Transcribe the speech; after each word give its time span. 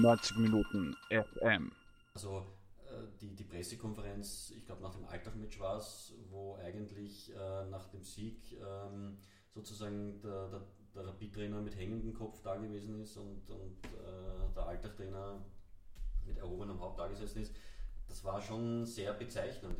90 0.00 0.36
Minuten 0.38 0.96
FM. 1.10 1.72
Also 2.14 2.46
äh, 2.86 3.06
die, 3.20 3.34
die 3.34 3.44
Pressekonferenz, 3.44 4.52
ich 4.56 4.64
glaube 4.66 4.82
nach 4.82 4.94
dem 4.94 5.04
Alltag-Match 5.06 5.58
war 5.60 5.78
es, 5.78 6.14
wo 6.30 6.56
eigentlich 6.56 7.34
äh, 7.34 7.66
nach 7.66 7.88
dem 7.88 8.02
Sieg 8.02 8.52
ähm, 8.52 9.18
sozusagen 9.54 10.20
der, 10.20 10.48
der, 10.48 10.62
der 10.94 11.06
Rapid-Trainer 11.06 11.60
mit 11.60 11.76
hängendem 11.76 12.14
Kopf 12.14 12.40
da 12.42 12.56
gewesen 12.56 13.00
ist 13.00 13.16
und, 13.16 13.48
und 13.50 13.84
äh, 13.84 14.54
der 14.54 14.66
Alltag-Trainer 14.66 15.44
mit 16.26 16.38
erhobenem 16.38 16.80
Haupt 16.80 16.98
da 16.98 17.06
gesessen 17.06 17.42
ist. 17.42 17.54
Das 18.08 18.22
war 18.24 18.40
schon 18.40 18.84
sehr 18.84 19.12
bezeichnend. 19.14 19.78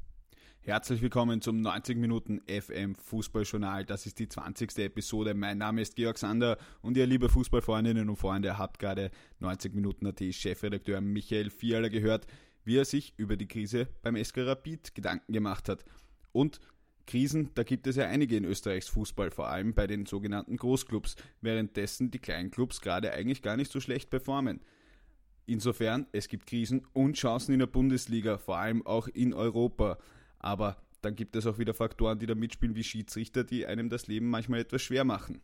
Herzlich 0.67 1.01
willkommen 1.01 1.41
zum 1.41 1.61
90 1.61 1.96
Minuten 1.96 2.41
FM 2.48 2.96
Fußballjournal. 2.96 3.85
Das 3.85 4.05
ist 4.05 4.19
die 4.19 4.29
20. 4.29 4.77
Episode. 4.79 5.33
Mein 5.33 5.59
Name 5.59 5.80
ist 5.80 5.95
Georg 5.95 6.19
Sander 6.19 6.59
und 6.83 6.96
ihr 6.96 7.07
liebe 7.07 7.29
Fußballfreundinnen 7.29 8.09
und 8.09 8.16
Freunde 8.16 8.59
habt 8.59 8.80
gerade 8.80 9.12
90 9.38 9.77
Minuten 9.77 10.09
AT 10.09 10.21
Chefredakteur 10.34 11.01
Michael 11.01 11.51
Fiala 11.51 11.87
gehört, 11.87 12.27
wie 12.65 12.79
er 12.79 12.84
sich 12.84 13.15
über 13.16 13.37
die 13.37 13.47
Krise 13.47 13.87
beim 14.02 14.16
SK 14.16 14.38
Rapid 14.38 14.93
Gedanken 14.97 15.33
gemacht 15.33 15.69
hat. 15.69 15.84
Und 16.33 16.59
Krisen, 17.07 17.51
da 17.55 17.62
gibt 17.62 17.87
es 17.87 17.95
ja 17.95 18.09
einige 18.09 18.37
in 18.37 18.45
Österreichs 18.45 18.88
Fußball, 18.88 19.30
vor 19.30 19.46
allem 19.46 19.73
bei 19.73 19.87
den 19.87 20.05
sogenannten 20.05 20.57
Großclubs, 20.57 21.15
währenddessen 21.43 22.10
die 22.10 22.19
Kleinclubs 22.19 22.80
gerade 22.80 23.12
eigentlich 23.12 23.41
gar 23.41 23.57
nicht 23.57 23.71
so 23.71 23.79
schlecht 23.79 24.10
performen. 24.10 24.59
Insofern, 25.46 26.09
es 26.10 26.27
gibt 26.27 26.48
Krisen 26.48 26.85
und 26.93 27.16
Chancen 27.16 27.52
in 27.52 27.60
der 27.60 27.69
Bundesliga, 27.69 28.37
vor 28.37 28.59
allem 28.59 28.85
auch 28.85 29.07
in 29.07 29.33
Europa. 29.33 29.98
Aber 30.46 30.77
dann 31.02 31.16
gibt 31.16 31.34
es 31.34 31.45
auch 31.45 31.59
wieder 31.59 31.74
Faktoren, 31.74 32.20
die 32.20 32.27
da 32.27 32.36
mitspielen, 32.36 32.77
wie 32.77 32.84
Schiedsrichter, 32.84 33.42
die 33.42 33.66
einem 33.66 33.88
das 33.88 34.06
Leben 34.06 34.30
manchmal 34.30 34.60
etwas 34.60 34.80
schwer 34.80 35.02
machen. 35.02 35.41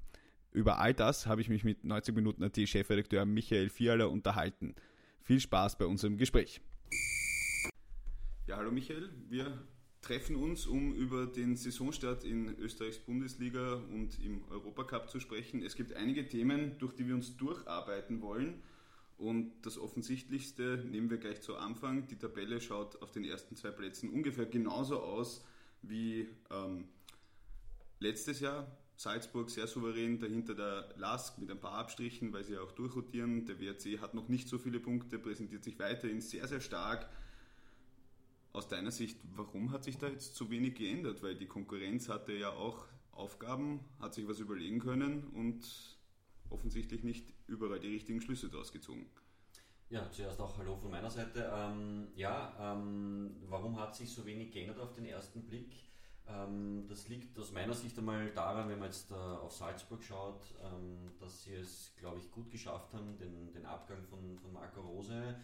Über 0.53 0.79
all 0.79 0.95
das 0.95 1.27
habe 1.27 1.41
ich 1.41 1.49
mich 1.49 1.65
mit 1.65 1.83
90 1.83 2.15
Minuten 2.15 2.45
AT 2.45 2.57
Chefredakteur 2.57 3.25
Michael 3.25 3.69
Fiala 3.69 4.05
unterhalten. 4.05 4.77
Viel 5.23 5.41
Spaß 5.41 5.77
bei 5.77 5.87
unserem 5.87 6.19
Gespräch. 6.19 6.61
Ja, 8.47 8.59
hallo 8.59 8.71
Michael, 8.71 9.11
wir 9.29 9.67
treffen 10.03 10.37
uns, 10.37 10.69
um 10.69 10.95
über 10.95 11.27
den 11.27 11.57
Saisonstart 11.57 12.23
in 12.23 12.57
Österreichs 12.61 12.99
Bundesliga 12.99 13.83
und 13.93 14.25
im 14.25 14.45
Europacup 14.51 15.11
zu 15.11 15.19
sprechen. 15.19 15.65
Es 15.65 15.75
gibt 15.75 15.95
einige 15.95 16.29
Themen, 16.29 16.79
durch 16.79 16.95
die 16.95 17.09
wir 17.09 17.17
uns 17.17 17.37
durcharbeiten 17.37 18.23
wollen. 18.23 18.63
Und 19.23 19.53
das 19.63 19.79
Offensichtlichste 19.79 20.85
nehmen 20.85 21.09
wir 21.09 21.17
gleich 21.17 21.43
zu 21.43 21.55
Anfang. 21.55 22.09
Die 22.09 22.19
Tabelle 22.19 22.61
schaut 22.61 23.01
auf 23.03 23.13
den 23.13 23.25
ersten 23.25 23.55
zwei 23.55 23.71
Plätzen 23.71 24.11
ungefähr 24.11 24.47
genauso 24.47 24.99
aus 24.99 25.45
wie 25.81 26.29
ähm, 26.51 26.89
letztes 28.01 28.41
Jahr. 28.41 28.77
Salzburg 28.97 29.49
sehr 29.49 29.69
souverän, 29.69 30.19
dahinter 30.19 30.57
der 30.57 30.89
Lask 30.97 31.39
mit 31.39 31.53
ein 31.53 31.61
paar 31.61 31.75
Abstrichen, 31.75 32.33
weil 32.33 32.43
sie 32.43 32.59
auch 32.59 32.73
durchrotieren. 32.73 33.47
Der 33.47 33.61
WRC 33.61 34.01
hat 34.01 34.15
noch 34.15 34.29
nicht 34.29 34.49
so 34.49 34.59
viele 34.59 34.81
Punkte, 34.81 35.21
präsentiert 35.21 35.63
sich 35.63 35.79
weiterhin 35.79 36.21
sehr, 36.21 36.49
sehr 36.49 36.61
stark. 36.61 37.09
Aus 38.53 38.67
deiner 38.67 38.91
Sicht, 38.91 39.21
warum 39.37 39.71
hat 39.71 39.85
sich 39.85 39.99
da 39.99 40.09
jetzt 40.09 40.35
so 40.35 40.51
wenig 40.51 40.75
geändert? 40.75 41.23
Weil 41.23 41.37
die 41.37 41.47
Konkurrenz 41.47 42.09
hatte 42.09 42.33
ja 42.33 42.51
auch 42.51 42.87
Aufgaben, 43.13 43.85
hat 44.01 44.15
sich 44.15 44.27
was 44.27 44.41
überlegen 44.41 44.81
können 44.81 45.29
und 45.29 45.65
offensichtlich 46.53 47.03
nicht 47.03 47.33
überall 47.47 47.81
die 47.81 47.89
richtigen 47.89 48.21
Schlüsse 48.21 48.49
daraus 48.49 48.73
gezogen. 48.73 49.07
Ja, 49.91 50.11
zuerst 50.11 50.41
auch 50.41 50.57
Hallo 50.57 50.77
von 50.77 50.91
meiner 50.91 51.11
Seite. 51.11 51.53
Ähm, 51.55 52.09
ja, 52.15 52.55
ähm, 52.59 53.37
warum 53.49 53.79
hat 53.79 53.95
sich 53.95 54.11
so 54.11 54.25
wenig 54.25 54.51
geändert 54.51 54.81
auf 54.81 54.93
den 54.93 55.05
ersten 55.05 55.43
Blick? 55.43 55.71
Ähm, 56.27 56.87
das 56.89 57.09
liegt 57.09 57.39
aus 57.39 57.53
meiner 57.53 57.75
Sicht 57.75 57.99
einmal 57.99 58.31
daran, 58.31 58.69
wenn 58.69 58.79
man 58.79 58.89
jetzt 58.89 59.11
äh, 59.11 59.15
auf 59.15 59.53
Salzburg 59.53 60.03
schaut, 60.03 60.43
ähm, 60.63 61.11
dass 61.19 61.43
sie 61.43 61.55
es, 61.55 61.93
glaube 61.97 62.21
ich, 62.21 62.31
gut 62.31 62.51
geschafft 62.51 62.95
haben, 62.95 63.19
den, 63.19 63.53
den 63.53 63.67
Abgang 63.67 64.03
von, 64.05 64.39
von 64.39 64.53
Marco 64.53 64.81
Rose 64.81 65.37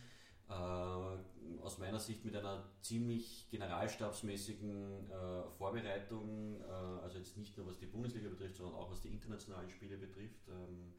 äh, 0.49 1.63
aus 1.63 1.79
meiner 1.79 1.99
Sicht 1.99 2.25
mit 2.25 2.35
einer 2.37 2.65
ziemlich 2.81 3.49
generalstabsmäßigen 3.51 5.11
äh, 5.11 5.51
Vorbereitung, 5.59 6.61
äh, 6.61 7.03
also 7.03 7.19
jetzt 7.19 7.37
nicht 7.37 7.57
nur 7.57 7.67
was 7.67 7.79
die 7.79 7.87
Bundesliga 7.87 8.29
betrifft, 8.29 8.57
sondern 8.57 8.77
auch 8.77 8.91
was 8.91 9.01
die 9.01 9.09
internationalen 9.09 9.69
Spiele 9.71 9.97
betrifft. 9.97 10.49
Ähm, 10.49 10.95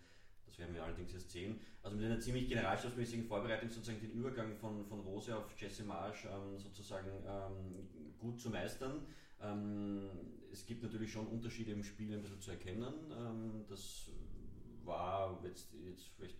das 0.45 0.57
werden 0.57 0.73
wir 0.73 0.83
allerdings 0.83 1.13
erst 1.13 1.31
sehen. 1.31 1.59
Also 1.83 1.95
mit 1.95 2.05
einer 2.05 2.19
ziemlich 2.19 2.47
generalstabsmäßigen 2.47 3.25
Vorbereitung 3.25 3.69
sozusagen 3.69 4.01
den 4.01 4.11
Übergang 4.11 4.55
von, 4.55 4.85
von 4.85 4.99
Rose 5.01 5.35
auf 5.35 5.45
Jesse 5.59 5.83
Marsch 5.83 6.25
ähm, 6.25 6.57
sozusagen 6.57 7.09
ähm, 7.27 8.17
gut 8.17 8.39
zu 8.39 8.49
meistern. 8.49 9.05
Ähm, 9.41 10.09
es 10.51 10.65
gibt 10.65 10.83
natürlich 10.83 11.11
schon 11.11 11.27
Unterschiede 11.27 11.71
im 11.71 11.83
Spiel 11.83 12.13
ein 12.13 12.21
bisschen 12.21 12.41
zu 12.41 12.51
erkennen. 12.51 12.93
Ähm, 13.11 13.65
das 13.67 14.09
war 14.83 15.39
jetzt, 15.43 15.73
jetzt 15.85 16.09
vielleicht 16.15 16.37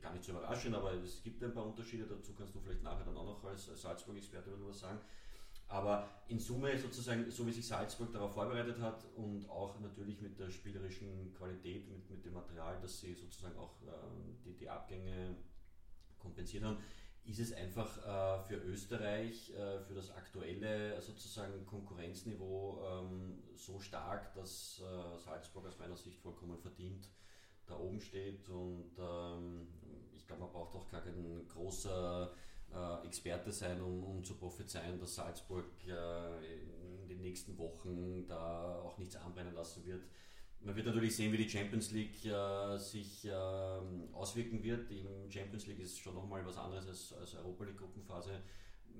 gar 0.00 0.12
nicht 0.12 0.24
so 0.24 0.32
überraschend, 0.32 0.74
aber 0.74 0.92
es 0.94 1.22
gibt 1.22 1.42
ein 1.42 1.52
paar 1.52 1.66
Unterschiede, 1.66 2.06
dazu 2.06 2.34
kannst 2.34 2.54
du 2.54 2.60
vielleicht 2.60 2.82
nachher 2.82 3.04
dann 3.04 3.16
auch 3.16 3.24
noch 3.24 3.44
als 3.44 3.66
Salzburg-Experte 3.66 4.50
was 4.66 4.80
sagen. 4.80 5.00
Aber 5.68 6.08
in 6.28 6.38
Summe 6.38 6.76
sozusagen, 6.78 7.30
so 7.30 7.46
wie 7.46 7.52
sich 7.52 7.66
Salzburg 7.66 8.12
darauf 8.12 8.34
vorbereitet 8.34 8.78
hat 8.80 9.04
und 9.16 9.48
auch 9.48 9.80
natürlich 9.80 10.20
mit 10.20 10.38
der 10.38 10.50
spielerischen 10.50 11.32
Qualität, 11.32 11.88
mit, 11.88 12.08
mit 12.10 12.24
dem 12.24 12.34
Material, 12.34 12.78
dass 12.80 13.00
sie 13.00 13.14
sozusagen 13.14 13.56
auch 13.56 13.82
äh, 13.82 13.90
die, 14.44 14.54
die 14.54 14.68
Abgänge 14.68 15.36
kompensiert 16.18 16.64
haben, 16.64 16.78
ist 17.24 17.40
es 17.40 17.52
einfach 17.54 17.96
äh, 17.98 18.42
für 18.44 18.56
Österreich, 18.56 19.50
äh, 19.50 19.80
für 19.80 19.94
das 19.94 20.10
aktuelle 20.10 21.00
sozusagen 21.00 21.64
Konkurrenzniveau 21.64 22.82
ähm, 22.86 23.42
so 23.56 23.80
stark, 23.80 24.34
dass 24.34 24.80
äh, 24.80 25.18
Salzburg 25.18 25.66
aus 25.66 25.78
meiner 25.78 25.96
Sicht 25.96 26.18
vollkommen 26.18 26.58
verdient 26.58 27.08
da 27.66 27.78
oben 27.78 28.00
steht. 28.00 28.48
Und 28.48 28.90
ähm, 28.98 29.68
ich 30.16 30.26
glaube, 30.26 30.42
man 30.42 30.52
braucht 30.52 30.74
auch 30.74 30.88
gar 30.88 31.02
kein 31.02 31.46
großer 31.48 32.32
äh, 32.72 33.06
Experte 33.06 33.52
sein, 33.52 33.80
um, 33.80 34.04
um, 34.04 34.24
zu 34.24 34.34
prophezeien, 34.34 34.98
dass 34.98 35.14
Salzburg 35.14 35.66
äh, 35.86 37.02
in 37.02 37.08
den 37.08 37.20
nächsten 37.20 37.56
Wochen 37.58 38.26
da 38.26 38.80
auch 38.80 38.98
nichts 38.98 39.16
anbrennen 39.16 39.54
lassen 39.54 39.84
wird. 39.84 40.04
Man 40.60 40.74
wird 40.74 40.86
natürlich 40.86 41.14
sehen, 41.14 41.30
wie 41.32 41.36
die 41.36 41.48
Champions 41.48 41.90
League 41.90 42.24
äh, 42.24 42.78
sich 42.78 43.26
ähm, 43.26 44.08
auswirken 44.14 44.62
wird. 44.62 44.88
Die 44.90 45.04
Champions 45.28 45.66
League 45.66 45.80
ist 45.80 45.98
schon 45.98 46.14
nochmal 46.14 46.44
was 46.46 46.56
anderes 46.56 46.88
als, 46.88 47.12
als 47.12 47.34
Europa 47.34 47.64
League 47.64 47.76
Gruppenphase 47.76 48.40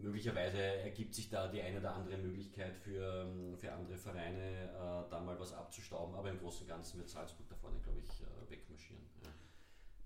möglicherweise 0.03 0.59
ergibt 0.59 1.15
sich 1.15 1.29
da 1.29 1.49
die 1.49 1.61
eine 1.61 1.79
oder 1.79 1.95
andere 1.95 2.19
Möglichkeit 2.19 2.77
für, 2.77 3.27
für 3.59 3.73
andere 3.73 3.97
Vereine, 3.97 4.71
äh, 4.71 5.11
da 5.11 5.21
mal 5.25 5.39
was 5.39 5.53
abzustauben. 5.53 6.15
Aber 6.15 6.31
im 6.31 6.39
Großen 6.39 6.63
und 6.63 6.69
Ganzen 6.69 6.99
wird 6.99 7.09
Salzburg 7.09 7.49
da 7.49 7.57
vorne, 7.57 7.79
glaube 7.81 8.01
ich, 8.01 8.21
äh, 8.21 8.51
wegmarschieren. 8.51 9.03
Ja. 9.23 9.31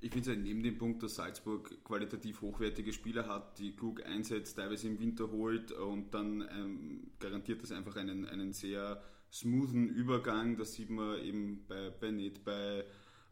Ich 0.00 0.12
finde 0.12 0.31
es 0.31 0.37
halt 0.37 0.44
neben 0.44 0.62
dem 0.62 0.78
Punkt, 0.78 1.03
dass 1.03 1.16
Salzburg 1.16 1.84
qualitativ 1.84 2.41
hochwertige 2.41 2.93
Spieler 2.93 3.26
hat, 3.26 3.59
die 3.59 3.75
klug 3.75 4.04
einsetzt, 4.04 4.56
teilweise 4.56 4.88
im 4.88 5.00
Winter 5.00 5.31
holt 5.31 5.72
und 5.72 6.12
dann 6.15 6.43
ähm, 6.53 7.10
garantiert 7.19 7.62
das 7.62 7.72
einfach 7.72 7.97
einen, 7.97 8.26
einen 8.26 8.53
sehr 8.53 9.03
smoothen 9.32 9.88
Übergang. 9.88 10.56
Das 10.56 10.75
sieht 10.75 10.91
man 10.91 11.20
eben 11.20 11.66
bei 11.66 11.91
Bennett, 11.91 12.44
bei 12.44 12.84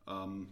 ähm, 0.06 0.48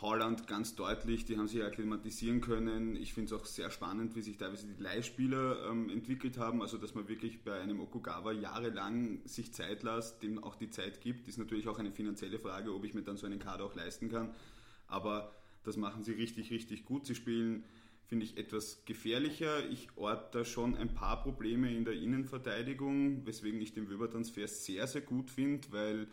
Holland 0.00 0.46
ganz 0.46 0.74
deutlich, 0.74 1.24
die 1.24 1.36
haben 1.36 1.48
sich 1.48 1.62
akklimatisieren 1.62 2.40
können. 2.40 2.96
Ich 2.96 3.12
finde 3.12 3.34
es 3.34 3.40
auch 3.40 3.44
sehr 3.44 3.70
spannend, 3.70 4.16
wie 4.16 4.22
sich 4.22 4.36
teilweise 4.38 4.66
die 4.66 4.82
Leihspieler 4.82 5.68
ähm, 5.70 5.90
entwickelt 5.90 6.38
haben. 6.38 6.62
Also, 6.62 6.78
dass 6.78 6.94
man 6.94 7.08
wirklich 7.08 7.44
bei 7.44 7.60
einem 7.60 7.80
Okugawa 7.80 8.32
jahrelang 8.32 9.20
sich 9.26 9.52
Zeit 9.52 9.82
lässt, 9.82 10.22
dem 10.22 10.42
auch 10.42 10.56
die 10.56 10.70
Zeit 10.70 11.00
gibt, 11.00 11.28
ist 11.28 11.38
natürlich 11.38 11.68
auch 11.68 11.78
eine 11.78 11.92
finanzielle 11.92 12.38
Frage, 12.38 12.74
ob 12.74 12.84
ich 12.84 12.94
mir 12.94 13.02
dann 13.02 13.16
so 13.16 13.26
einen 13.26 13.38
Kader 13.38 13.64
auch 13.64 13.74
leisten 13.74 14.08
kann. 14.08 14.34
Aber 14.86 15.34
das 15.64 15.76
machen 15.76 16.02
sie 16.02 16.12
richtig, 16.12 16.50
richtig 16.50 16.84
gut. 16.84 17.06
Sie 17.06 17.14
spielen, 17.14 17.64
finde 18.06 18.24
ich, 18.24 18.38
etwas 18.38 18.84
gefährlicher. 18.86 19.68
Ich 19.68 19.88
orte 19.96 20.38
da 20.38 20.44
schon 20.44 20.76
ein 20.76 20.94
paar 20.94 21.22
Probleme 21.22 21.74
in 21.74 21.84
der 21.84 21.94
Innenverteidigung, 21.94 23.26
weswegen 23.26 23.60
ich 23.60 23.72
den 23.74 23.90
Wöber-Transfer 23.90 24.48
sehr, 24.48 24.86
sehr 24.86 25.02
gut 25.02 25.30
finde, 25.30 25.68
weil 25.72 26.08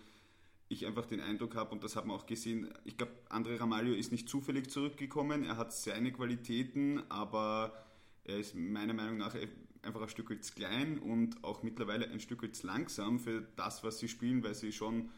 ich 0.70 0.86
einfach 0.86 1.06
den 1.06 1.22
Eindruck 1.22 1.56
habe, 1.56 1.72
und 1.72 1.84
das 1.84 1.96
hat 1.96 2.06
man 2.06 2.18
auch 2.18 2.26
gesehen, 2.26 2.74
ich 2.84 2.98
glaube, 2.98 3.14
André 3.30 3.60
Ramalho 3.60 3.94
ist 3.94 4.12
nicht 4.12 4.28
zufällig 4.28 4.70
zurückgekommen, 4.70 5.44
er 5.44 5.58
hat 5.58 5.74
seine 5.74 6.12
Qualitäten, 6.12 7.02
aber 7.10 7.86
er 8.26 8.40
ist 8.40 8.56
meiner 8.56 8.94
Meinung 8.94 9.18
nach 9.18 9.36
einfach 9.82 10.02
ein 10.02 10.10
Stück 10.10 10.44
zu 10.44 10.54
klein 10.54 11.00
und 11.00 11.44
auch 11.44 11.64
mittlerweile 11.64 12.10
ein 12.10 12.20
Stück 12.20 12.54
zu 12.54 12.68
langsam 12.68 13.20
für 13.20 13.48
das, 13.56 13.84
was 13.84 14.00
sie 14.00 14.10
spielen, 14.10 14.44
weil 14.44 14.54
sie 14.54 14.72
schon 14.72 15.10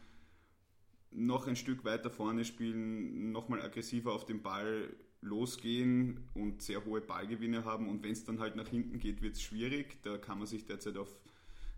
noch 1.11 1.47
ein 1.47 1.55
Stück 1.55 1.83
weiter 1.85 2.11
vorne 2.11 2.45
spielen, 2.45 3.31
nochmal 3.31 3.61
aggressiver 3.61 4.13
auf 4.13 4.25
den 4.25 4.43
Ball 4.43 4.95
losgehen 5.21 6.29
und 6.33 6.61
sehr 6.61 6.85
hohe 6.85 7.01
Ballgewinne 7.01 7.65
haben. 7.65 7.89
Und 7.89 8.03
wenn 8.03 8.11
es 8.11 8.23
dann 8.23 8.39
halt 8.39 8.55
nach 8.55 8.67
hinten 8.67 8.99
geht, 8.99 9.21
wird 9.21 9.35
es 9.35 9.41
schwierig. 9.41 10.01
Da 10.03 10.17
kann 10.17 10.37
man 10.37 10.47
sich 10.47 10.65
derzeit 10.65 10.97
auf 10.97 11.09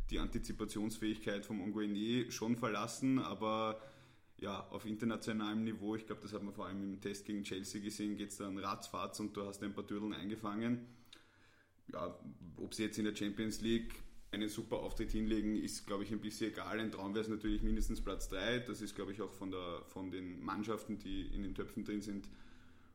die 0.10 0.20
Antizipationsfähigkeit 0.20 1.46
vom 1.46 1.62
Onguene 1.62 2.32
schon 2.32 2.58
verlassen, 2.58 3.20
aber 3.20 3.82
ja, 4.38 4.68
auf 4.72 4.86
internationalem 4.86 5.64
Niveau, 5.64 5.96
ich 5.96 6.06
glaube, 6.06 6.22
das 6.22 6.34
hat 6.34 6.44
man 6.44 6.54
vor 6.54 6.66
allem 6.66 6.82
im 6.84 7.02
Test 7.02 7.26
gegen 7.26 7.44
Chelsea 7.44 7.80
gesehen, 7.80 8.18
geht 8.18 8.30
es 8.30 8.38
dann 8.38 8.58
ratzfatz 8.58 9.20
und 9.20 9.38
du 9.38 9.46
hast 9.46 9.62
ein 9.64 9.74
paar 9.74 9.86
Türdeln 9.86 10.14
eingefangen. 10.14 10.88
Ja, 11.94 12.18
ob 12.58 12.74
sie 12.74 12.84
jetzt 12.84 12.98
in 12.98 13.06
der 13.06 13.16
Champions 13.16 13.62
League 13.62 13.94
einen 14.32 14.50
super 14.50 14.78
Auftritt 14.78 15.12
hinlegen, 15.12 15.56
ist, 15.56 15.86
glaube 15.86 16.04
ich, 16.04 16.12
ein 16.12 16.22
bisschen 16.22 16.52
egal. 16.52 16.80
Ein 16.80 16.92
Traum 16.92 17.14
wäre 17.14 17.24
es 17.24 17.30
natürlich 17.30 17.62
mindestens 17.62 18.02
Platz 18.02 18.30
3. 18.30 18.60
Das 18.60 18.82
ist, 18.82 18.96
glaube 18.96 19.12
ich, 19.12 19.22
auch 19.22 19.32
von, 19.32 19.52
der, 19.52 19.84
von 19.88 20.10
den 20.10 20.42
Mannschaften, 20.42 20.98
die 20.98 21.28
in 21.28 21.44
den 21.44 21.54
Töpfen 21.54 21.84
drin 21.84 22.02
sind, 22.02 22.30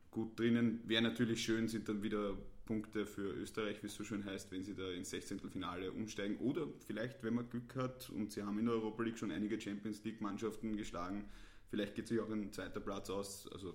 gut 0.09 0.37
drinnen. 0.37 0.81
Wäre 0.85 1.03
natürlich 1.03 1.43
schön, 1.43 1.67
sind 1.67 1.87
dann 1.87 2.01
wieder 2.01 2.35
Punkte 2.67 3.07
für 3.07 3.33
Österreich, 3.33 3.81
wie 3.81 3.87
es 3.87 3.95
so 3.95 4.03
schön 4.03 4.23
heißt, 4.23 4.51
wenn 4.51 4.63
sie 4.63 4.75
da 4.75 4.91
ins 4.91 5.09
16. 5.09 5.39
Finale 5.49 5.91
umsteigen. 5.91 6.37
Oder 6.37 6.67
vielleicht, 6.85 7.23
wenn 7.23 7.33
man 7.33 7.49
Glück 7.49 7.75
hat 7.75 8.11
und 8.11 8.31
sie 8.31 8.43
haben 8.43 8.59
in 8.59 8.65
der 8.65 8.75
Europa 8.75 9.01
League 9.01 9.17
schon 9.17 9.31
einige 9.31 9.59
Champions 9.59 10.03
League-Mannschaften 10.03 10.77
geschlagen, 10.77 11.25
vielleicht 11.69 11.95
geht 11.95 12.07
sich 12.07 12.19
auch 12.19 12.29
ein 12.29 12.53
zweiter 12.53 12.79
Platz 12.79 13.09
aus. 13.09 13.47
Also 13.51 13.73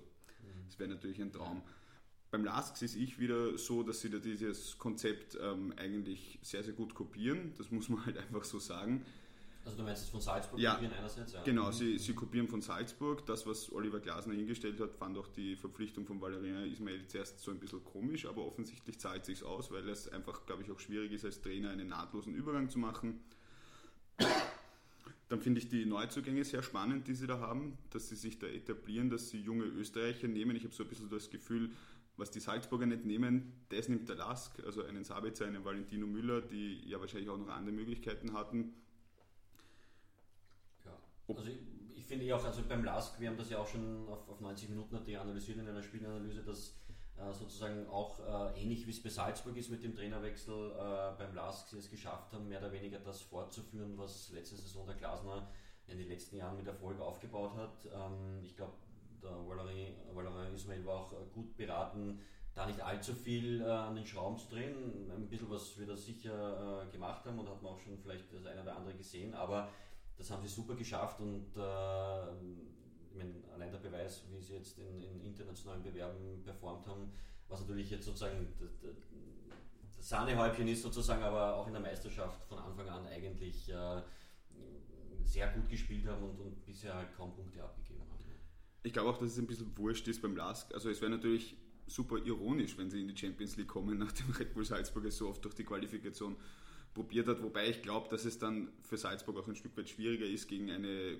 das 0.67 0.79
wäre 0.79 0.89
natürlich 0.89 1.21
ein 1.21 1.33
Traum. 1.33 1.61
Beim 2.31 2.45
LASK 2.45 2.81
ist 2.81 2.95
ich 2.95 3.19
wieder 3.19 3.57
so, 3.57 3.83
dass 3.83 4.01
sie 4.01 4.09
da 4.09 4.17
dieses 4.17 4.77
Konzept 4.77 5.37
ähm, 5.39 5.73
eigentlich 5.77 6.39
sehr, 6.41 6.63
sehr 6.63 6.73
gut 6.73 6.95
kopieren. 6.95 7.53
Das 7.57 7.69
muss 7.69 7.89
man 7.89 8.03
halt 8.07 8.17
einfach 8.17 8.43
so 8.43 8.59
sagen. 8.59 9.05
Also 9.65 9.77
du 9.77 9.83
meinst 9.83 10.03
es 10.03 10.09
von 10.09 10.19
Salzburg 10.19 10.59
Ja. 10.59 10.73
kopieren 10.73 10.93
einerseits? 10.93 11.31
Ja. 11.33 11.43
Genau, 11.43 11.67
Mhm. 11.67 11.73
sie, 11.73 11.97
sie 11.97 12.13
kopieren 12.13 12.47
von 12.49 12.61
Salzburg. 12.61 13.25
Das, 13.25 13.45
was 13.47 13.71
Oliver 13.71 13.99
Glasner 14.01 14.33
hingestellt 14.33 14.79
hat, 14.81 14.93
fand 14.93 15.17
auch 15.17 15.27
die 15.29 15.55
Verpflichtung 15.55 16.05
von 16.05 16.19
Valerian 16.19 16.69
Ismail 16.69 17.07
zuerst 17.07 17.39
so 17.39 17.51
ein 17.51 17.59
bisschen 17.59 17.83
komisch, 17.83 18.25
aber 18.25 18.45
offensichtlich 18.45 18.99
zahlt 18.99 19.23
sich 19.25 19.43
aus, 19.43 19.71
weil 19.71 19.87
es 19.87 20.09
einfach, 20.09 20.45
glaube 20.45 20.63
ich, 20.63 20.71
auch 20.71 20.79
schwierig 20.79 21.11
ist, 21.13 21.23
als 21.23 21.41
Trainer 21.41 21.69
einen 21.69 21.87
nahtlosen 21.87 22.33
Übergang 22.35 22.69
zu 22.69 22.77
machen. 22.79 23.21
Dann 25.29 25.39
finde 25.41 25.59
ich 25.61 25.69
die 25.69 25.85
Neuzugänge 25.85 26.43
sehr 26.43 26.61
spannend, 26.61 27.07
die 27.07 27.15
sie 27.15 27.25
da 27.25 27.39
haben, 27.39 27.77
dass 27.89 28.09
sie 28.09 28.15
sich 28.15 28.37
da 28.39 28.47
etablieren, 28.47 29.09
dass 29.09 29.29
sie 29.29 29.39
junge 29.41 29.63
Österreicher 29.63 30.27
nehmen. 30.27 30.55
Ich 30.55 30.63
habe 30.63 30.73
so 30.73 30.83
ein 30.83 30.89
bisschen 30.89 31.09
das 31.09 31.29
Gefühl, 31.29 31.71
was 32.17 32.29
die 32.29 32.39
Salzburger 32.39 32.85
nicht 32.85 33.05
nehmen, 33.05 33.53
das 33.69 33.89
nimmt 33.89 34.07
der 34.07 34.17
Lask, 34.17 34.51
also 34.65 34.83
einen 34.83 35.03
Sabitzer, 35.03 35.45
einen 35.47 35.65
Valentino 35.65 36.05
Müller, 36.05 36.41
die 36.41 36.87
ja 36.87 36.99
wahrscheinlich 36.99 37.29
auch 37.29 37.37
noch 37.37 37.47
andere 37.49 37.73
Möglichkeiten 37.73 38.33
hatten. 38.33 38.73
Also 41.27 41.49
ich, 41.49 41.59
ich 41.95 42.05
finde 42.05 42.35
auch, 42.35 42.43
also 42.43 42.61
beim 42.67 42.83
LASK, 42.83 43.19
wir 43.19 43.29
haben 43.29 43.37
das 43.37 43.49
ja 43.49 43.59
auch 43.59 43.67
schon 43.67 44.07
auf, 44.09 44.27
auf 44.29 44.41
90 44.41 44.69
Minuten 44.69 44.95
analysiert 44.95 45.57
in 45.57 45.67
einer 45.67 45.81
Spielanalyse, 45.81 46.43
dass 46.43 46.75
äh, 47.17 47.31
sozusagen 47.31 47.87
auch 47.87 48.19
äh, 48.19 48.61
ähnlich 48.61 48.85
wie 48.87 48.91
es 48.91 49.01
bei 49.01 49.09
Salzburg 49.09 49.55
ist 49.55 49.69
mit 49.69 49.83
dem 49.83 49.95
Trainerwechsel 49.95 50.71
äh, 50.71 51.17
beim 51.17 51.33
LASK 51.35 51.69
sie 51.69 51.77
es 51.77 51.89
geschafft 51.89 52.33
haben, 52.33 52.49
mehr 52.49 52.59
oder 52.59 52.71
weniger 52.71 52.99
das 52.99 53.21
fortzuführen, 53.21 53.97
was 53.97 54.31
letzte 54.31 54.55
Saison 54.55 54.85
der 54.85 54.95
Glasner 54.95 55.47
in 55.87 55.97
den 55.97 56.07
letzten 56.07 56.37
Jahren 56.37 56.57
mit 56.57 56.67
Erfolg 56.67 56.99
aufgebaut 56.99 57.55
hat. 57.55 57.85
Ähm, 57.85 58.43
ich 58.43 58.55
glaube, 58.55 58.73
der 59.21 59.31
Valerie 59.47 60.53
Ismail 60.53 60.85
war 60.85 60.95
auch 60.95 61.13
äh, 61.13 61.25
gut 61.33 61.55
beraten, 61.55 62.19
da 62.55 62.67
nicht 62.67 62.81
allzu 62.81 63.13
viel 63.13 63.61
äh, 63.61 63.65
an 63.65 63.95
den 63.95 64.05
Schrauben 64.05 64.37
zu 64.37 64.49
drehen. 64.49 65.11
Ein 65.11 65.27
bisschen 65.27 65.49
was 65.49 65.77
wir 65.77 65.87
da 65.87 65.95
sicher 65.95 66.83
äh, 66.83 66.91
gemacht 66.91 67.25
haben 67.25 67.39
und 67.39 67.49
hat 67.49 67.61
man 67.61 67.73
auch 67.73 67.79
schon 67.79 67.97
vielleicht 67.97 68.31
das 68.33 68.45
eine 68.45 68.61
oder 68.61 68.75
andere 68.75 68.95
gesehen, 68.95 69.33
aber 69.33 69.69
das 70.17 70.29
haben 70.31 70.43
sie 70.43 70.49
super 70.49 70.75
geschafft 70.75 71.19
und 71.19 71.55
äh, 71.55 72.31
ich 73.09 73.15
meine, 73.15 73.33
allein 73.53 73.71
der 73.71 73.79
Beweis, 73.79 74.23
wie 74.31 74.41
sie 74.41 74.53
jetzt 74.53 74.79
in, 74.79 75.01
in 75.01 75.21
internationalen 75.21 75.83
Bewerben 75.83 76.41
performt 76.43 76.87
haben, 76.87 77.11
was 77.47 77.61
natürlich 77.61 77.91
jetzt 77.91 78.05
sozusagen 78.05 78.47
das, 78.59 78.71
Sahnehäubchen 79.99 80.67
ist 80.67 80.81
sozusagen, 80.81 81.23
aber 81.23 81.55
auch 81.55 81.65
in 81.67 81.73
der 81.73 81.81
Meisterschaft 81.81 82.43
von 82.43 82.57
Anfang 82.57 82.89
an 82.89 83.07
eigentlich 83.07 83.69
äh, 83.69 84.01
sehr 85.23 85.47
gut 85.47 85.69
gespielt 85.69 86.05
haben 86.05 86.23
und, 86.23 86.39
und 86.39 86.65
bisher 86.65 86.93
halt 86.93 87.15
kaum 87.15 87.33
Punkte 87.33 87.63
abgegeben 87.63 88.01
haben. 88.01 88.13
Ich 88.83 88.91
glaube 88.91 89.09
auch, 89.09 89.17
dass 89.17 89.31
es 89.31 89.37
ein 89.37 89.47
bisschen 89.47 89.77
wurscht 89.77 90.05
ist 90.09 90.21
beim 90.21 90.35
LASK. 90.35 90.73
Also 90.73 90.89
es 90.89 90.99
wäre 90.99 91.09
natürlich 91.09 91.55
super 91.87 92.17
ironisch, 92.17 92.77
wenn 92.77 92.89
sie 92.89 93.01
in 93.01 93.07
die 93.07 93.17
Champions 93.17 93.55
League 93.55 93.69
kommen, 93.69 93.97
nachdem 93.99 94.29
Red 94.31 94.53
Bull 94.53 94.65
Salzburg 94.65 95.09
so 95.11 95.29
oft 95.29 95.43
durch 95.45 95.55
die 95.55 95.63
Qualifikation 95.63 96.35
probiert 96.93 97.27
hat. 97.27 97.41
Wobei 97.41 97.69
ich 97.69 97.81
glaube, 97.81 98.09
dass 98.09 98.25
es 98.25 98.37
dann 98.37 98.69
für 98.83 98.97
Salzburg 98.97 99.37
auch 99.37 99.47
ein 99.47 99.55
Stück 99.55 99.75
weit 99.77 99.89
schwieriger 99.89 100.25
ist, 100.25 100.47
gegen 100.47 100.69
eine 100.71 101.19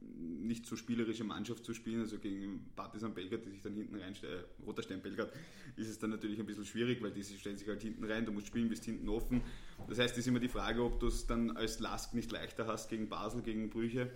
nicht 0.00 0.66
so 0.66 0.76
spielerische 0.76 1.24
Mannschaft 1.24 1.64
zu 1.64 1.74
spielen, 1.74 2.00
also 2.00 2.18
gegen 2.18 2.70
Partizan 2.76 3.14
Belgrad, 3.14 3.44
die 3.44 3.50
sich 3.50 3.60
dann 3.60 3.74
hinten 3.74 3.96
reinstellen, 3.96 4.44
äh, 4.44 4.64
Roter 4.64 4.82
Stein 4.82 5.02
Belgrad, 5.02 5.32
ist 5.76 5.88
es 5.88 5.98
dann 5.98 6.10
natürlich 6.10 6.38
ein 6.38 6.46
bisschen 6.46 6.64
schwierig, 6.64 7.02
weil 7.02 7.10
die 7.10 7.24
stellen 7.24 7.58
sich 7.58 7.68
halt 7.68 7.82
hinten 7.82 8.04
rein, 8.04 8.24
du 8.24 8.32
musst 8.32 8.46
spielen, 8.46 8.68
bist 8.68 8.84
hinten 8.84 9.08
offen. 9.08 9.42
Das 9.88 9.98
heißt, 9.98 10.12
es 10.12 10.18
ist 10.18 10.28
immer 10.28 10.40
die 10.40 10.48
Frage, 10.48 10.82
ob 10.82 11.00
du 11.00 11.08
es 11.08 11.26
dann 11.26 11.56
als 11.56 11.80
Lask 11.80 12.14
nicht 12.14 12.30
leichter 12.30 12.66
hast 12.66 12.88
gegen 12.88 13.08
Basel, 13.08 13.42
gegen 13.42 13.70
Brüche. 13.70 14.10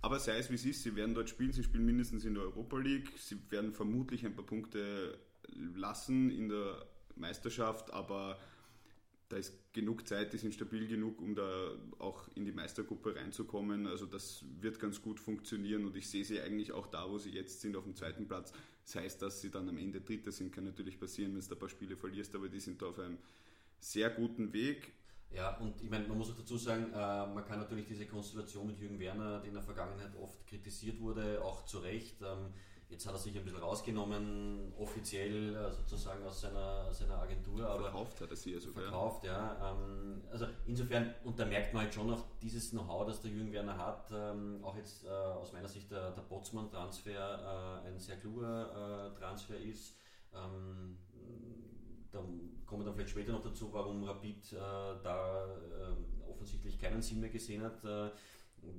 Aber 0.00 0.18
sei 0.18 0.36
es 0.38 0.50
wie 0.50 0.54
es 0.54 0.66
ist, 0.66 0.82
sie 0.82 0.96
werden 0.96 1.14
dort 1.14 1.28
spielen, 1.28 1.52
sie 1.52 1.62
spielen 1.62 1.86
mindestens 1.86 2.24
in 2.24 2.34
der 2.34 2.42
Europa 2.42 2.78
League, 2.78 3.12
sie 3.16 3.38
werden 3.50 3.72
vermutlich 3.72 4.26
ein 4.26 4.34
paar 4.34 4.44
Punkte 4.44 5.18
lassen 5.74 6.30
in 6.30 6.48
der 6.48 6.84
Meisterschaft, 7.16 7.92
aber 7.92 8.38
da 9.32 9.38
ist 9.38 9.72
genug 9.72 10.06
Zeit, 10.06 10.34
die 10.34 10.36
sind 10.36 10.52
stabil 10.52 10.86
genug, 10.86 11.18
um 11.22 11.34
da 11.34 11.70
auch 11.98 12.28
in 12.34 12.44
die 12.44 12.52
Meistergruppe 12.52 13.16
reinzukommen. 13.16 13.86
Also 13.86 14.04
das 14.04 14.44
wird 14.60 14.78
ganz 14.78 15.00
gut 15.00 15.18
funktionieren 15.18 15.86
und 15.86 15.96
ich 15.96 16.06
sehe 16.06 16.22
sie 16.22 16.38
eigentlich 16.42 16.72
auch 16.72 16.86
da, 16.86 17.08
wo 17.08 17.16
sie 17.16 17.30
jetzt 17.30 17.62
sind, 17.62 17.74
auf 17.74 17.84
dem 17.84 17.96
zweiten 17.96 18.28
Platz. 18.28 18.52
Das 18.84 18.96
heißt, 18.96 19.22
dass 19.22 19.40
sie 19.40 19.50
dann 19.50 19.66
am 19.70 19.78
Ende 19.78 20.02
Dritter 20.02 20.32
sind, 20.32 20.52
kann 20.52 20.64
natürlich 20.64 21.00
passieren, 21.00 21.32
wenn 21.32 21.40
du 21.40 21.54
ein 21.54 21.58
paar 21.58 21.70
Spiele 21.70 21.96
verlierst, 21.96 22.34
aber 22.34 22.50
die 22.50 22.60
sind 22.60 22.82
da 22.82 22.86
auf 22.86 22.98
einem 22.98 23.16
sehr 23.80 24.10
guten 24.10 24.52
Weg. 24.52 24.92
Ja, 25.34 25.56
und 25.56 25.80
ich 25.80 25.88
meine, 25.88 26.06
man 26.06 26.18
muss 26.18 26.30
auch 26.30 26.36
dazu 26.36 26.58
sagen, 26.58 26.92
äh, 26.92 26.94
man 26.94 27.42
kann 27.46 27.58
natürlich 27.58 27.86
diese 27.86 28.04
Konstellation 28.04 28.66
mit 28.66 28.78
Jürgen 28.78 29.00
Werner, 29.00 29.40
die 29.40 29.48
in 29.48 29.54
der 29.54 29.62
Vergangenheit 29.62 30.14
oft 30.20 30.46
kritisiert 30.46 31.00
wurde, 31.00 31.42
auch 31.42 31.64
zu 31.64 31.78
Recht. 31.78 32.20
Ähm, 32.20 32.52
jetzt 32.92 33.06
hat 33.06 33.14
er 33.14 33.18
sich 33.18 33.36
ein 33.36 33.42
bisschen 33.42 33.60
rausgenommen, 33.60 34.72
offiziell 34.78 35.56
äh, 35.56 35.72
sozusagen 35.72 36.24
aus 36.24 36.42
seiner, 36.42 36.92
seiner 36.92 37.18
Agentur, 37.18 37.66
aber 37.66 37.84
Verkauft 37.84 38.20
hat 38.20 38.30
er 38.30 38.36
sie 38.36 38.52
ja 38.52 38.60
sogar. 38.60 38.82
verkauft, 38.84 39.24
ja. 39.24 39.72
Ähm, 39.72 40.22
also 40.30 40.46
insofern, 40.66 41.14
und 41.24 41.38
da 41.38 41.46
merkt 41.46 41.72
man 41.72 41.84
halt 41.84 41.94
schon 41.94 42.06
noch 42.06 42.24
dieses 42.40 42.70
Know-how, 42.70 43.06
das 43.06 43.22
der 43.22 43.30
Jürgen 43.30 43.52
Werner 43.52 43.78
hat, 43.78 44.12
ähm, 44.12 44.60
auch 44.62 44.76
jetzt 44.76 45.06
äh, 45.06 45.08
aus 45.08 45.52
meiner 45.52 45.68
Sicht 45.68 45.90
der, 45.90 46.10
der 46.12 46.22
Botsmann-Transfer 46.22 47.82
äh, 47.84 47.88
ein 47.88 47.98
sehr 47.98 48.18
kluger 48.18 49.10
äh, 49.10 49.18
Transfer 49.18 49.58
ist. 49.58 49.96
Ähm, 50.34 50.98
da 52.10 52.18
kommen 52.66 52.82
wir 52.82 52.84
dann 52.84 52.94
vielleicht 52.94 53.10
später 53.10 53.32
noch 53.32 53.42
dazu, 53.42 53.72
warum 53.72 54.04
Rapid 54.04 54.52
äh, 54.52 54.56
da 55.02 55.46
äh, 55.46 56.30
offensichtlich 56.30 56.78
keinen 56.78 57.00
Sinn 57.00 57.20
mehr 57.20 57.30
gesehen 57.30 57.62
hat. 57.64 57.82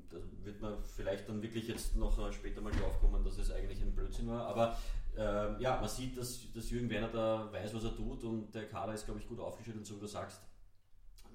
Da 0.10 0.18
wird 0.44 0.62
man 0.62 0.84
vielleicht 0.84 1.28
dann 1.28 1.42
wirklich 1.42 1.68
jetzt 1.68 1.96
noch 1.96 2.18
äh, 2.20 2.32
später 2.32 2.62
mal 2.62 2.72
drauf 2.72 3.00
kommen, 3.00 3.24
dass 3.24 3.38
es 3.38 3.52
eigentlich 3.52 3.82
ein 3.82 3.94
Blödsinn 3.94 4.30
war. 4.30 4.48
Aber 4.48 4.78
äh, 5.18 5.62
ja, 5.62 5.80
man 5.80 5.90
sieht, 5.90 6.18
dass, 6.18 6.52
dass 6.54 6.70
Jürgen 6.70 6.90
Werner 6.90 7.10
da 7.10 7.52
weiß, 7.52 7.74
was 7.74 7.84
er 7.84 7.96
tut 7.96 8.24
und 8.24 8.54
der 8.54 8.68
Kader 8.68 8.94
ist, 8.94 9.06
glaube 9.06 9.20
ich, 9.20 9.28
gut 9.28 9.40
aufgestellt 9.40 9.78
und 9.78 9.86
so 9.86 9.96
wie 9.98 10.02
du 10.02 10.08
sagst, 10.08 10.42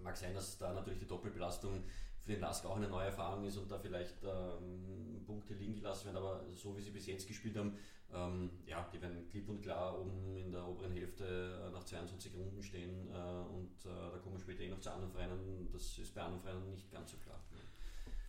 mag 0.03 0.17
sein, 0.17 0.35
dass 0.35 0.59
da 0.59 0.73
natürlich 0.73 1.01
die 1.01 1.07
Doppelbelastung 1.07 1.85
für 2.21 2.33
den 2.33 2.41
Lask 2.41 2.65
auch 2.67 2.77
eine 2.77 2.89
neue 2.89 3.07
Erfahrung 3.07 3.45
ist 3.45 3.57
und 3.57 3.71
da 3.71 3.79
vielleicht 3.79 4.23
ähm, 4.23 5.25
Punkte 5.27 5.55
liegen 5.55 5.75
gelassen 5.75 6.07
werden, 6.07 6.17
aber 6.17 6.45
so 6.55 6.77
wie 6.77 6.83
sie 6.83 6.91
bis 6.91 7.07
jetzt 7.07 7.27
gespielt 7.27 7.57
haben, 7.57 7.75
ähm, 8.13 8.51
ja, 8.67 8.89
die 8.93 9.01
werden 9.01 9.29
klipp 9.29 9.49
und 9.49 9.61
klar 9.61 9.99
oben 10.01 10.37
in 10.37 10.51
der 10.51 10.67
oberen 10.67 10.93
Hälfte 10.93 11.25
äh, 11.25 11.71
nach 11.71 11.85
22 11.85 12.35
Runden 12.35 12.63
stehen 12.63 13.09
äh, 13.09 13.53
und 13.53 13.85
äh, 13.85 14.13
da 14.13 14.19
kommen 14.23 14.37
wir 14.37 14.41
später 14.41 14.63
eh 14.63 14.69
noch 14.71 14.81
zu 14.81 14.91
anderen 14.91 15.13
Vereinen. 15.13 15.69
Das 15.73 15.99
ist 15.99 16.15
bei 16.15 16.23
anderen 16.23 16.43
Vereinen 16.43 16.71
nicht 16.71 16.91
ganz 16.91 17.11
so 17.11 17.19
klar. 17.19 17.41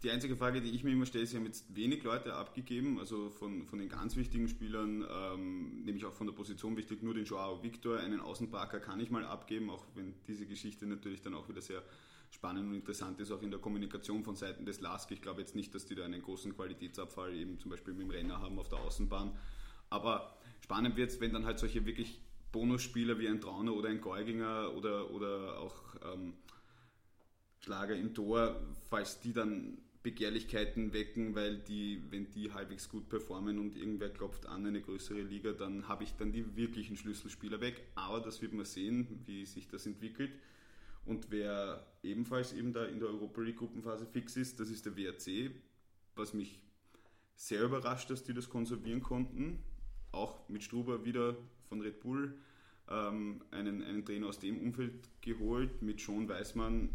Die 0.01 0.11
einzige 0.11 0.37
Frage, 0.37 0.61
die 0.61 0.69
ich 0.69 0.85
mir 0.85 0.91
immer 0.91 1.05
stelle, 1.05 1.25
ist, 1.25 1.31
sie 1.31 1.37
haben 1.37 1.45
jetzt 1.45 1.75
wenig 1.75 2.03
Leute 2.03 2.33
abgegeben, 2.33 2.99
also 2.99 3.29
von, 3.31 3.65
von 3.65 3.79
den 3.79 3.89
ganz 3.89 4.15
wichtigen 4.15 4.47
Spielern, 4.47 5.05
ähm, 5.11 5.83
nämlich 5.83 6.05
auch 6.05 6.13
von 6.13 6.25
der 6.25 6.33
Position 6.33 6.77
wichtig, 6.77 7.03
nur 7.03 7.13
den 7.13 7.25
Joao 7.25 7.61
Victor, 7.61 7.99
einen 7.99 8.21
Außenparker 8.21 8.79
kann 8.79 9.01
ich 9.01 9.09
mal 9.09 9.25
abgeben, 9.25 9.69
auch 9.69 9.85
wenn 9.95 10.13
diese 10.25 10.45
Geschichte 10.45 10.85
natürlich 10.85 11.21
dann 11.21 11.33
auch 11.33 11.49
wieder 11.49 11.61
sehr 11.61 11.83
spannend 12.31 12.69
und 12.69 12.75
interessant 12.75 13.19
ist, 13.19 13.29
auch 13.29 13.41
in 13.41 13.51
der 13.51 13.59
Kommunikation 13.59 14.23
von 14.23 14.37
Seiten 14.37 14.65
des 14.65 14.79
LASK. 14.79 15.11
Ich 15.11 15.21
glaube 15.21 15.41
jetzt 15.41 15.55
nicht, 15.55 15.75
dass 15.75 15.85
die 15.85 15.95
da 15.95 16.05
einen 16.05 16.21
großen 16.21 16.55
Qualitätsabfall 16.55 17.35
eben 17.35 17.59
zum 17.59 17.69
Beispiel 17.69 17.93
mit 17.93 18.03
dem 18.03 18.11
Renner 18.11 18.39
haben 18.39 18.57
auf 18.57 18.69
der 18.69 18.79
Außenbahn, 18.79 19.37
aber 19.89 20.37
spannend 20.61 20.95
wird 20.95 21.11
es, 21.11 21.19
wenn 21.19 21.33
dann 21.33 21.45
halt 21.45 21.59
solche 21.59 21.85
wirklich 21.85 22.21
Bonusspieler 22.53 23.19
wie 23.19 23.27
ein 23.27 23.41
Trauner 23.41 23.73
oder 23.73 23.89
ein 23.89 23.99
Geuginger 23.99 24.73
oder, 24.77 25.11
oder 25.11 25.59
auch 25.59 25.75
ähm, 26.13 26.35
Schlager 27.59 27.95
im 27.97 28.13
Tor, 28.13 28.55
falls 28.89 29.19
die 29.19 29.33
dann 29.33 29.77
Begehrlichkeiten 30.01 30.93
wecken, 30.93 31.35
weil 31.35 31.57
die, 31.57 32.01
wenn 32.09 32.29
die 32.31 32.53
halbwegs 32.53 32.87
gut 32.87 33.09
performen 33.09 33.59
und 33.59 33.75
irgendwer 33.75 34.09
klopft 34.09 34.45
an 34.45 34.65
eine 34.65 34.81
größere 34.81 35.21
Liga, 35.21 35.51
dann 35.51 35.87
habe 35.89 36.05
ich 36.05 36.15
dann 36.15 36.31
die 36.31 36.55
wirklichen 36.55 36.95
Schlüsselspieler 36.95 37.59
weg. 37.59 37.81
Aber 37.95 38.21
das 38.21 38.41
wird 38.41 38.53
man 38.53 38.65
sehen, 38.65 39.21
wie 39.25 39.45
sich 39.45 39.67
das 39.67 39.85
entwickelt. 39.85 40.31
Und 41.05 41.31
wer 41.31 41.85
ebenfalls 42.01 42.53
eben 42.53 42.71
da 42.71 42.85
in 42.85 42.99
der 42.99 43.09
Europa 43.09 43.41
League 43.41 43.57
Gruppenphase 43.57 44.05
fix 44.05 44.37
ist, 44.37 44.59
das 44.59 44.69
ist 44.69 44.85
der 44.85 44.95
WRC, 44.95 45.51
was 46.15 46.33
mich 46.33 46.61
sehr 47.35 47.63
überrascht, 47.63 48.09
dass 48.09 48.23
die 48.23 48.33
das 48.33 48.49
konservieren 48.49 49.01
konnten. 49.01 49.63
Auch 50.11 50.47
mit 50.47 50.63
Struber 50.63 51.03
wieder 51.03 51.35
von 51.67 51.81
Red 51.81 51.99
Bull 51.99 52.37
ähm, 52.89 53.41
einen, 53.51 53.83
einen 53.83 54.05
Trainer 54.05 54.27
aus 54.27 54.39
dem 54.39 54.59
Umfeld 54.61 55.09
geholt. 55.21 55.81
Mit 55.81 55.99
Sean 55.99 56.27
Weißmann 56.27 56.89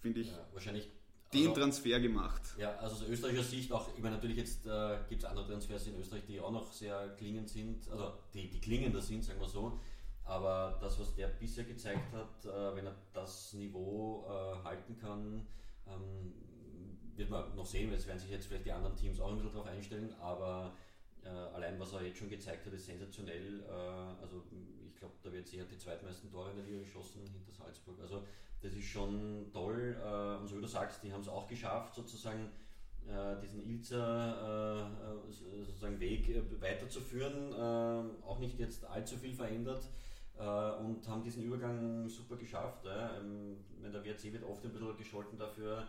finde 0.00 0.20
ich 0.20 0.28
Ja, 0.28 0.48
wahrscheinlich. 0.52 0.90
Den 1.32 1.48
also- 1.48 1.60
Transfer 1.60 2.00
gemacht. 2.00 2.42
Ja, 2.58 2.76
also 2.76 2.96
aus 2.96 3.08
österreichischer 3.08 3.44
Sicht 3.44 3.72
auch, 3.72 3.88
ich 3.96 4.02
meine 4.02 4.16
natürlich 4.16 4.36
jetzt 4.36 4.66
äh, 4.66 4.98
gibt 5.08 5.22
es 5.22 5.28
andere 5.28 5.46
Transfers 5.46 5.86
in 5.86 5.98
Österreich, 5.98 6.24
die 6.26 6.40
auch 6.40 6.50
noch 6.50 6.72
sehr 6.72 7.10
klingend 7.16 7.48
sind, 7.48 7.88
also 7.90 8.14
die, 8.34 8.48
die 8.48 8.60
klingender 8.60 9.00
sind, 9.00 9.24
sagen 9.24 9.40
wir 9.40 9.48
so. 9.48 9.78
Aber 10.24 10.78
das, 10.80 10.98
was 10.98 11.14
der 11.14 11.28
bisher 11.28 11.64
gezeigt 11.64 12.12
hat, 12.12 12.44
äh, 12.44 12.76
wenn 12.76 12.86
er 12.86 12.94
das 13.12 13.52
Niveau 13.54 14.26
äh, 14.28 14.64
halten 14.64 14.96
kann, 14.96 15.46
ähm, 15.88 16.34
wird 17.16 17.30
man 17.30 17.54
noch 17.56 17.66
sehen, 17.66 17.90
weil 17.90 17.98
es 17.98 18.06
werden 18.06 18.18
sich 18.18 18.30
jetzt 18.30 18.46
vielleicht 18.46 18.66
die 18.66 18.72
anderen 18.72 18.96
Teams 18.96 19.20
auch 19.20 19.28
ein 19.28 19.36
bisschen 19.36 19.52
darauf 19.52 19.66
einstellen, 19.68 20.12
aber 20.20 20.72
Äh, 21.22 21.28
allein 21.28 21.78
was 21.78 21.92
er 21.92 22.00
jetzt 22.00 22.16
schon 22.18 22.30
gezeigt 22.30 22.64
hat, 22.64 22.72
ist 22.72 22.86
sensationell. 22.86 23.60
Äh, 23.60 24.22
also 24.22 24.42
ich 24.88 24.96
glaube, 24.96 25.12
der 25.22 25.32
WRC 25.34 25.60
hat 25.60 25.70
die 25.70 25.76
zweitmeisten 25.76 26.30
Tore 26.30 26.48
in 26.50 26.56
der 26.56 26.64
Liga 26.64 26.78
geschossen 26.78 27.20
hinter 27.26 27.52
Salzburg. 27.52 28.00
Also 28.00 28.24
das 28.62 28.74
ist 28.74 28.86
schon 28.86 29.46
toll. 29.52 29.96
Äh, 30.02 30.40
und 30.40 30.46
so 30.46 30.56
wie 30.56 30.60
du 30.60 30.66
sagst, 30.66 31.02
die 31.02 31.12
haben 31.12 31.20
es 31.20 31.28
auch 31.28 31.46
geschafft, 31.46 31.94
sozusagen 31.94 32.50
äh, 33.06 33.40
diesen 33.42 33.66
Ilzer 33.66 34.88
äh, 34.88 35.64
sozusagen 35.64 35.98
Weg 36.00 36.28
weiterzuführen. 36.60 37.52
auch 38.22 38.38
nicht 38.38 38.58
jetzt 38.58 38.84
allzu 38.84 39.16
viel 39.16 39.34
verändert 39.34 39.88
und 40.36 41.06
haben 41.06 41.22
diesen 41.22 41.42
Übergang 41.42 42.08
super 42.08 42.36
geschafft. 42.36 42.86
Ähm, 42.86 43.58
der 43.82 44.02
WRC 44.02 44.32
wird 44.32 44.44
oft 44.44 44.64
ein 44.64 44.72
bisschen 44.72 44.96
gescholten 44.96 45.38
dafür, 45.38 45.86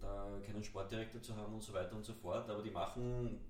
da 0.00 0.38
keinen 0.44 0.62
Sportdirektor 0.62 1.22
zu 1.22 1.34
haben 1.34 1.54
und 1.54 1.62
so 1.62 1.72
weiter 1.72 1.96
und 1.96 2.04
so 2.04 2.12
fort, 2.12 2.50
aber 2.50 2.62
die 2.62 2.70
machen 2.70 3.40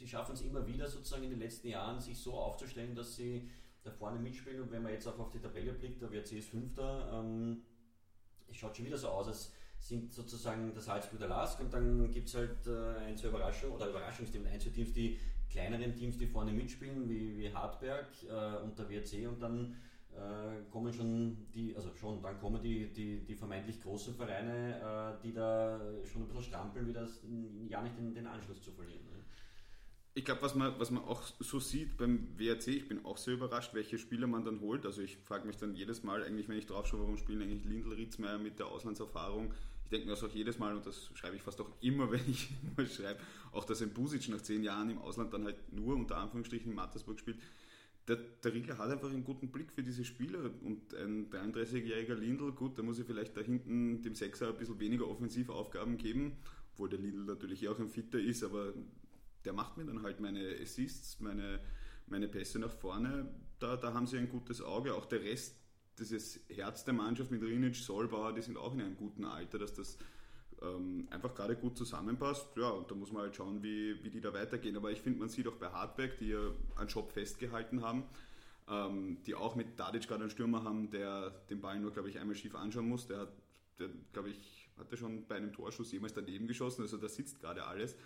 sie 0.00 0.08
schaffen 0.08 0.34
es 0.34 0.40
immer 0.40 0.66
wieder 0.66 0.88
sozusagen 0.88 1.24
in 1.24 1.30
den 1.30 1.40
letzten 1.40 1.68
Jahren, 1.68 2.00
sich 2.00 2.18
so 2.18 2.34
aufzustellen, 2.34 2.94
dass 2.94 3.16
sie 3.16 3.50
da 3.82 3.90
vorne 3.90 4.18
mitspielen. 4.18 4.62
Und 4.62 4.72
wenn 4.72 4.82
man 4.82 4.92
jetzt 4.92 5.06
auch 5.06 5.18
auf 5.18 5.30
die 5.30 5.38
Tabelle 5.38 5.72
blickt, 5.72 6.00
der 6.02 6.10
WRC 6.10 6.32
ist 6.32 6.50
Fünfter, 6.50 7.10
ähm, 7.12 7.62
es 8.48 8.56
schaut 8.56 8.76
schon 8.76 8.86
wieder 8.86 8.98
so 8.98 9.08
aus, 9.08 9.28
als 9.28 9.52
sind 9.78 10.12
sozusagen 10.12 10.72
der 10.72 10.82
Salzburg 10.82 11.18
der 11.18 11.28
Lask 11.28 11.58
und 11.60 11.72
dann 11.72 12.10
gibt 12.10 12.28
es 12.28 12.34
halt 12.34 12.66
äh, 12.66 13.06
ein, 13.06 13.16
zwei 13.16 13.28
Überraschungen 13.28 13.76
oder 13.76 13.88
Überraschungsteams, 13.88 14.46
ein, 14.46 14.60
zwei 14.60 14.70
Teams, 14.70 14.92
die 14.92 15.18
kleineren 15.48 15.94
Teams, 15.94 16.18
die 16.18 16.26
vorne 16.26 16.52
mitspielen, 16.52 17.08
wie, 17.08 17.38
wie 17.38 17.52
Hartberg 17.52 18.06
äh, 18.28 18.62
und 18.62 18.78
der 18.78 18.88
WRC 18.88 19.26
und 19.26 19.40
dann 19.40 19.76
äh, 20.12 20.70
kommen 20.70 20.92
schon 20.92 21.46
die, 21.54 21.74
also 21.74 21.90
schon, 21.96 22.22
dann 22.22 22.38
kommen 22.38 22.60
die, 22.62 22.92
die, 22.92 23.24
die 23.24 23.34
vermeintlich 23.34 23.80
großen 23.80 24.14
Vereine, 24.14 25.16
äh, 25.18 25.22
die 25.22 25.32
da 25.32 25.80
schon 26.04 26.22
ein 26.22 26.28
bisschen 26.28 26.42
strampeln, 26.42 26.86
wie 26.86 26.92
das 26.92 27.22
ja 27.68 27.80
nicht 27.80 27.96
den, 27.96 28.14
den 28.14 28.26
Anschluss 28.26 28.62
zu 28.62 28.72
verlieren. 28.72 29.04
Ne? 29.10 29.24
Ich 30.20 30.26
glaube, 30.26 30.42
was 30.42 30.54
man, 30.54 30.78
was 30.78 30.90
man 30.90 31.02
auch 31.04 31.22
so 31.38 31.60
sieht 31.60 31.96
beim 31.96 32.28
WRC, 32.36 32.68
ich 32.68 32.88
bin 32.88 33.06
auch 33.06 33.16
sehr 33.16 33.32
überrascht, 33.32 33.72
welche 33.72 33.96
Spieler 33.96 34.26
man 34.26 34.44
dann 34.44 34.60
holt. 34.60 34.84
Also 34.84 35.00
ich 35.00 35.16
frage 35.16 35.46
mich 35.46 35.56
dann 35.56 35.74
jedes 35.74 36.02
Mal, 36.02 36.22
eigentlich, 36.22 36.46
wenn 36.46 36.58
ich 36.58 36.66
drauf 36.66 36.86
schaue, 36.86 37.00
warum 37.00 37.16
spielen 37.16 37.40
eigentlich 37.40 37.64
Lindl 37.64 37.94
Ritzmeier 37.94 38.36
mit 38.36 38.58
der 38.58 38.66
Auslandserfahrung. 38.66 39.54
Ich 39.84 39.88
denke 39.88 40.08
mir 40.08 40.12
das 40.12 40.22
auch 40.22 40.34
jedes 40.34 40.58
Mal, 40.58 40.76
und 40.76 40.84
das 40.84 41.08
schreibe 41.14 41.36
ich 41.36 41.42
fast 41.42 41.58
auch 41.62 41.70
immer, 41.80 42.10
wenn 42.12 42.20
ich 42.28 42.50
mal 42.76 42.86
schreibe, 42.86 43.18
auch 43.52 43.64
dass 43.64 43.80
ein 43.80 43.94
Busic 43.94 44.28
nach 44.28 44.42
zehn 44.42 44.62
Jahren 44.62 44.90
im 44.90 44.98
Ausland 44.98 45.32
dann 45.32 45.44
halt 45.44 45.72
nur 45.72 45.94
unter 45.94 46.18
Anführungsstrichen 46.18 46.68
in 46.70 46.76
Mattersburg 46.76 47.18
spielt. 47.18 47.38
Der, 48.06 48.16
der 48.16 48.52
Riegler 48.52 48.76
hat 48.76 48.90
einfach 48.90 49.08
einen 49.08 49.24
guten 49.24 49.50
Blick 49.50 49.72
für 49.72 49.82
diese 49.82 50.04
Spieler 50.04 50.50
und 50.62 50.92
ein 50.96 51.30
33-jähriger 51.30 52.14
Lindl, 52.14 52.52
gut, 52.52 52.76
da 52.76 52.82
muss 52.82 52.98
ich 52.98 53.06
vielleicht 53.06 53.38
da 53.38 53.40
hinten 53.40 54.02
dem 54.02 54.14
Sechser 54.14 54.48
ein 54.48 54.58
bisschen 54.58 54.78
weniger 54.80 55.08
Offensivaufgaben 55.08 55.96
geben, 55.96 56.36
obwohl 56.74 56.90
der 56.90 56.98
Lindl 56.98 57.24
natürlich 57.24 57.66
auch 57.68 57.78
ein 57.78 57.88
Fitter 57.88 58.20
ist, 58.20 58.44
aber 58.44 58.74
der 59.44 59.52
macht 59.52 59.76
mir 59.76 59.84
dann 59.84 60.02
halt 60.02 60.20
meine 60.20 60.56
Assists, 60.60 61.20
meine, 61.20 61.60
meine 62.06 62.28
Pässe 62.28 62.58
nach 62.58 62.72
vorne. 62.72 63.28
Da, 63.58 63.76
da 63.76 63.92
haben 63.94 64.06
sie 64.06 64.18
ein 64.18 64.28
gutes 64.28 64.62
Auge. 64.62 64.94
Auch 64.94 65.06
der 65.06 65.22
Rest, 65.22 65.56
dieses 65.98 66.40
Herz 66.48 66.84
der 66.84 66.94
Mannschaft 66.94 67.30
mit 67.30 67.42
Rinic, 67.42 67.76
Solbauer, 67.76 68.32
die 68.34 68.42
sind 68.42 68.56
auch 68.56 68.72
in 68.72 68.80
einem 68.80 68.96
guten 68.96 69.24
Alter, 69.24 69.58
dass 69.58 69.74
das 69.74 69.98
ähm, 70.62 71.08
einfach 71.10 71.34
gerade 71.34 71.56
gut 71.56 71.76
zusammenpasst. 71.76 72.56
Ja, 72.56 72.70
und 72.70 72.90
da 72.90 72.94
muss 72.94 73.12
man 73.12 73.22
halt 73.22 73.36
schauen, 73.36 73.62
wie, 73.62 74.02
wie 74.02 74.10
die 74.10 74.20
da 74.20 74.32
weitergehen. 74.32 74.76
Aber 74.76 74.90
ich 74.90 75.00
finde, 75.00 75.18
man 75.18 75.28
sieht 75.28 75.46
auch 75.48 75.56
bei 75.56 75.68
Hardback, 75.68 76.18
die 76.18 76.28
ja 76.28 76.40
einen 76.76 76.88
Job 76.88 77.12
festgehalten 77.12 77.82
haben, 77.82 78.04
ähm, 78.68 79.18
die 79.26 79.34
auch 79.34 79.56
mit 79.56 79.76
Tadic 79.76 80.06
gerade 80.06 80.22
einen 80.22 80.30
Stürmer 80.30 80.64
haben, 80.64 80.90
der 80.90 81.30
den 81.50 81.60
Ball 81.60 81.78
nur, 81.78 81.92
glaube 81.92 82.08
ich, 82.08 82.18
einmal 82.18 82.36
schief 82.36 82.54
anschauen 82.54 82.88
muss. 82.88 83.06
Der 83.06 83.20
hat, 83.20 83.32
glaube 84.12 84.30
ich, 84.30 84.68
hatte 84.78 84.96
schon 84.96 85.26
bei 85.26 85.36
einem 85.36 85.52
Torschuss 85.52 85.92
jemals 85.92 86.14
daneben 86.14 86.46
geschossen, 86.46 86.82
also 86.82 86.96
da 86.96 87.08
sitzt 87.08 87.40
gerade 87.40 87.66
alles. 87.66 87.96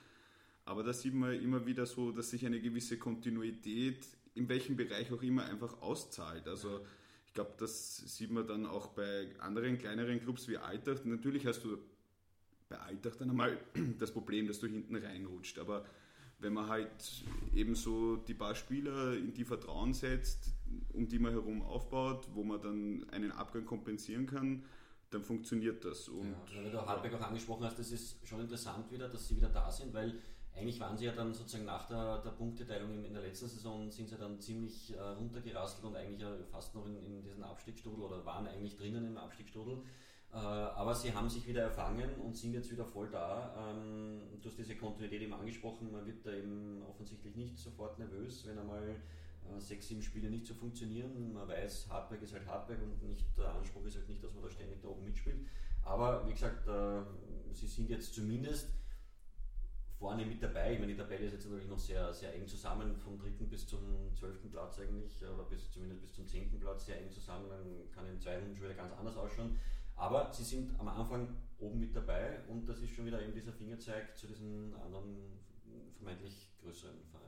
Aber 0.64 0.82
da 0.82 0.92
sieht 0.92 1.14
man 1.14 1.34
immer 1.40 1.66
wieder 1.66 1.86
so, 1.86 2.10
dass 2.10 2.30
sich 2.30 2.46
eine 2.46 2.60
gewisse 2.60 2.98
Kontinuität 2.98 4.06
in 4.34 4.48
welchem 4.48 4.76
Bereich 4.76 5.12
auch 5.12 5.22
immer 5.22 5.44
einfach 5.44 5.80
auszahlt. 5.80 6.48
Also 6.48 6.80
ich 7.26 7.34
glaube, 7.34 7.52
das 7.58 7.96
sieht 8.16 8.30
man 8.30 8.46
dann 8.46 8.66
auch 8.66 8.88
bei 8.88 9.28
anderen 9.40 9.78
kleineren 9.78 10.20
Clubs 10.20 10.48
wie 10.48 10.58
Alltag. 10.58 11.04
Natürlich 11.04 11.46
hast 11.46 11.64
du 11.64 11.78
bei 12.68 12.78
Alltag 12.78 13.18
dann 13.18 13.30
einmal 13.30 13.58
das 13.98 14.12
Problem, 14.12 14.46
dass 14.46 14.60
du 14.60 14.66
hinten 14.66 14.96
reinrutscht. 14.96 15.58
Aber 15.58 15.84
wenn 16.38 16.52
man 16.52 16.68
halt 16.68 17.24
eben 17.54 17.74
so 17.74 18.16
die 18.16 18.34
paar 18.34 18.54
Spieler 18.54 19.16
in 19.16 19.32
die 19.32 19.44
Vertrauen 19.44 19.92
setzt, 19.92 20.52
um 20.92 21.08
die 21.08 21.18
man 21.18 21.32
herum 21.32 21.62
aufbaut, 21.62 22.28
wo 22.34 22.42
man 22.42 22.60
dann 22.60 23.06
einen 23.10 23.32
Abgang 23.32 23.64
kompensieren 23.64 24.26
kann, 24.26 24.64
dann 25.10 25.22
funktioniert 25.22 25.84
das. 25.84 26.08
Und 26.08 26.30
ja, 26.30 26.62
weil 26.62 26.70
du 26.70 26.78
Hartberg 26.84 27.14
auch 27.14 27.28
angesprochen 27.28 27.64
hast, 27.64 27.78
das 27.78 27.92
ist 27.92 28.26
schon 28.26 28.40
interessant 28.40 28.90
wieder, 28.90 29.08
dass 29.08 29.28
sie 29.28 29.36
wieder 29.36 29.48
da 29.48 29.70
sind, 29.70 29.94
weil 29.94 30.20
eigentlich 30.56 30.78
waren 30.78 30.96
sie 30.96 31.06
ja 31.06 31.12
dann 31.12 31.34
sozusagen 31.34 31.64
nach 31.64 31.86
der, 31.86 32.18
der 32.18 32.30
Punkteteilung 32.30 33.04
in 33.04 33.12
der 33.12 33.22
letzten 33.22 33.48
Saison 33.48 33.90
sind 33.90 34.08
sie 34.08 34.16
dann 34.16 34.40
ziemlich 34.40 34.94
äh, 34.94 35.00
runtergerastelt 35.00 35.84
und 35.84 35.96
eigentlich 35.96 36.22
äh, 36.22 36.44
fast 36.50 36.74
noch 36.74 36.86
in, 36.86 36.96
in 36.96 37.22
diesen 37.22 37.42
Abstiegsstrudel 37.42 38.04
oder 38.04 38.24
waren 38.24 38.46
eigentlich 38.46 38.76
drinnen 38.76 39.06
im 39.06 39.18
Abstiegsstrudel. 39.18 39.78
Äh, 40.32 40.36
aber 40.36 40.94
sie 40.94 41.12
haben 41.12 41.28
sich 41.28 41.46
wieder 41.46 41.62
erfangen 41.62 42.08
und 42.16 42.36
sind 42.36 42.52
jetzt 42.52 42.70
wieder 42.70 42.84
voll 42.84 43.08
da. 43.10 43.72
Ähm, 43.72 44.20
du 44.40 44.48
hast 44.48 44.58
diese 44.58 44.76
Kontinuität 44.76 45.22
eben 45.22 45.34
angesprochen, 45.34 45.90
man 45.90 46.06
wird 46.06 46.24
da 46.24 46.32
eben 46.32 46.82
offensichtlich 46.88 47.34
nicht 47.34 47.58
sofort 47.58 47.98
nervös, 47.98 48.46
wenn 48.46 48.58
einmal 48.58 48.88
äh, 48.88 49.60
sechs, 49.60 49.88
sieben 49.88 50.02
Spiele 50.02 50.30
nicht 50.30 50.46
so 50.46 50.54
funktionieren. 50.54 51.32
Man 51.32 51.48
weiß, 51.48 51.88
Hardback 51.90 52.22
ist 52.22 52.32
halt 52.32 52.46
Hardback 52.46 52.78
und 52.80 53.02
nicht, 53.08 53.26
der 53.36 53.54
Anspruch 53.54 53.84
ist 53.86 53.96
halt 53.96 54.08
nicht, 54.08 54.22
dass 54.22 54.32
man 54.34 54.44
da 54.44 54.50
ständig 54.50 54.80
da 54.80 54.88
oben 54.88 55.04
mitspielt. 55.04 55.46
Aber 55.82 56.26
wie 56.28 56.32
gesagt, 56.32 56.66
äh, 56.68 57.02
sie 57.52 57.66
sind 57.66 57.90
jetzt 57.90 58.14
zumindest 58.14 58.68
vorne 59.98 60.26
mit 60.26 60.42
dabei. 60.42 60.74
Ich 60.74 60.78
meine, 60.80 60.92
die 60.92 60.98
Tabelle 60.98 61.26
ist 61.26 61.32
jetzt 61.32 61.44
natürlich 61.46 61.68
noch 61.68 61.78
sehr, 61.78 62.12
sehr 62.12 62.34
eng 62.34 62.46
zusammen, 62.46 62.96
vom 62.96 63.18
dritten 63.18 63.48
bis 63.48 63.66
zum 63.66 63.80
zwölften 64.14 64.50
Platz 64.50 64.78
eigentlich, 64.78 65.22
oder 65.22 65.44
bis, 65.44 65.70
zumindest 65.70 66.02
bis 66.02 66.12
zum 66.14 66.26
zehnten 66.26 66.58
Platz 66.60 66.86
sehr 66.86 67.00
eng 67.00 67.10
zusammen. 67.10 67.48
Dann 67.48 67.90
kann 67.92 68.06
in 68.06 68.20
zwei 68.20 68.38
Runden 68.38 68.54
schon 68.54 68.64
wieder 68.64 68.74
ganz 68.74 68.92
anders 68.92 69.16
ausschauen. 69.16 69.56
Aber 69.96 70.32
sie 70.32 70.44
sind 70.44 70.78
am 70.80 70.88
Anfang 70.88 71.28
oben 71.58 71.78
mit 71.78 71.94
dabei 71.94 72.40
und 72.48 72.68
das 72.68 72.80
ist 72.80 72.90
schon 72.90 73.06
wieder 73.06 73.22
eben 73.22 73.32
dieser 73.32 73.52
Fingerzeig 73.52 74.16
zu 74.16 74.26
diesen 74.26 74.74
anderen 74.74 75.38
vermeintlich 75.96 76.50
größeren 76.62 76.96
Vereinen. 77.10 77.24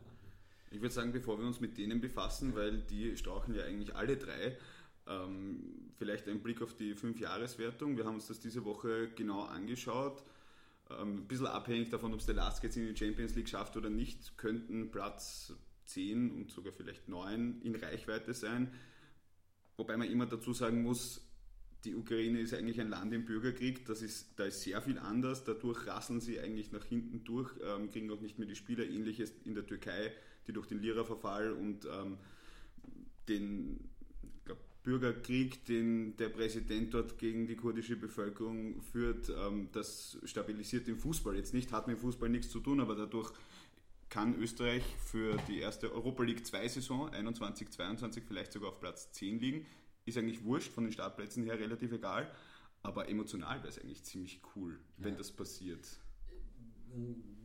Ich 0.71 0.81
würde 0.81 0.93
sagen, 0.93 1.13
bevor 1.13 1.39
wir 1.39 1.47
uns 1.47 1.61
mit 1.61 1.79
denen 1.79 2.01
befassen, 2.01 2.55
weil 2.57 2.83
die 2.83 3.17
strauchen 3.17 3.55
ja 3.55 3.65
eigentlich 3.65 3.95
alle 3.95 4.17
drei, 4.17 4.59
ähm, 5.07 5.93
vielleicht 5.97 6.29
ein 6.29 6.43
Blick 6.43 6.61
auf 6.61 6.75
die 6.75 6.95
Fünfjahreswertung. 6.95 7.97
Wir 7.97 8.05
haben 8.05 8.17
uns 8.17 8.27
das 8.27 8.41
diese 8.41 8.65
Woche 8.65 9.09
genau 9.15 9.45
angeschaut. 9.45 10.25
Ähm, 10.91 11.19
ein 11.19 11.27
bisschen 11.27 11.47
abhängig 11.47 11.91
davon, 11.91 12.13
ob 12.13 12.21
es 12.21 12.27
der 12.27 12.35
Last 12.35 12.63
jetzt 12.63 12.77
in 12.77 12.87
die 12.87 12.97
Champions 12.97 13.35
League 13.35 13.49
schafft 13.49 13.77
oder 13.77 13.91
nicht, 13.91 14.37
könnten 14.39 14.91
Platz 14.91 15.53
10 15.87 16.31
und 16.31 16.51
sogar 16.51 16.73
vielleicht 16.73 17.09
9 17.09 17.61
in 17.63 17.75
Reichweite 17.75 18.35
sein. 18.35 18.73
Wobei 19.77 19.97
man 19.97 20.11
immer 20.11 20.27
dazu 20.27 20.53
sagen 20.53 20.83
muss, 20.83 21.23
die 21.85 21.95
Ukraine 21.95 22.41
ist 22.41 22.55
eigentlich 22.55 22.81
ein 22.81 22.89
Land 22.89 23.13
im 23.13 23.25
Bürgerkrieg, 23.25 23.85
das 23.85 24.03
ist, 24.03 24.39
da 24.39 24.45
ist 24.45 24.63
sehr 24.63 24.81
viel 24.83 24.99
anders, 24.99 25.45
dadurch 25.45 25.87
rasseln 25.87 26.21
sie 26.21 26.41
eigentlich 26.41 26.73
nach 26.73 26.85
hinten 26.85 27.25
durch, 27.25 27.53
ähm, 27.63 27.91
kriegen 27.91 28.11
auch 28.11 28.21
nicht 28.21 28.39
mehr 28.39 28.49
die 28.49 28.57
Spieler, 28.57 28.85
ähnliches 28.85 29.33
in 29.45 29.55
der 29.55 29.67
Türkei, 29.67 30.13
die 30.47 30.53
durch 30.53 30.67
den 30.67 30.81
Lira-Verfall 30.81 31.53
und 31.53 31.85
ähm, 31.85 32.19
den 33.29 33.89
Bürgerkrieg, 34.87 35.65
den 35.65 36.17
der 36.17 36.29
Präsident 36.29 36.95
dort 36.95 37.19
gegen 37.19 37.49
die 37.49 37.57
kurdische 37.57 37.97
Bevölkerung 37.97 38.81
führt, 38.81 39.29
ähm, 39.29 39.69
das 39.73 40.17
stabilisiert 40.23 40.87
den 40.87 40.97
Fußball 40.97 41.35
jetzt 41.35 41.53
nicht, 41.53 41.73
hat 41.73 41.89
mit 41.89 41.97
dem 41.97 42.01
Fußball 42.01 42.29
nichts 42.29 42.51
zu 42.51 42.61
tun, 42.61 42.81
aber 42.81 42.95
dadurch 42.95 43.33
kann 44.11 44.39
Österreich 44.39 44.85
für 45.05 45.37
die 45.49 45.59
erste 45.59 45.93
Europa 45.93 46.23
League 46.23 46.47
2 46.47 46.69
Saison 46.69 47.11
21, 47.11 47.69
22 47.69 48.23
vielleicht 48.25 48.53
sogar 48.53 48.71
auf 48.71 48.79
Platz 48.79 49.11
10 49.11 49.41
liegen. 49.41 49.67
Ist 50.05 50.19
eigentlich 50.19 50.45
wurscht, 50.45 50.71
von 50.71 50.85
den 50.85 50.93
Startplätzen 50.93 51.43
her 51.43 51.59
relativ 51.59 51.91
egal, 51.91 52.31
aber 52.85 53.09
emotional 53.09 53.59
wäre 53.59 53.69
es 53.69 53.81
eigentlich 53.81 54.05
ziemlich 54.05 54.41
cool, 54.55 54.79
wenn 54.99 55.15
ja. 55.15 55.19
das 55.19 55.33
passiert. 55.33 55.85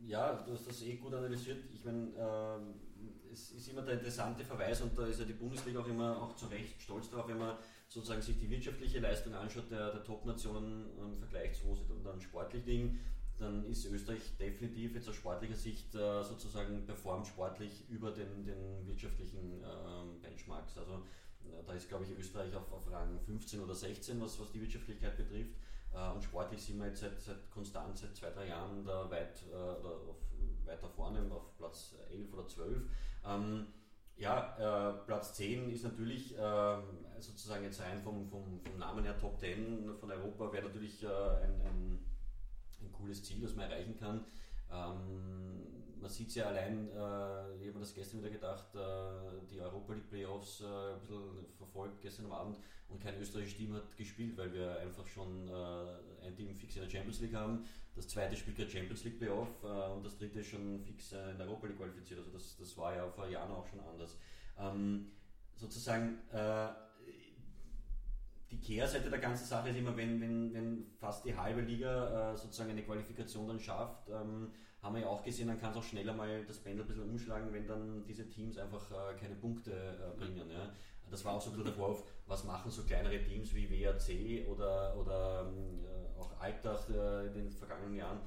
Ja, 0.06 0.44
du 0.44 0.52
hast 0.52 0.68
das 0.68 0.80
eh 0.82 0.94
gut 0.94 1.12
analysiert. 1.12 1.64
Ich 1.74 1.84
meine, 1.84 2.12
ähm 2.16 2.91
es 3.32 3.52
ist 3.52 3.68
immer 3.68 3.82
der 3.82 3.94
interessante 3.94 4.44
Verweis 4.44 4.80
und 4.82 4.96
da 4.96 5.06
ist 5.06 5.20
ja 5.20 5.24
die 5.24 5.32
Bundesliga 5.32 5.80
auch 5.80 5.86
immer 5.86 6.20
auch 6.20 6.36
zu 6.36 6.46
Recht 6.46 6.80
stolz 6.80 7.10
darauf, 7.10 7.28
wenn 7.28 7.38
man 7.38 7.56
sozusagen 7.88 8.22
sich 8.22 8.38
die 8.38 8.50
wirtschaftliche 8.50 9.00
Leistung 9.00 9.34
anschaut 9.34 9.70
der, 9.70 9.90
der 9.92 10.04
Top-Nationen 10.04 10.86
im 10.98 11.18
Vergleich 11.18 11.54
zu 11.54 11.66
wo 11.66 11.74
sie 11.74 11.82
dann 12.04 12.20
sportlich 12.20 12.64
liegen, 12.66 13.00
dann 13.38 13.64
ist 13.64 13.84
Österreich 13.86 14.36
definitiv 14.38 14.94
jetzt 14.94 15.08
aus 15.08 15.16
sportlicher 15.16 15.54
Sicht 15.54 15.94
äh, 15.94 16.22
sozusagen 16.22 16.84
performt 16.84 17.26
sportlich 17.26 17.88
über 17.88 18.10
den, 18.10 18.44
den 18.44 18.86
wirtschaftlichen 18.86 19.62
äh, 19.62 20.22
Benchmarks. 20.22 20.76
Also 20.78 20.94
äh, 21.44 21.64
da 21.66 21.72
ist 21.72 21.88
glaube 21.88 22.04
ich 22.04 22.18
Österreich 22.18 22.54
auf, 22.54 22.70
auf 22.72 22.90
Rang 22.90 23.18
15 23.20 23.60
oder 23.60 23.74
16, 23.74 24.20
was, 24.20 24.38
was 24.38 24.52
die 24.52 24.60
Wirtschaftlichkeit 24.60 25.16
betrifft. 25.16 25.56
Äh, 25.92 26.10
und 26.12 26.22
sportlich 26.22 26.62
sind 26.62 26.78
wir 26.78 26.86
jetzt 26.86 27.00
seit, 27.00 27.20
seit 27.20 27.50
konstant 27.50 27.96
seit 27.96 28.14
zwei, 28.14 28.30
drei 28.30 28.48
Jahren 28.48 28.84
da 28.84 29.10
weit 29.10 29.42
äh, 29.50 29.54
auf, 29.56 30.18
weiter 30.64 30.88
vorne 30.88 31.20
auf 31.30 31.56
Platz 31.56 31.94
11 32.10 32.32
oder 32.32 32.46
12. 32.46 32.82
Ähm, 33.24 33.66
ja, 34.16 34.56
äh, 34.58 35.04
Platz 35.06 35.34
10 35.34 35.70
ist 35.70 35.84
natürlich 35.84 36.36
äh, 36.36 36.76
sozusagen 37.18 37.64
jetzt 37.64 37.80
rein 37.80 38.00
vom, 38.00 38.28
vom, 38.28 38.60
vom, 38.60 38.78
Namen 38.78 39.04
her 39.04 39.18
Top 39.18 39.38
10 39.38 39.96
von 39.98 40.10
Europa, 40.10 40.52
wäre 40.52 40.66
natürlich 40.66 41.02
äh, 41.02 41.06
ein, 41.06 41.60
ein, 41.62 41.98
ein, 42.82 42.92
cooles 42.92 43.22
Ziel, 43.24 43.40
das 43.40 43.54
man 43.54 43.70
erreichen 43.70 43.96
kann. 43.96 44.24
Ähm, 44.70 45.81
man 46.02 46.10
sieht 46.10 46.28
es 46.28 46.34
ja 46.34 46.46
allein, 46.46 46.88
äh, 46.88 47.56
ich 47.56 47.68
habe 47.68 47.74
mir 47.74 47.80
das 47.80 47.94
gestern 47.94 48.20
wieder 48.20 48.30
gedacht, 48.30 48.74
äh, 48.74 49.46
die 49.48 49.60
Europa 49.60 49.94
League 49.94 50.10
Playoffs 50.10 50.60
äh, 50.60 50.64
ein 50.64 51.00
bisschen 51.00 51.46
verfolgt 51.56 52.00
gestern 52.02 52.30
Abend 52.32 52.58
und 52.88 53.00
kein 53.00 53.18
österreichisches 53.20 53.56
Team 53.56 53.74
hat 53.74 53.96
gespielt, 53.96 54.36
weil 54.36 54.52
wir 54.52 54.80
einfach 54.80 55.06
schon 55.06 55.48
äh, 55.48 56.26
ein 56.26 56.34
Team 56.36 56.54
fix 56.54 56.74
in 56.74 56.82
der 56.82 56.90
Champions 56.90 57.20
League 57.20 57.34
haben. 57.34 57.64
Das 57.94 58.08
zweite 58.08 58.36
spielt 58.36 58.58
der 58.58 58.68
Champions 58.68 59.04
League 59.04 59.18
Playoff 59.18 59.62
äh, 59.62 59.92
und 59.92 60.04
das 60.04 60.18
dritte 60.18 60.42
schon 60.42 60.80
fix 60.80 61.12
äh, 61.12 61.30
in 61.30 61.38
der 61.38 61.46
Europa 61.46 61.68
League 61.68 61.78
qualifiziert. 61.78 62.18
Also 62.18 62.32
das, 62.32 62.56
das 62.58 62.76
war 62.76 62.94
ja 62.96 63.08
vor 63.08 63.28
Jahren 63.28 63.52
auch 63.52 63.66
schon 63.66 63.80
anders. 63.80 64.18
Ähm, 64.58 65.12
sozusagen 65.56 66.18
die 68.50 68.60
Kehrseite 68.60 69.08
der 69.08 69.18
ganzen 69.18 69.46
Sache 69.46 69.70
ist 69.70 69.76
immer, 69.76 69.96
wenn, 69.96 70.20
wenn, 70.20 70.52
wenn 70.52 70.86
fast 70.98 71.24
die 71.24 71.34
halbe 71.34 71.62
Liga 71.62 72.32
äh, 72.32 72.36
sozusagen 72.36 72.70
eine 72.70 72.82
Qualifikation 72.82 73.48
dann 73.48 73.58
schafft, 73.60 74.10
ähm, 74.10 74.52
haben 74.82 74.96
wir 74.96 75.02
ja 75.02 75.08
auch 75.08 75.22
gesehen, 75.22 75.46
dann 75.46 75.60
kann 75.60 75.70
es 75.70 75.76
auch 75.76 75.82
schneller 75.82 76.12
mal 76.12 76.44
das 76.44 76.58
Pendel 76.58 76.84
ein 76.84 76.88
bisschen 76.88 77.08
umschlagen, 77.08 77.52
wenn 77.52 77.66
dann 77.66 78.04
diese 78.04 78.28
Teams 78.28 78.58
einfach 78.58 78.90
äh, 78.90 79.14
keine 79.18 79.36
Punkte 79.36 79.70
äh, 79.70 80.18
bringen. 80.18 80.50
Ja. 80.50 80.70
Das 81.08 81.24
war 81.24 81.34
auch 81.34 81.40
so 81.40 81.50
ein 81.50 81.52
bisschen 81.52 81.66
der 81.66 81.74
Vorwurf, 81.74 82.04
was 82.26 82.44
machen 82.44 82.70
so 82.70 82.82
kleinere 82.82 83.22
Teams 83.22 83.54
wie 83.54 83.70
WAC 83.70 84.48
oder, 84.48 84.96
oder 84.96 85.46
ähm, 85.46 85.84
auch 86.18 86.30
Altach 86.40 86.88
äh, 86.88 87.26
in 87.28 87.34
den 87.34 87.50
vergangenen 87.50 87.94
Jahren, 87.94 88.18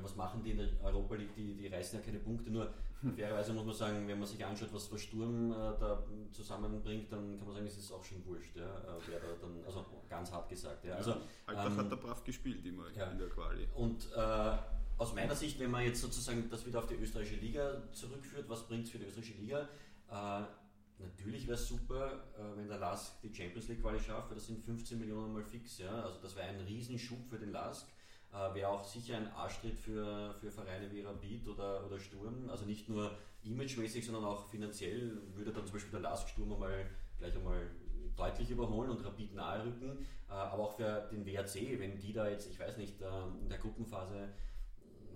was 0.00 0.16
machen 0.16 0.42
die 0.42 0.52
in 0.52 0.58
der 0.58 0.68
Europa 0.82 1.14
League, 1.14 1.34
die, 1.34 1.54
die 1.54 1.66
reißen 1.66 1.98
ja 1.98 2.04
keine 2.04 2.18
Punkte, 2.18 2.50
nur 2.50 2.70
fairerweise 3.16 3.52
muss 3.52 3.64
man 3.64 3.74
sagen, 3.74 4.08
wenn 4.08 4.18
man 4.18 4.26
sich 4.26 4.44
anschaut, 4.44 4.72
was, 4.72 4.90
was 4.92 5.00
Sturm 5.00 5.52
äh, 5.52 5.54
da 5.54 6.02
zusammenbringt, 6.30 7.12
dann 7.12 7.38
kann 7.38 7.46
man 7.46 7.54
sagen, 7.54 7.66
es 7.66 7.78
ist 7.78 7.92
auch 7.92 8.04
schon 8.04 8.24
wurscht, 8.24 8.56
ja, 8.56 8.64
äh, 8.64 9.00
wer 9.06 9.20
da 9.20 9.26
dann, 9.40 9.62
also 9.66 9.84
ganz 10.08 10.32
hart 10.32 10.48
gesagt. 10.48 10.84
Ja. 10.84 10.94
Also, 10.94 11.14
Altach 11.46 11.66
ähm, 11.66 11.76
hat 11.76 11.92
da 11.92 11.96
brav 11.96 12.24
gespielt 12.24 12.64
immer 12.64 12.90
ja. 12.96 13.10
in 13.10 13.18
der 13.18 13.28
Quali. 13.28 13.68
Und 13.74 14.10
äh, 14.14 14.56
aus 14.98 15.14
meiner 15.14 15.34
Sicht, 15.34 15.58
wenn 15.60 15.70
man 15.70 15.84
jetzt 15.84 16.00
sozusagen 16.00 16.50
das 16.50 16.66
wieder 16.66 16.80
auf 16.80 16.86
die 16.86 16.96
österreichische 16.96 17.40
Liga 17.40 17.82
zurückführt, 17.92 18.48
was 18.48 18.66
bringt 18.66 18.84
es 18.84 18.90
für 18.90 18.98
die 18.98 19.06
österreichische 19.06 19.38
Liga? 19.38 19.68
Äh, 20.10 20.42
natürlich 20.98 21.46
wäre 21.46 21.56
es 21.56 21.68
super, 21.68 22.24
äh, 22.36 22.56
wenn 22.56 22.68
der 22.68 22.78
LASK 22.78 23.20
die 23.22 23.32
Champions 23.32 23.68
League 23.68 23.80
Quali 23.80 24.00
schafft, 24.00 24.28
weil 24.28 24.34
das 24.34 24.48
sind 24.48 24.62
15 24.62 24.98
Millionen 24.98 25.32
mal 25.32 25.44
fix. 25.44 25.78
Ja? 25.78 26.02
Also 26.02 26.18
das 26.20 26.34
wäre 26.34 26.48
ein 26.48 26.60
Riesenschub 26.60 27.28
für 27.28 27.38
den 27.38 27.52
LASK. 27.52 27.86
Äh, 28.32 28.54
wäre 28.54 28.70
auch 28.70 28.84
sicher 28.84 29.16
ein 29.16 29.28
Arschtritt 29.28 29.78
für, 29.78 30.34
für 30.40 30.50
Vereine 30.50 30.90
wie 30.90 31.02
Rapid 31.02 31.48
oder, 31.48 31.86
oder 31.86 31.98
Sturm. 32.00 32.50
Also 32.50 32.64
nicht 32.64 32.88
nur 32.88 33.16
imagemäßig, 33.44 34.04
sondern 34.04 34.24
auch 34.24 34.48
finanziell 34.48 35.16
würde 35.34 35.52
dann 35.52 35.64
zum 35.64 35.74
Beispiel 35.74 35.92
der 35.92 36.00
LASK 36.00 36.28
Sturm 36.30 36.52
einmal 36.52 36.90
gleich 37.18 37.36
einmal 37.36 37.70
deutlich 38.16 38.50
überholen 38.50 38.90
und 38.90 39.04
Rapid 39.04 39.34
nahe 39.34 39.64
rücken. 39.64 40.04
Äh, 40.28 40.32
aber 40.32 40.64
auch 40.64 40.76
für 40.76 41.08
den 41.12 41.24
WRC, 41.24 41.78
wenn 41.78 42.00
die 42.00 42.12
da 42.12 42.28
jetzt, 42.28 42.50
ich 42.50 42.58
weiß 42.58 42.78
nicht, 42.78 43.00
in 43.00 43.48
der 43.48 43.58
Gruppenphase 43.58 44.28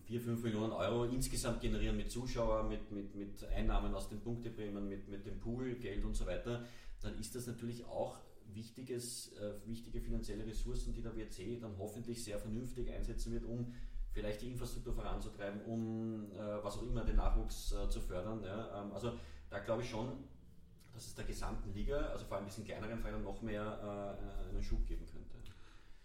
4, 0.05 0.21
5 0.21 0.43
Millionen 0.43 0.73
Euro 0.73 1.05
insgesamt 1.05 1.61
generieren 1.61 1.97
mit 1.97 2.11
Zuschauern, 2.11 2.69
mit, 2.69 2.91
mit, 2.91 3.15
mit 3.15 3.45
Einnahmen 3.45 3.95
aus 3.95 4.09
den 4.09 4.21
Punkteprämien, 4.21 4.89
mit, 4.89 5.09
mit 5.09 5.27
dem 5.27 5.39
Pool, 5.39 5.75
Geld 5.77 6.05
und 6.05 6.15
so 6.15 6.27
weiter, 6.27 6.65
dann 7.01 7.19
ist 7.19 7.35
das 7.35 7.47
natürlich 7.47 7.85
auch 7.85 8.19
wichtiges, 8.55 9.33
äh, 9.39 9.55
wichtige 9.67 10.01
finanzielle 10.01 10.47
Ressourcen, 10.47 10.93
die 10.93 11.03
der 11.03 11.17
WRC 11.17 11.61
dann 11.61 11.77
hoffentlich 11.79 12.23
sehr 12.23 12.39
vernünftig 12.39 12.91
einsetzen 12.93 13.33
wird, 13.33 13.45
um 13.45 13.73
vielleicht 14.13 14.43
die 14.43 14.51
Infrastruktur 14.51 14.93
voranzutreiben, 14.93 15.63
um 15.63 16.31
äh, 16.33 16.63
was 16.63 16.77
auch 16.77 16.83
immer 16.83 17.05
den 17.05 17.17
Nachwuchs 17.17 17.73
äh, 17.73 17.89
zu 17.89 18.01
fördern. 18.01 18.43
Ja. 18.45 18.83
Ähm, 18.83 18.93
also 18.93 19.13
da 19.49 19.61
glaube 19.61 19.83
ich 19.83 19.89
schon, 19.89 20.09
dass 20.93 21.07
es 21.07 21.15
der 21.15 21.25
gesamten 21.25 21.73
Liga, 21.73 21.97
also 22.09 22.27
vor 22.27 22.37
allem 22.37 22.47
bisschen 22.47 22.65
kleineren 22.65 22.99
Vereinen, 22.99 23.23
noch 23.23 23.41
mehr 23.41 24.19
äh, 24.21 24.51
einen 24.51 24.63
Schub 24.63 24.87
geben 24.87 25.07
könnte 25.07 25.22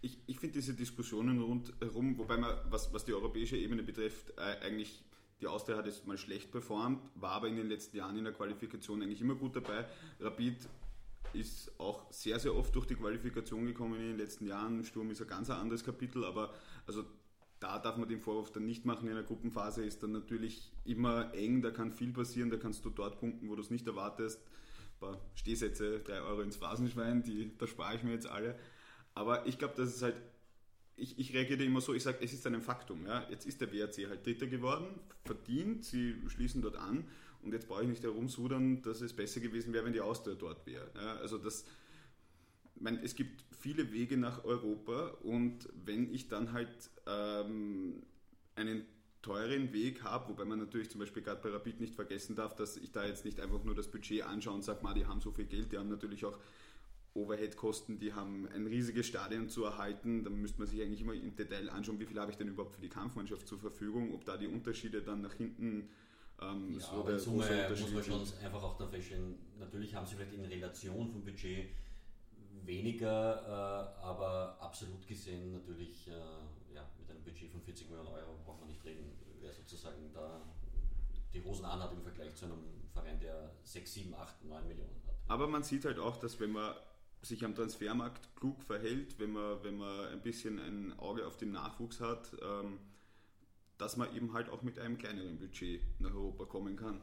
ich, 0.00 0.18
ich 0.26 0.38
finde 0.38 0.54
diese 0.54 0.74
Diskussionen 0.74 1.40
rundherum, 1.40 2.18
wobei 2.18 2.36
man, 2.36 2.56
was, 2.70 2.92
was 2.92 3.04
die 3.04 3.14
europäische 3.14 3.56
Ebene 3.56 3.82
betrifft, 3.82 4.30
äh, 4.36 4.64
eigentlich 4.64 5.02
die 5.40 5.46
Austria 5.46 5.76
hat 5.76 5.86
jetzt 5.86 6.06
mal 6.06 6.18
schlecht 6.18 6.50
performt, 6.50 7.00
war 7.14 7.32
aber 7.32 7.48
in 7.48 7.56
den 7.56 7.68
letzten 7.68 7.96
Jahren 7.96 8.16
in 8.16 8.24
der 8.24 8.32
Qualifikation 8.32 9.02
eigentlich 9.02 9.20
immer 9.20 9.36
gut 9.36 9.54
dabei. 9.54 9.86
Rapid 10.20 10.68
ist 11.32 11.78
auch 11.78 12.10
sehr, 12.10 12.38
sehr 12.40 12.54
oft 12.54 12.74
durch 12.74 12.86
die 12.86 12.94
Qualifikation 12.94 13.66
gekommen 13.66 14.00
in 14.00 14.08
den 14.08 14.18
letzten 14.18 14.46
Jahren. 14.46 14.82
Sturm 14.84 15.10
ist 15.10 15.20
ein 15.20 15.28
ganz 15.28 15.50
anderes 15.50 15.84
Kapitel, 15.84 16.24
aber 16.24 16.52
also 16.86 17.04
da 17.60 17.78
darf 17.78 17.96
man 17.96 18.08
den 18.08 18.20
Vorwurf 18.20 18.52
dann 18.52 18.66
nicht 18.66 18.84
machen. 18.84 19.08
In 19.08 19.14
der 19.14 19.24
Gruppenphase 19.24 19.84
ist 19.84 20.02
dann 20.02 20.12
natürlich 20.12 20.72
immer 20.84 21.32
eng, 21.34 21.62
da 21.62 21.70
kann 21.70 21.92
viel 21.92 22.12
passieren, 22.12 22.50
da 22.50 22.56
kannst 22.56 22.84
du 22.84 22.90
dort 22.90 23.18
punkten, 23.18 23.48
wo 23.48 23.54
du 23.54 23.62
es 23.62 23.70
nicht 23.70 23.86
erwartest. 23.86 24.40
Ein 24.40 25.00
paar 25.00 25.20
Stehsätze, 25.34 26.00
3 26.00 26.20
Euro 26.22 26.40
ins 26.42 26.56
Phrasenschwein, 26.56 27.22
die, 27.22 27.56
da 27.58 27.66
spare 27.66 27.96
ich 27.96 28.02
mir 28.02 28.12
jetzt 28.12 28.28
alle. 28.28 28.58
Aber 29.18 29.44
ich 29.48 29.58
glaube, 29.58 29.74
das 29.76 29.96
ist 29.96 30.02
halt, 30.02 30.14
ich, 30.94 31.18
ich 31.18 31.34
reagiere 31.34 31.64
immer 31.64 31.80
so, 31.80 31.92
ich 31.92 32.04
sage, 32.04 32.18
es 32.20 32.32
ist 32.32 32.46
ein 32.46 32.62
Faktum. 32.62 33.04
Ja? 33.04 33.28
Jetzt 33.28 33.46
ist 33.46 33.60
der 33.60 33.72
WRC 33.72 34.08
halt 34.08 34.24
Dritter 34.24 34.46
geworden, 34.46 34.86
verdient, 35.24 35.84
sie 35.84 36.14
schließen 36.28 36.62
dort 36.62 36.76
an 36.76 37.04
und 37.42 37.52
jetzt 37.52 37.66
brauche 37.66 37.82
ich 37.82 37.88
nicht 37.88 38.04
herumsudern, 38.04 38.80
dass 38.82 39.00
es 39.00 39.12
besser 39.12 39.40
gewesen 39.40 39.72
wäre, 39.72 39.84
wenn 39.84 39.92
die 39.92 40.00
Austria 40.00 40.36
dort 40.36 40.64
wäre. 40.66 40.88
Ja? 40.94 41.16
Also 41.16 41.36
das, 41.36 41.64
meine, 42.78 43.02
es 43.02 43.16
gibt 43.16 43.42
viele 43.58 43.92
Wege 43.92 44.16
nach 44.16 44.44
Europa 44.44 45.08
und 45.24 45.68
wenn 45.84 46.14
ich 46.14 46.28
dann 46.28 46.52
halt 46.52 46.70
ähm, 47.08 48.04
einen 48.54 48.86
teuren 49.20 49.72
Weg 49.72 50.04
habe, 50.04 50.28
wobei 50.28 50.44
man 50.44 50.60
natürlich 50.60 50.90
zum 50.90 51.00
Beispiel 51.00 51.24
gerade 51.24 51.42
bei 51.42 51.50
Rapid 51.50 51.80
nicht 51.80 51.96
vergessen 51.96 52.36
darf, 52.36 52.54
dass 52.54 52.76
ich 52.76 52.92
da 52.92 53.04
jetzt 53.04 53.24
nicht 53.24 53.40
einfach 53.40 53.64
nur 53.64 53.74
das 53.74 53.88
Budget 53.88 54.22
anschaue 54.22 54.54
und 54.54 54.62
sage, 54.62 54.78
die 54.94 55.06
haben 55.06 55.20
so 55.20 55.32
viel 55.32 55.46
Geld, 55.46 55.72
die 55.72 55.78
haben 55.78 55.88
natürlich 55.88 56.24
auch 56.24 56.38
Overhead-Kosten, 57.22 57.98
die 57.98 58.12
haben 58.12 58.48
ein 58.54 58.66
riesiges 58.66 59.06
Stadion 59.06 59.48
zu 59.48 59.64
erhalten. 59.64 60.24
Da 60.24 60.30
müsste 60.30 60.58
man 60.58 60.68
sich 60.68 60.80
eigentlich 60.82 61.00
immer 61.00 61.14
im 61.14 61.34
Detail 61.36 61.68
anschauen, 61.70 61.98
wie 62.00 62.06
viel 62.06 62.18
habe 62.18 62.30
ich 62.30 62.36
denn 62.36 62.48
überhaupt 62.48 62.74
für 62.74 62.80
die 62.80 62.88
Kampfmannschaft 62.88 63.46
zur 63.46 63.58
Verfügung, 63.58 64.14
ob 64.14 64.24
da 64.24 64.36
die 64.36 64.46
Unterschiede 64.46 65.02
dann 65.02 65.22
nach 65.22 65.34
hinten 65.34 65.88
ähm, 66.40 66.74
ja, 66.74 66.80
so 66.80 67.02
der 67.02 67.18
Summe 67.18 67.68
muss 67.70 67.92
man 67.92 68.04
schon 68.04 68.22
einfach 68.44 68.62
auch 68.62 68.76
da 68.78 68.86
feststellen, 68.86 69.34
natürlich 69.58 69.94
haben 69.94 70.06
sie 70.06 70.14
vielleicht 70.14 70.34
in 70.34 70.44
Relation 70.44 71.08
vom 71.08 71.24
Budget 71.24 71.70
weniger, 72.64 73.42
äh, 73.42 74.04
aber 74.04 74.56
absolut 74.60 75.06
gesehen 75.06 75.52
natürlich 75.52 76.06
äh, 76.06 76.12
ja, 76.74 76.88
mit 76.98 77.10
einem 77.10 77.24
Budget 77.24 77.50
von 77.50 77.60
40 77.60 77.88
Millionen 77.88 78.08
Euro 78.08 78.38
braucht 78.44 78.60
man 78.60 78.68
nicht 78.68 78.84
reden, 78.84 79.10
wer 79.40 79.52
sozusagen 79.52 80.12
da 80.14 80.42
die 81.32 81.42
Hosen 81.42 81.64
anhat 81.64 81.92
im 81.92 82.02
Vergleich 82.02 82.34
zu 82.36 82.44
einem 82.44 82.62
Verein, 82.92 83.18
der 83.20 83.52
6, 83.64 83.92
7, 83.92 84.14
8, 84.14 84.44
9 84.44 84.68
Millionen 84.68 84.94
hat. 85.06 85.16
Aber 85.26 85.48
man 85.48 85.62
sieht 85.62 85.84
halt 85.84 85.98
auch, 85.98 86.16
dass 86.18 86.38
wenn 86.40 86.52
man 86.52 86.74
sich 87.22 87.44
am 87.44 87.54
Transfermarkt 87.54 88.34
klug 88.36 88.62
verhält, 88.62 89.18
wenn 89.18 89.32
man, 89.32 89.62
wenn 89.62 89.76
man 89.76 90.06
ein 90.08 90.22
bisschen 90.22 90.58
ein 90.58 90.98
Auge 90.98 91.26
auf 91.26 91.36
den 91.36 91.52
Nachwuchs 91.52 92.00
hat, 92.00 92.36
ähm, 92.42 92.78
dass 93.76 93.96
man 93.96 94.14
eben 94.14 94.32
halt 94.32 94.48
auch 94.50 94.62
mit 94.62 94.78
einem 94.78 94.98
kleineren 94.98 95.38
Budget 95.38 95.80
nach 95.98 96.12
Europa 96.12 96.44
kommen 96.44 96.76
kann. 96.76 97.00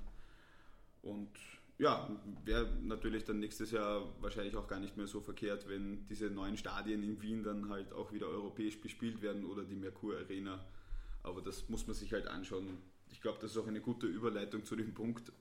Und 1.02 1.30
ja, 1.78 2.10
wäre 2.46 2.68
natürlich 2.82 3.26
dann 3.26 3.40
nächstes 3.40 3.72
Jahr 3.72 4.14
wahrscheinlich 4.22 4.56
auch 4.56 4.68
gar 4.68 4.80
nicht 4.80 4.96
mehr 4.96 5.08
so 5.08 5.20
verkehrt, 5.20 5.68
wenn 5.68 6.08
diese 6.08 6.30
neuen 6.30 6.58
Stadien 6.58 7.04
in 7.04 7.22
Wien 7.22 7.44
dann 7.44 7.70
halt 7.70 7.92
auch 7.94 8.14
wieder 8.14 8.28
europäisch 8.28 8.80
bespielt 8.80 9.22
werden 9.22 9.46
oder 9.46 9.64
die 9.64 9.76
Merkur 9.76 10.18
Arena. 10.18 10.66
Aber 11.24 11.42
das 11.42 11.68
muss 11.70 11.86
man 11.86 11.96
sich 11.96 12.14
halt 12.14 12.28
anschauen. 12.28 12.78
Ich 13.12 13.22
glaube, 13.22 13.40
das 13.42 13.52
ist 13.52 13.58
auch 13.58 13.68
eine 13.68 13.82
gute 13.82 14.08
Überleitung 14.08 14.64
zu 14.64 14.76
dem 14.76 14.94
Punkt, 14.94 15.32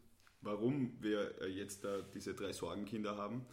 warum 0.41 1.01
wir 1.01 1.41
äh, 1.41 1.49
jetzt 1.49 1.85
da 1.85 2.03
diese 2.03 2.35
drei 2.35 2.53
Sorgenkinder 2.53 3.17
haben. 3.17 3.47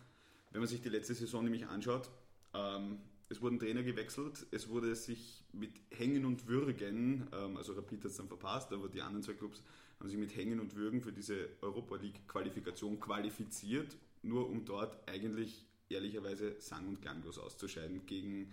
Wenn 0.52 0.60
man 0.60 0.68
sich 0.68 0.82
die 0.82 0.90
letzte 0.90 1.14
Saison 1.14 1.44
nämlich 1.44 1.66
anschaut, 1.68 2.10
ähm, 2.54 3.00
es 3.30 3.42
wurden 3.42 3.60
Trainer 3.60 3.84
gewechselt, 3.84 4.46
es 4.52 4.68
wurde 4.68 4.94
sich 4.96 5.46
mit 5.54 5.72
Hängen 5.90 6.26
und 6.26 6.48
Würgen, 6.48 7.28
ähm, 7.32 7.56
also 7.56 7.74
Rapid 7.74 8.04
hat 8.04 8.12
es 8.12 8.18
dann 8.18 8.28
verpasst, 8.28 8.74
aber 8.74 8.90
die 8.90 9.02
anderen 9.02 9.24
zwei 9.24 9.34
Clubs 9.34 9.64
haben 10.00 10.10
sich 10.10 10.20
mit 10.20 10.36
Hängen 10.36 10.60
und 10.60 10.76
Würgen 10.76 11.02
für 11.02 11.14
diese 11.14 11.48
Europa 11.62 11.96
League 11.96 12.28
Qualifikation 12.28 13.00
qualifiziert, 13.00 13.96
nur 14.22 14.50
um 14.50 14.66
dort 14.66 14.98
eigentlich 15.08 15.66
ehrlicherweise 15.88 16.60
sang- 16.60 16.88
und 16.88 17.02
klanglos 17.02 17.38
auszuscheiden 17.38 18.06
gegen 18.06 18.52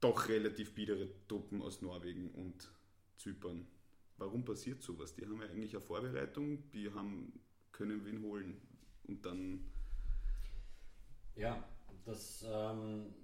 doch 0.00 0.28
relativ 0.28 0.74
biedere 0.74 1.08
Truppen 1.28 1.60
aus 1.60 1.82
Norwegen 1.82 2.30
und 2.30 2.70
Zypern. 3.18 3.66
Warum 4.16 4.44
passiert 4.44 4.82
sowas? 4.82 5.14
Die 5.14 5.26
haben 5.26 5.40
ja 5.40 5.48
eigentlich 5.48 5.74
eine 5.74 5.82
Vorbereitung, 5.82 6.70
die 6.72 6.90
haben, 6.92 7.32
können 7.72 8.04
wen 8.06 8.22
holen 8.22 8.60
und 9.04 9.26
dann 9.26 9.64
ja, 11.40 11.64
das 12.04 12.44
ähm, 12.48 13.14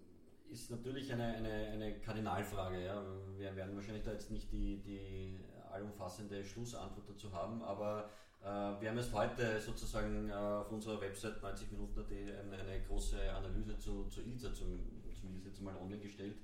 ist 0.50 0.70
natürlich 0.70 1.12
eine, 1.12 1.24
eine, 1.24 1.52
eine 1.52 2.00
Kardinalfrage. 2.00 2.84
Ja. 2.84 3.02
Wir 3.36 3.54
werden 3.54 3.76
wahrscheinlich 3.76 4.04
da 4.04 4.12
jetzt 4.12 4.30
nicht 4.30 4.50
die, 4.50 4.78
die 4.82 5.38
allumfassende 5.70 6.42
Schlussantwort 6.44 7.08
dazu 7.08 7.32
haben, 7.32 7.62
aber 7.62 8.08
äh, 8.42 8.46
wir 8.80 8.88
haben 8.88 8.96
jetzt 8.96 9.12
heute 9.12 9.60
sozusagen 9.60 10.30
äh, 10.30 10.32
auf 10.32 10.72
unserer 10.72 11.00
Website 11.00 11.42
90 11.42 11.72
Minuten 11.72 12.00
eine, 12.00 12.62
eine 12.62 12.82
große 12.88 13.30
Analyse 13.34 13.76
zu, 13.76 14.04
zu 14.04 14.22
Ilza 14.22 14.54
zum, 14.54 14.80
zumindest 15.14 15.46
jetzt 15.46 15.60
mal 15.60 15.76
online 15.76 16.00
gestellt, 16.00 16.38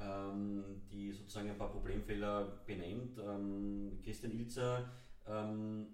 ähm, 0.00 0.82
die 0.90 1.12
sozusagen 1.12 1.50
ein 1.50 1.58
paar 1.58 1.70
Problemfehler 1.70 2.62
benennt. 2.64 3.18
Ähm, 3.18 3.98
Christian 4.02 4.32
Ilzer 4.32 4.90
ähm, 5.26 5.88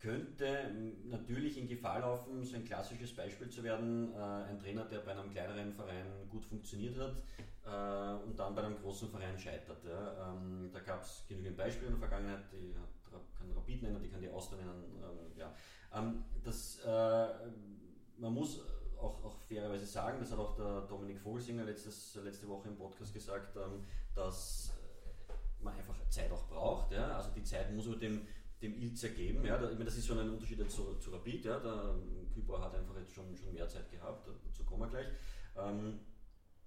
könnte 0.00 0.72
natürlich 1.04 1.58
in 1.58 1.68
Gefahr 1.68 2.00
laufen, 2.00 2.42
so 2.42 2.56
ein 2.56 2.64
klassisches 2.64 3.14
Beispiel 3.14 3.50
zu 3.50 3.62
werden, 3.62 4.14
äh, 4.14 4.18
ein 4.18 4.58
Trainer, 4.58 4.84
der 4.86 5.00
bei 5.00 5.12
einem 5.12 5.30
kleineren 5.30 5.72
Verein 5.72 6.28
gut 6.30 6.44
funktioniert 6.46 6.98
hat 6.98 7.16
äh, 7.66 8.24
und 8.24 8.38
dann 8.38 8.54
bei 8.54 8.62
einem 8.62 8.78
großen 8.80 9.10
Verein 9.10 9.38
scheitert. 9.38 9.84
Ja. 9.84 10.32
Ähm, 10.32 10.70
da 10.72 10.80
gab 10.80 11.02
es 11.02 11.24
genügend 11.28 11.56
Beispiele 11.56 11.92
in 11.92 12.00
der 12.00 12.08
Vergangenheit, 12.08 12.44
die 12.50 12.74
kann 13.38 13.52
Rapid 13.54 13.82
nennen, 13.82 14.00
die 14.02 14.08
kann 14.08 14.20
die 14.20 14.30
Austria 14.30 14.58
nennen. 14.58 15.02
Ähm, 15.02 15.38
ja. 15.38 15.54
Ähm, 15.94 16.24
das, 16.44 16.80
äh, 16.84 17.26
man 18.18 18.32
muss 18.32 18.60
auch, 18.98 19.24
auch, 19.24 19.36
fairerweise 19.40 19.86
sagen, 19.86 20.18
das 20.20 20.32
hat 20.32 20.38
auch 20.38 20.54
der 20.56 20.82
Dominik 20.82 21.20
Vogelsinger 21.20 21.64
letztes, 21.64 22.14
letzte 22.22 22.48
Woche 22.48 22.68
im 22.68 22.76
Podcast 22.76 23.12
gesagt, 23.12 23.56
ähm, 23.56 23.84
dass 24.14 24.72
man 25.60 25.74
einfach 25.74 25.96
Zeit 26.08 26.30
auch 26.32 26.46
braucht. 26.48 26.92
Ja. 26.92 27.16
Also 27.16 27.30
die 27.30 27.42
Zeit 27.42 27.72
muss 27.74 27.86
man 27.86 28.00
dem 28.00 28.26
dem 28.62 28.74
Ilzer 28.74 29.10
geben. 29.10 29.44
Ja, 29.44 29.56
da, 29.56 29.66
ich 29.66 29.74
meine, 29.74 29.86
das 29.86 29.96
ist 29.96 30.06
schon 30.06 30.18
ein 30.18 30.30
Unterschied 30.30 30.70
zu, 30.70 30.96
zu 30.96 31.10
Rapid. 31.10 31.44
Ja, 31.44 31.58
der 31.58 31.94
Kübauer 32.34 32.62
hat 32.62 32.74
einfach 32.74 32.96
jetzt 32.98 33.14
schon, 33.14 33.36
schon 33.36 33.52
mehr 33.52 33.68
Zeit 33.68 33.90
gehabt, 33.90 34.28
dazu 34.44 34.64
kommen 34.64 34.82
wir 34.82 34.88
gleich. 34.88 35.08
Ähm, 35.56 36.00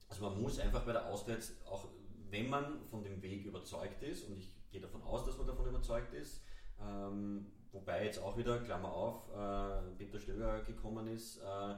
also 0.07 0.29
man 0.29 0.41
muss 0.41 0.59
einfach 0.59 0.83
bei 0.83 0.91
der 0.91 1.05
Austria 1.07 1.37
auch 1.65 1.87
wenn 2.33 2.49
man 2.49 2.81
von 2.89 3.03
dem 3.03 3.21
Weg 3.21 3.45
überzeugt 3.45 4.01
ist, 4.01 4.27
und 4.27 4.39
ich 4.39 4.51
gehe 4.71 4.81
davon 4.81 5.03
aus, 5.03 5.23
dass 5.23 5.37
man 5.37 5.45
davon 5.45 5.67
überzeugt 5.67 6.15
ist, 6.15 6.43
ähm, 6.81 7.45
wobei 7.71 8.05
jetzt 8.05 8.17
auch 8.17 8.35
wieder, 8.35 8.59
Klammer 8.61 8.91
auf, 8.91 9.29
äh, 9.29 9.95
Peter 9.99 10.19
Stöger 10.19 10.61
gekommen 10.61 11.07
ist, 11.07 11.37
äh, 11.37 11.75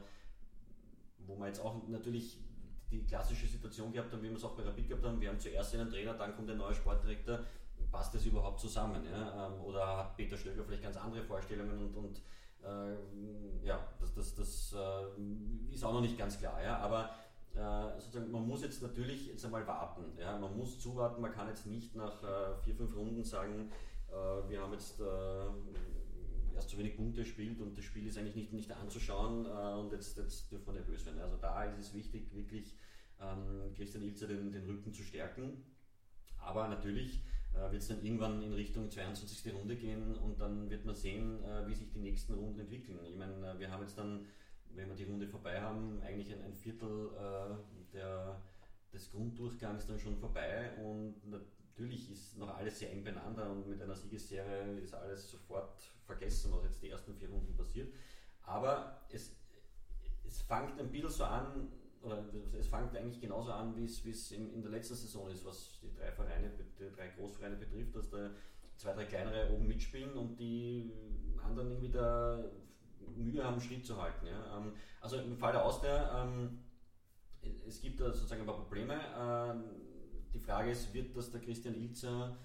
wo 1.28 1.36
man 1.36 1.50
jetzt 1.50 1.60
auch 1.60 1.86
natürlich 1.90 2.40
die 2.90 3.06
klassische 3.06 3.48
Situation 3.48 3.92
gehabt 3.92 4.14
haben, 4.14 4.24
wie 4.24 4.30
wir 4.30 4.38
es 4.38 4.46
auch 4.46 4.56
bei 4.56 4.64
Rapid 4.64 4.88
gehabt 4.88 5.04
haben, 5.04 5.20
wir 5.20 5.28
haben 5.28 5.40
zuerst 5.40 5.76
einen 5.76 5.90
Trainer, 5.90 6.14
dann 6.14 6.34
kommt 6.34 6.48
der 6.48 6.56
neue 6.56 6.74
Sportdirektor, 6.74 7.40
passt 7.96 8.14
das 8.14 8.26
überhaupt 8.26 8.60
zusammen? 8.60 9.06
Ja? 9.06 9.48
Ähm, 9.48 9.62
oder 9.62 9.98
hat 9.98 10.18
Peter 10.18 10.38
Stöger 10.38 10.64
vielleicht 10.66 10.84
ganz 10.84 10.98
andere 10.98 11.24
Vorstellungen 11.24 11.78
und, 11.80 11.96
und 11.96 12.22
äh, 12.62 13.66
ja, 13.66 13.88
das, 14.02 14.14
das, 14.14 14.36
das 14.36 14.76
äh, 14.78 15.74
ist 15.74 15.84
auch 15.84 15.94
noch 15.94 16.02
nicht 16.02 16.18
ganz 16.18 16.38
klar. 16.38 16.62
Ja? 16.62 16.78
Aber 16.80 17.10
äh, 17.54 18.00
sozusagen, 18.00 18.32
man 18.32 18.46
muss 18.46 18.64
jetzt 18.64 18.82
natürlich 18.82 19.28
jetzt 19.28 19.46
einmal 19.46 19.66
warten. 19.66 20.04
Ja? 20.20 20.38
Man 20.38 20.58
muss 20.58 20.78
zuwarten, 20.80 21.22
man 21.22 21.32
kann 21.32 21.48
jetzt 21.48 21.68
nicht 21.68 21.96
nach 21.96 22.22
äh, 22.22 22.58
vier, 22.64 22.76
fünf 22.76 22.94
Runden 22.98 23.24
sagen, 23.24 23.72
äh, 24.10 24.50
wir 24.50 24.62
haben 24.62 24.74
jetzt 24.74 25.00
äh, 25.00 26.54
erst 26.54 26.70
zu 26.70 26.78
wenig 26.78 26.98
Punkte 26.98 27.22
gespielt 27.22 27.62
und 27.62 27.78
das 27.78 27.86
Spiel 27.86 28.08
ist 28.08 28.18
eigentlich 28.18 28.36
nicht, 28.36 28.52
nicht 28.52 28.72
anzuschauen 28.74 29.46
und 29.46 29.92
jetzt, 29.92 30.18
jetzt 30.18 30.50
dürfen 30.50 30.68
wir 30.68 30.74
nervös 30.74 31.06
werden. 31.06 31.20
Also 31.20 31.36
da 31.36 31.66
ist 31.66 31.78
es 31.78 31.94
wichtig, 31.94 32.34
wirklich 32.34 32.78
ähm, 33.20 33.74
Christian 33.76 34.04
Ilzer 34.04 34.28
den, 34.28 34.54
den 34.54 34.66
Rücken 34.66 34.94
zu 34.94 35.04
stärken. 35.04 35.66
Aber 36.38 36.70
natürlich 36.70 37.24
wird 37.56 37.82
es 37.82 37.88
dann 37.88 38.04
irgendwann 38.04 38.42
in 38.42 38.54
Richtung 38.54 38.90
22. 38.90 39.54
Runde 39.54 39.76
gehen 39.76 40.16
und 40.16 40.40
dann 40.40 40.70
wird 40.70 40.86
man 40.86 40.96
sehen, 40.96 41.44
äh, 41.44 41.68
wie 41.68 41.76
sich 41.76 41.90
die 41.92 42.00
nächsten 42.00 42.34
Runden 42.34 42.60
entwickeln. 42.60 43.00
Ich 43.06 43.16
meine, 43.16 43.34
äh, 43.52 43.60
wir 43.60 43.72
haben 43.72 43.82
jetzt 43.82 43.98
dann, 43.98 44.26
wenn 44.74 44.90
wir 44.90 44.96
die 44.96 45.06
Runde 45.06 45.28
vorbei 45.28 45.62
haben, 45.62 46.02
eigentlich 46.02 46.34
ein, 46.34 46.42
ein 46.44 46.54
Viertel 46.54 47.12
der, 47.94 48.42
des 48.92 49.10
Grunddurchgangs 49.12 49.88
dann 49.88 49.98
schon 49.98 50.18
vorbei 50.18 50.72
und 50.84 51.16
natürlich 51.30 52.12
ist 52.12 52.38
noch 52.38 52.58
alles 52.58 52.80
sehr 52.80 52.92
eng 52.92 53.04
beieinander 53.04 53.50
und 53.50 53.68
mit 53.68 53.82
einer 53.82 53.96
Siegesserie 53.96 54.80
ist 54.80 54.94
alles 54.94 55.30
sofort 55.30 55.82
vergessen, 56.06 56.52
was 56.52 56.64
jetzt 56.66 56.82
die 56.82 56.90
ersten 56.90 57.14
vier 57.16 57.30
Runden 57.30 57.56
passiert. 57.56 57.94
Aber 58.44 59.02
es, 59.10 59.36
es 60.26 60.42
fängt 60.42 60.80
ein 60.80 60.92
bisschen 60.92 61.10
so 61.10 61.24
an, 61.24 61.72
oder 62.06 62.24
es 62.58 62.68
fängt 62.68 62.96
eigentlich 62.96 63.20
genauso 63.20 63.52
an, 63.52 63.76
wie 63.76 63.84
es, 63.84 64.32
in, 64.32 64.54
in 64.54 64.62
der 64.62 64.72
letzten 64.72 64.96
Saison 64.96 65.30
ist, 65.30 65.46
was 65.46 65.80
die 65.82 65.94
drei 65.94 66.12
Vereine, 66.12 66.52
die 66.58 66.96
drei 66.96 67.08
Großvereine 67.10 67.56
betrifft, 67.56 67.96
dass 67.96 68.10
da 68.10 68.30
zwei, 68.78 68.94
drei 68.94 69.06
kleinere 69.06 69.52
oben 69.52 69.68
mitspielen 69.68 70.14
und 70.14 70.40
die 70.40 70.92
anderen 71.44 71.72
irgendwie 71.72 71.92
da 71.92 72.44
Mühe 73.16 73.44
haben, 73.44 73.60
Schritt 73.60 73.86
zu 73.86 74.02
halten. 74.02 74.28
Ja. 74.28 74.58
Ähm, 74.58 74.74
also 75.02 75.18
im 75.18 75.38
Fall 75.38 75.54
der 75.54 75.66
Austria, 75.66 76.24
ähm, 76.24 76.60
es 77.68 77.82
gibt 77.82 78.00
da 78.00 78.12
sozusagen 78.12 78.42
ein 78.42 78.48
paar 78.48 78.58
Probleme. 78.58 79.00
Ähm, 79.18 79.64
die 80.34 80.40
Frage 80.40 80.72
ist, 80.72 80.94
wird 80.94 81.16
das 81.16 81.32
der 81.32 81.42
Christian 81.42 81.76
Ilzer, 81.76 82.38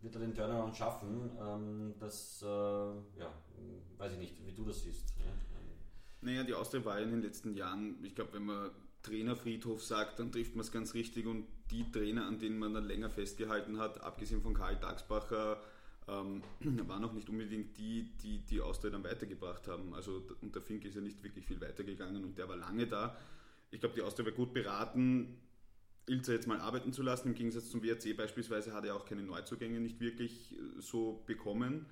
wird 0.00 0.14
er 0.14 0.20
den 0.20 0.34
Turnaround 0.34 0.76
schaffen? 0.76 1.96
das, 1.98 2.42
äh, 2.42 2.46
ja, 2.46 3.32
weiß 3.98 4.12
ich 4.12 4.18
nicht, 4.18 4.46
wie 4.46 4.52
du 4.52 4.64
das 4.64 4.82
siehst. 4.82 5.14
Ja. 5.18 5.32
Naja, 6.20 6.42
die 6.42 6.54
Austria 6.54 6.84
war 6.84 7.00
in 7.00 7.10
den 7.10 7.22
letzten 7.22 7.54
Jahren, 7.54 8.02
ich 8.02 8.14
glaube, 8.14 8.34
wenn 8.34 8.44
man 8.44 8.70
Trainerfriedhof 9.02 9.82
sagt, 9.82 10.18
dann 10.18 10.32
trifft 10.32 10.54
man 10.54 10.64
es 10.64 10.72
ganz 10.72 10.94
richtig 10.94 11.26
und 11.26 11.46
die 11.70 11.90
Trainer, 11.90 12.26
an 12.26 12.38
denen 12.38 12.58
man 12.58 12.74
dann 12.74 12.84
länger 12.84 13.10
festgehalten 13.10 13.78
hat, 13.78 14.02
abgesehen 14.02 14.42
von 14.42 14.54
Karl 14.54 14.76
Dagsbacher, 14.76 15.62
ähm, 16.08 16.42
waren 16.88 17.04
auch 17.04 17.12
nicht 17.12 17.28
unbedingt 17.28 17.78
die, 17.78 18.10
die 18.22 18.38
die 18.38 18.60
Austria 18.60 18.90
dann 18.90 19.04
weitergebracht 19.04 19.68
haben. 19.68 19.94
Also 19.94 20.22
unter 20.40 20.60
Fink 20.60 20.84
ist 20.84 20.96
ja 20.96 21.00
nicht 21.00 21.22
wirklich 21.22 21.46
viel 21.46 21.60
weitergegangen 21.60 22.24
und 22.24 22.36
der 22.38 22.48
war 22.48 22.56
lange 22.56 22.86
da. 22.86 23.16
Ich 23.70 23.80
glaube, 23.80 23.94
die 23.94 24.02
Austria 24.02 24.26
war 24.26 24.32
gut 24.32 24.52
beraten, 24.52 25.38
Ilzer 26.06 26.32
jetzt 26.32 26.46
mal 26.46 26.58
arbeiten 26.60 26.92
zu 26.92 27.02
lassen. 27.02 27.28
Im 27.28 27.34
Gegensatz 27.34 27.70
zum 27.70 27.82
WRC 27.82 28.16
beispielsweise 28.16 28.72
hat 28.72 28.84
er 28.84 28.96
auch 28.96 29.04
keine 29.04 29.22
Neuzugänge 29.22 29.78
nicht 29.78 30.00
wirklich 30.00 30.54
äh, 30.54 30.80
so 30.80 31.22
bekommen 31.26 31.86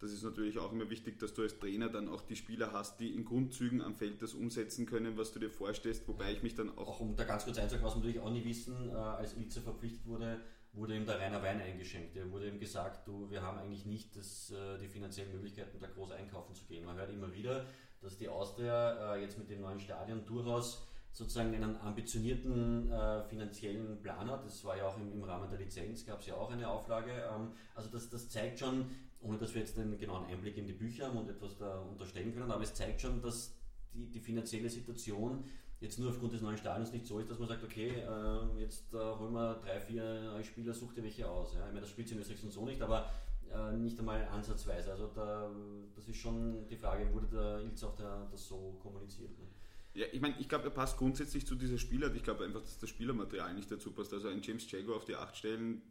das 0.00 0.12
ist 0.12 0.22
natürlich 0.22 0.58
auch 0.58 0.72
immer 0.72 0.88
wichtig, 0.88 1.18
dass 1.18 1.34
du 1.34 1.42
als 1.42 1.58
Trainer 1.58 1.90
dann 1.90 2.08
auch 2.08 2.22
die 2.22 2.34
Spieler 2.34 2.72
hast, 2.72 3.00
die 3.00 3.14
in 3.14 3.24
Grundzügen 3.24 3.82
am 3.82 3.94
Feld 3.94 4.22
das 4.22 4.32
umsetzen 4.32 4.86
können, 4.86 5.18
was 5.18 5.32
du 5.32 5.38
dir 5.38 5.50
vorstellst, 5.50 6.08
wobei 6.08 6.32
ich 6.32 6.42
mich 6.42 6.54
dann 6.54 6.70
auch... 6.76 6.88
Auch 6.88 7.00
um 7.00 7.16
da 7.16 7.24
ganz 7.24 7.44
kurz 7.44 7.58
einzusagen, 7.58 7.84
was 7.84 7.94
wir 7.94 7.98
natürlich 7.98 8.20
auch 8.20 8.32
nie 8.32 8.44
wissen, 8.44 8.88
äh, 8.88 8.92
als 8.92 9.36
Ilze 9.36 9.60
verpflichtet 9.60 10.06
wurde, 10.06 10.40
wurde 10.72 10.96
ihm 10.96 11.04
der 11.04 11.18
reiner 11.18 11.42
Wein 11.42 11.60
eingeschenkt. 11.60 12.16
Er 12.16 12.30
wurde 12.30 12.48
ihm 12.48 12.58
gesagt, 12.58 13.06
du, 13.06 13.30
wir 13.30 13.42
haben 13.42 13.58
eigentlich 13.58 13.84
nicht 13.84 14.16
das, 14.16 14.50
äh, 14.50 14.78
die 14.78 14.88
finanziellen 14.88 15.32
Möglichkeiten, 15.32 15.78
da 15.80 15.86
groß 15.86 16.12
einkaufen 16.12 16.54
zu 16.54 16.64
gehen. 16.64 16.86
Man 16.86 16.96
hört 16.96 17.10
immer 17.10 17.32
wieder, 17.34 17.66
dass 18.00 18.16
die 18.16 18.28
Austria 18.28 19.14
äh, 19.14 19.20
jetzt 19.20 19.36
mit 19.36 19.50
dem 19.50 19.60
neuen 19.60 19.80
Stadion 19.80 20.24
durchaus 20.24 20.86
sozusagen 21.12 21.54
einen 21.54 21.76
ambitionierten 21.76 22.90
äh, 22.90 23.22
finanziellen 23.24 24.00
Plan 24.00 24.30
hat. 24.30 24.46
Das 24.46 24.64
war 24.64 24.76
ja 24.76 24.86
auch 24.86 24.96
im, 24.96 25.12
im 25.12 25.24
Rahmen 25.24 25.50
der 25.50 25.58
Lizenz, 25.58 26.06
gab 26.06 26.20
es 26.20 26.26
ja 26.26 26.34
auch 26.34 26.50
eine 26.50 26.68
Auflage. 26.68 27.10
Ähm, 27.10 27.52
also 27.74 27.90
das, 27.90 28.08
das 28.08 28.28
zeigt 28.30 28.60
schon, 28.60 28.86
ohne 29.20 29.38
dass 29.38 29.54
wir 29.54 29.60
jetzt 29.60 29.78
einen 29.78 29.98
genauen 29.98 30.26
Einblick 30.26 30.56
in 30.56 30.66
die 30.66 30.72
Bücher 30.72 31.08
haben 31.08 31.18
und 31.18 31.28
etwas 31.28 31.56
da 31.58 31.78
unterstellen 31.80 32.34
können, 32.34 32.50
aber 32.50 32.62
es 32.62 32.74
zeigt 32.74 33.00
schon, 33.00 33.20
dass 33.20 33.54
die, 33.92 34.06
die 34.06 34.20
finanzielle 34.20 34.68
Situation 34.68 35.44
jetzt 35.80 35.98
nur 35.98 36.10
aufgrund 36.10 36.32
des 36.32 36.42
neuen 36.42 36.58
Stadions 36.58 36.92
nicht 36.92 37.06
so 37.06 37.18
ist, 37.18 37.30
dass 37.30 37.38
man 37.38 37.48
sagt, 37.48 37.64
okay, 37.64 37.88
äh, 37.88 38.60
jetzt 38.60 38.92
äh, 38.92 38.98
holen 38.98 39.32
wir 39.32 39.60
drei, 39.64 39.80
vier 39.80 40.22
neue 40.22 40.44
Spieler, 40.44 40.74
such 40.74 40.92
dir 40.92 41.02
welche 41.02 41.28
aus. 41.28 41.54
Ja? 41.54 41.60
Ich 41.60 41.66
meine, 41.68 41.80
das 41.80 41.90
spielt 41.90 42.10
in 42.12 42.18
Österreich 42.18 42.40
so 42.40 42.64
nicht, 42.66 42.82
aber 42.82 43.10
äh, 43.52 43.72
nicht 43.76 43.98
einmal 43.98 44.22
ansatzweise. 44.28 44.92
Also 44.92 45.08
da, 45.14 45.50
das 45.94 46.08
ist 46.08 46.16
schon 46.16 46.66
die 46.68 46.76
Frage, 46.76 47.12
wurde 47.12 47.26
der 47.28 47.60
Ilz 47.60 47.82
auch 47.82 47.96
der, 47.96 48.28
das 48.30 48.46
so 48.46 48.78
kommuniziert? 48.82 49.30
Ne? 49.38 49.46
Ja, 49.94 50.06
ich 50.12 50.20
meine, 50.20 50.38
ich 50.38 50.48
glaube, 50.48 50.64
er 50.64 50.70
passt 50.70 50.98
grundsätzlich 50.98 51.46
zu 51.46 51.54
dieser 51.56 51.78
Spieler. 51.78 52.14
Ich 52.14 52.22
glaube 52.22 52.44
einfach, 52.44 52.60
dass 52.60 52.78
das 52.78 52.90
Spielermaterial 52.90 53.54
nicht 53.54 53.70
dazu 53.70 53.90
passt. 53.90 54.12
Also 54.12 54.28
ein 54.28 54.40
James 54.42 54.70
Jago 54.70 54.94
auf 54.94 55.04
die 55.04 55.16
acht 55.16 55.36
Stellen, 55.36 55.82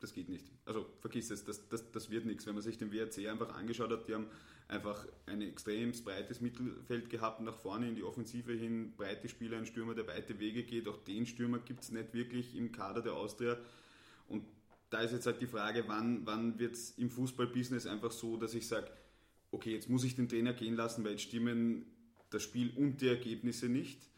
das 0.00 0.12
geht 0.12 0.28
nicht. 0.28 0.44
Also 0.64 0.86
vergiss 1.00 1.30
es, 1.30 1.44
das, 1.44 1.68
das, 1.68 1.90
das 1.90 2.10
wird 2.10 2.26
nichts. 2.26 2.46
Wenn 2.46 2.54
man 2.54 2.62
sich 2.62 2.76
den 2.78 2.92
WRC 2.92 3.28
einfach 3.28 3.54
angeschaut 3.54 3.90
hat, 3.90 4.08
die 4.08 4.14
haben 4.14 4.26
einfach 4.68 5.06
ein 5.26 5.40
extrem 5.42 5.92
breites 5.92 6.40
Mittelfeld 6.40 7.08
gehabt, 7.08 7.40
nach 7.40 7.56
vorne 7.56 7.88
in 7.88 7.94
die 7.94 8.02
Offensive 8.02 8.52
hin, 8.52 8.92
breite 8.96 9.28
Spieler, 9.28 9.58
ein 9.58 9.66
Stürmer, 9.66 9.94
der 9.94 10.06
weite 10.06 10.38
Wege 10.38 10.64
geht. 10.64 10.88
Auch 10.88 10.98
den 10.98 11.26
Stürmer 11.26 11.58
gibt 11.60 11.82
es 11.82 11.90
nicht 11.90 12.12
wirklich 12.14 12.56
im 12.56 12.72
Kader 12.72 13.02
der 13.02 13.14
Austria. 13.14 13.56
Und 14.28 14.44
da 14.90 15.00
ist 15.00 15.12
jetzt 15.12 15.26
halt 15.26 15.40
die 15.40 15.46
Frage, 15.46 15.84
wann, 15.86 16.26
wann 16.26 16.58
wird 16.58 16.74
es 16.74 16.90
im 16.98 17.10
Fußballbusiness 17.10 17.86
einfach 17.86 18.12
so, 18.12 18.36
dass 18.36 18.54
ich 18.54 18.66
sage, 18.66 18.90
okay, 19.50 19.72
jetzt 19.72 19.88
muss 19.88 20.04
ich 20.04 20.16
den 20.16 20.28
Trainer 20.28 20.52
gehen 20.52 20.74
lassen, 20.74 21.04
weil 21.04 21.12
jetzt 21.12 21.22
stimmen 21.22 21.86
das 22.30 22.42
Spiel 22.42 22.72
und 22.76 23.00
die 23.00 23.08
Ergebnisse 23.08 23.68
nicht. 23.68 24.08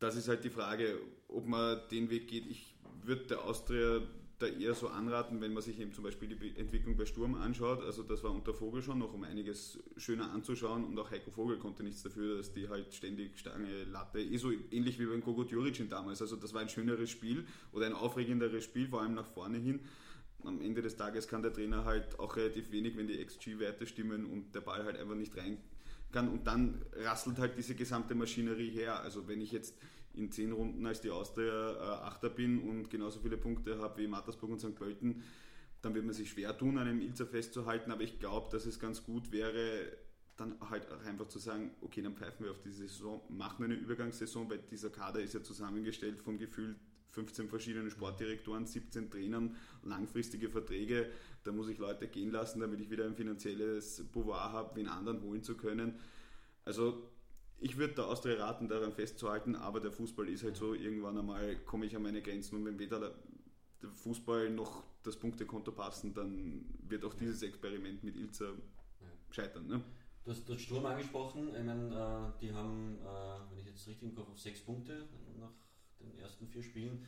Das 0.00 0.16
ist 0.16 0.28
halt 0.28 0.44
die 0.44 0.50
Frage, 0.50 0.98
ob 1.28 1.46
man 1.46 1.80
den 1.90 2.10
Weg 2.10 2.28
geht. 2.28 2.46
Ich 2.46 2.74
würde 3.02 3.26
der 3.26 3.44
Austria 3.44 4.00
da 4.38 4.46
eher 4.46 4.74
so 4.74 4.88
anraten, 4.88 5.40
wenn 5.40 5.52
man 5.52 5.62
sich 5.62 5.80
eben 5.80 5.92
zum 5.92 6.04
Beispiel 6.04 6.28
die 6.28 6.56
Entwicklung 6.56 6.96
bei 6.96 7.06
Sturm 7.06 7.34
anschaut. 7.34 7.82
Also 7.82 8.04
das 8.04 8.22
war 8.22 8.30
unter 8.30 8.54
Vogel 8.54 8.82
schon 8.82 9.00
noch 9.00 9.12
um 9.12 9.24
einiges 9.24 9.80
schöner 9.96 10.30
anzuschauen 10.30 10.84
und 10.84 10.96
auch 10.98 11.10
Heiko 11.10 11.32
Vogel 11.32 11.58
konnte 11.58 11.82
nichts 11.82 12.04
dafür, 12.04 12.36
dass 12.36 12.52
die 12.52 12.68
halt 12.68 12.94
ständig 12.94 13.36
Stange, 13.36 13.84
Latte, 13.84 14.20
eh 14.20 14.36
so 14.36 14.52
ähnlich 14.70 15.00
wie 15.00 15.06
beim 15.06 15.22
Kogo 15.22 15.42
Djuricin 15.42 15.88
damals. 15.88 16.22
Also 16.22 16.36
das 16.36 16.54
war 16.54 16.60
ein 16.60 16.68
schöneres 16.68 17.10
Spiel 17.10 17.46
oder 17.72 17.86
ein 17.86 17.94
aufregenderes 17.94 18.62
Spiel, 18.62 18.86
vor 18.88 19.02
allem 19.02 19.14
nach 19.14 19.26
vorne 19.26 19.58
hin. 19.58 19.80
Am 20.44 20.60
Ende 20.60 20.82
des 20.82 20.96
Tages 20.96 21.26
kann 21.26 21.42
der 21.42 21.52
Trainer 21.52 21.84
halt 21.84 22.20
auch 22.20 22.36
relativ 22.36 22.70
wenig, 22.70 22.96
wenn 22.96 23.08
die 23.08 23.24
XG-Werte 23.24 23.86
stimmen 23.86 24.24
und 24.24 24.54
der 24.54 24.60
Ball 24.60 24.84
halt 24.84 24.96
einfach 24.96 25.16
nicht 25.16 25.36
rein 25.36 25.58
kann 26.12 26.28
und 26.28 26.46
dann 26.46 26.80
rasselt 26.92 27.38
halt 27.38 27.58
diese 27.58 27.74
gesamte 27.74 28.14
Maschinerie 28.14 28.70
her. 28.70 29.00
Also 29.00 29.26
wenn 29.28 29.40
ich 29.40 29.52
jetzt 29.52 29.74
in 30.18 30.30
zehn 30.30 30.52
Runden 30.52 30.84
als 30.86 31.00
die 31.00 31.10
Austria 31.10 31.72
äh, 31.72 32.04
Achter 32.04 32.28
bin 32.28 32.60
und 32.60 32.90
genauso 32.90 33.20
viele 33.20 33.36
Punkte 33.36 33.78
habe 33.78 34.02
wie 34.02 34.06
Mattersburg 34.06 34.50
und 34.50 34.58
St. 34.58 34.74
Pölten, 34.74 35.22
dann 35.80 35.94
wird 35.94 36.04
man 36.04 36.14
sich 36.14 36.30
schwer 36.30 36.56
tun, 36.56 36.76
an 36.76 36.88
einem 36.88 37.00
Ilzer 37.00 37.26
festzuhalten. 37.26 37.92
Aber 37.92 38.02
ich 38.02 38.18
glaube, 38.18 38.48
dass 38.50 38.66
es 38.66 38.80
ganz 38.80 39.04
gut 39.04 39.30
wäre, 39.30 39.96
dann 40.36 40.56
halt 40.70 40.90
einfach 41.06 41.28
zu 41.28 41.38
sagen, 41.38 41.70
okay, 41.80 42.02
dann 42.02 42.14
pfeifen 42.14 42.44
wir 42.44 42.52
auf 42.52 42.60
diese 42.60 42.86
Saison, 42.86 43.22
machen 43.28 43.64
eine 43.64 43.74
Übergangssaison, 43.74 44.50
weil 44.50 44.58
dieser 44.58 44.90
Kader 44.90 45.20
ist 45.20 45.34
ja 45.34 45.42
zusammengestellt 45.42 46.20
von 46.20 46.38
gefühlt 46.38 46.76
15 47.10 47.48
verschiedene 47.48 47.90
Sportdirektoren, 47.90 48.66
17 48.66 49.10
Trainern, 49.10 49.56
langfristige 49.82 50.48
Verträge. 50.48 51.10
Da 51.42 51.52
muss 51.52 51.68
ich 51.68 51.78
Leute 51.78 52.06
gehen 52.06 52.30
lassen, 52.30 52.60
damit 52.60 52.80
ich 52.80 52.90
wieder 52.90 53.06
ein 53.06 53.16
finanzielles 53.16 54.04
Pouvoir 54.12 54.52
habe, 54.52 54.76
wen 54.76 54.88
anderen 54.88 55.22
holen 55.22 55.42
zu 55.42 55.56
können. 55.56 55.94
Also 56.64 57.10
ich 57.60 57.76
würde 57.76 57.94
der 57.94 58.06
Austria 58.06 58.36
raten, 58.36 58.68
daran 58.68 58.92
festzuhalten, 58.92 59.56
aber 59.56 59.80
der 59.80 59.92
Fußball 59.92 60.28
ist 60.28 60.44
halt 60.44 60.56
so, 60.56 60.74
irgendwann 60.74 61.18
einmal 61.18 61.56
komme 61.64 61.86
ich 61.86 61.96
an 61.96 62.02
meine 62.02 62.22
Grenzen 62.22 62.56
und 62.56 62.64
wenn 62.64 62.78
weder 62.78 63.00
der 63.00 63.90
Fußball 63.90 64.50
noch 64.50 64.84
das 65.02 65.16
Punktekonto 65.16 65.72
passen, 65.72 66.14
dann 66.14 66.64
wird 66.88 67.04
auch 67.04 67.14
dieses 67.14 67.42
Experiment 67.42 68.02
mit 68.04 68.16
Ilza 68.16 68.52
scheitern. 69.30 69.66
Ne? 69.66 69.82
Du 70.24 70.30
hast, 70.30 70.48
hast 70.48 70.60
Sturm 70.60 70.86
angesprochen, 70.86 71.48
ich 71.48 71.64
meine, 71.64 72.34
äh, 72.36 72.40
die 72.40 72.52
haben, 72.52 72.98
äh, 73.00 73.50
wenn 73.50 73.58
ich 73.58 73.66
jetzt 73.66 73.86
richtig 73.86 74.08
im 74.08 74.14
Kopf 74.14 74.28
habe, 74.28 74.38
sechs 74.38 74.60
Punkte 74.60 75.08
nach 75.38 75.52
den 76.00 76.18
ersten 76.18 76.46
vier 76.46 76.62
Spielen. 76.62 77.06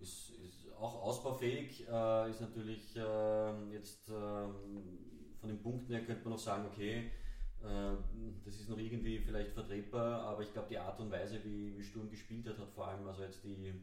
Ist, 0.00 0.30
ist 0.30 0.72
auch 0.78 1.02
ausbaufähig, 1.02 1.86
äh, 1.88 2.30
ist 2.30 2.40
natürlich 2.40 2.96
äh, 2.96 3.72
jetzt 3.72 4.08
ähm, 4.08 4.98
von 5.40 5.48
den 5.48 5.60
Punkten 5.60 5.92
her 5.92 6.04
könnte 6.04 6.22
man 6.24 6.32
noch 6.34 6.38
sagen, 6.38 6.66
okay, 6.66 7.10
das 7.60 8.54
ist 8.54 8.68
noch 8.68 8.78
irgendwie 8.78 9.18
vielleicht 9.18 9.52
vertretbar, 9.52 10.22
aber 10.22 10.42
ich 10.42 10.52
glaube, 10.52 10.68
die 10.70 10.78
Art 10.78 11.00
und 11.00 11.10
Weise, 11.10 11.42
wie, 11.44 11.76
wie 11.76 11.82
Sturm 11.82 12.08
gespielt 12.08 12.46
hat, 12.46 12.58
hat 12.58 12.70
vor 12.70 12.88
allem 12.88 13.06
also 13.06 13.22
jetzt 13.22 13.42
die, 13.44 13.74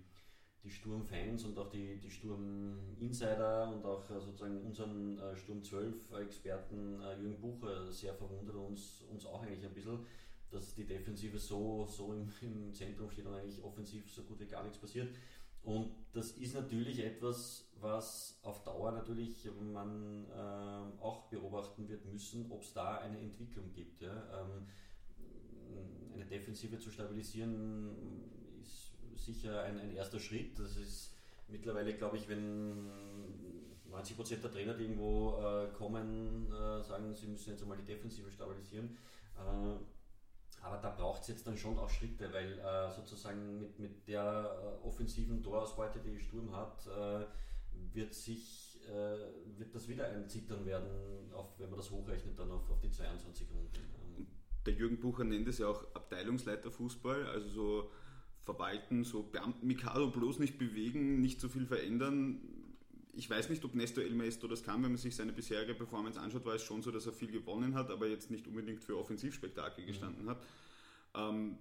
die 0.64 0.70
Sturm-Fans 0.70 1.44
und 1.46 1.58
auch 1.58 1.70
die, 1.70 2.00
die 2.00 2.10
Sturm-Insider 2.10 3.72
und 3.72 3.86
auch 3.86 4.10
äh, 4.10 4.20
sozusagen 4.20 4.62
unseren 4.62 5.20
äh, 5.20 5.36
Sturm 5.36 5.62
12-Experten 5.62 7.02
Jürgen 7.22 7.40
Bucher 7.40 7.92
sehr 7.92 8.14
verwundert 8.14 8.56
und 8.56 8.66
uns, 8.68 9.04
uns 9.12 9.26
auch 9.26 9.44
eigentlich 9.44 9.66
ein 9.66 9.74
bisschen, 9.74 10.00
dass 10.52 10.74
die 10.74 10.86
Defensive 10.86 11.38
so, 11.38 11.86
so 11.86 12.14
im, 12.14 12.32
im 12.42 12.74
Zentrum 12.74 13.12
steht 13.12 13.26
und 13.26 13.36
eigentlich 13.36 13.62
offensiv 13.64 14.10
so 14.12 14.24
gut 14.24 14.40
wie 14.40 14.48
gar 14.48 14.64
nichts 14.64 14.78
passiert. 14.78 15.14
Und 15.65 15.91
das 16.13 16.32
ist 16.34 16.54
natürlich 16.54 17.04
etwas, 17.04 17.67
was 17.82 18.39
auf 18.43 18.63
Dauer 18.63 18.91
natürlich 18.91 19.49
man 19.73 20.25
äh, 20.30 21.01
auch 21.01 21.28
beobachten 21.30 21.89
wird 21.89 22.06
müssen, 22.06 22.51
ob 22.51 22.62
es 22.62 22.73
da 22.73 22.99
eine 22.99 23.19
Entwicklung 23.19 23.71
gibt. 23.73 24.01
Ja? 24.01 24.13
Ähm, 24.39 24.67
eine 26.13 26.25
Defensive 26.25 26.78
zu 26.78 26.91
stabilisieren 26.91 27.89
ist 28.62 28.93
sicher 29.25 29.63
ein, 29.63 29.80
ein, 29.80 29.91
erster 29.95 30.19
Schritt. 30.19 30.58
Das 30.60 30.78
ist 30.78 31.13
mittlerweile, 31.47 31.95
glaube 31.95 32.17
ich, 32.17 32.30
wenn 32.30 32.89
90% 33.91 34.41
der 34.41 34.51
Trainer, 34.51 34.73
die 34.75 34.84
irgendwo 34.84 35.39
äh, 35.41 35.67
kommen, 35.73 36.47
äh, 36.51 36.84
sagen, 36.84 37.13
sie 37.15 37.28
müssen 37.28 37.51
jetzt 37.51 37.63
einmal 37.63 37.78
die 37.78 37.86
Defensive 37.86 38.32
stabilisieren. 38.32 38.97
Äh, 39.36 39.95
aber 40.65 40.78
da 40.78 40.89
braucht 40.89 41.21
es 41.21 41.28
jetzt 41.28 41.45
dann 41.45 41.58
schon 41.58 41.78
auch 41.78 41.89
Schritte, 41.89 42.34
weil 42.34 42.60
äh, 42.60 42.91
sozusagen 42.91 43.60
mit, 43.60 43.80
mit 43.80 44.08
der 44.08 44.80
äh, 44.84 44.86
offensiven 44.86 45.43
Torausbeute, 45.43 45.99
die 45.99 46.19
Sturm 46.19 46.56
hat, 46.56 46.88
äh, 46.88 47.25
wird 47.93 48.13
sich 48.13 48.65
äh, 48.88 49.58
wird 49.58 49.73
das 49.73 49.88
wieder 49.88 50.08
ein 50.08 50.28
Zittern 50.28 50.65
werden, 50.65 51.32
auf, 51.34 51.58
wenn 51.58 51.69
man 51.69 51.78
das 51.78 51.89
hochrechnet, 51.89 52.38
dann 52.38 52.51
auf, 52.51 52.69
auf 52.69 52.80
die 52.80 52.91
22 52.91 53.47
Runden. 53.51 54.28
Der 54.65 54.73
Jürgen 54.73 54.99
Bucher 54.99 55.23
nennt 55.23 55.47
es 55.47 55.60
ja 55.60 55.67
auch 55.67 55.84
Abteilungsleiter 55.93 56.71
Fußball, 56.71 57.25
also 57.28 57.49
so 57.49 57.91
verwalten, 58.41 59.04
so 59.04 59.23
Beamten 59.23 59.65
Mikado 59.67 60.10
bloß 60.10 60.39
nicht 60.39 60.58
bewegen, 60.58 61.21
nicht 61.21 61.39
so 61.39 61.49
viel 61.49 61.65
verändern. 61.65 62.41
Ich 63.15 63.30
weiß 63.30 63.49
nicht, 63.49 63.63
ob 63.63 63.75
Nestor 63.75 64.04
El 64.04 64.13
Maestro 64.13 64.47
das 64.47 64.63
kann, 64.63 64.84
wenn 64.84 64.91
man 64.91 64.97
sich 64.97 65.15
seine 65.15 65.32
bisherige 65.32 65.73
Performance 65.73 66.19
anschaut, 66.19 66.45
war 66.45 66.56
es 66.56 66.63
schon 66.63 66.82
so, 66.82 66.91
dass 66.91 67.06
er 67.06 67.13
viel 67.13 67.32
gewonnen 67.32 67.73
hat, 67.75 67.89
aber 67.89 68.08
jetzt 68.08 68.30
nicht 68.30 68.47
unbedingt 68.47 68.84
für 68.84 68.97
Offensivspektakel 68.97 69.86
gestanden 69.86 70.25
mhm. 70.25 70.30
hat. 70.30 70.43
Ähm, 71.15 71.58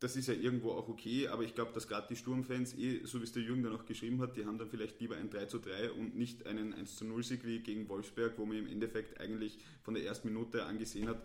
das 0.00 0.16
ist 0.16 0.28
ja 0.28 0.34
irgendwo 0.34 0.72
auch 0.72 0.88
okay, 0.88 1.28
aber 1.28 1.42
ich 1.42 1.54
glaube, 1.54 1.72
dass 1.72 1.86
gerade 1.86 2.06
die 2.08 2.16
Sturmfans, 2.16 2.74
eh, 2.74 3.04
so 3.04 3.20
wie 3.20 3.24
es 3.24 3.32
der 3.32 3.42
Jürgen 3.42 3.62
dann 3.62 3.76
auch 3.76 3.84
geschrieben 3.84 4.20
hat, 4.22 4.34
die 4.36 4.46
haben 4.46 4.56
dann 4.56 4.68
vielleicht 4.68 4.98
lieber 4.98 5.16
ein 5.16 5.28
3 5.28 5.44
zu 5.44 5.58
3 5.58 5.92
und 5.92 6.16
nicht 6.16 6.46
einen 6.46 6.72
1 6.72 6.96
zu 6.96 7.04
0 7.04 7.22
Sieg 7.22 7.44
wie 7.44 7.60
gegen 7.60 7.86
Wolfsberg, 7.88 8.38
wo 8.38 8.46
man 8.46 8.56
im 8.56 8.66
Endeffekt 8.66 9.20
eigentlich 9.20 9.58
von 9.82 9.92
der 9.92 10.04
ersten 10.04 10.28
Minute 10.28 10.64
angesehen 10.64 11.06
hat, 11.06 11.22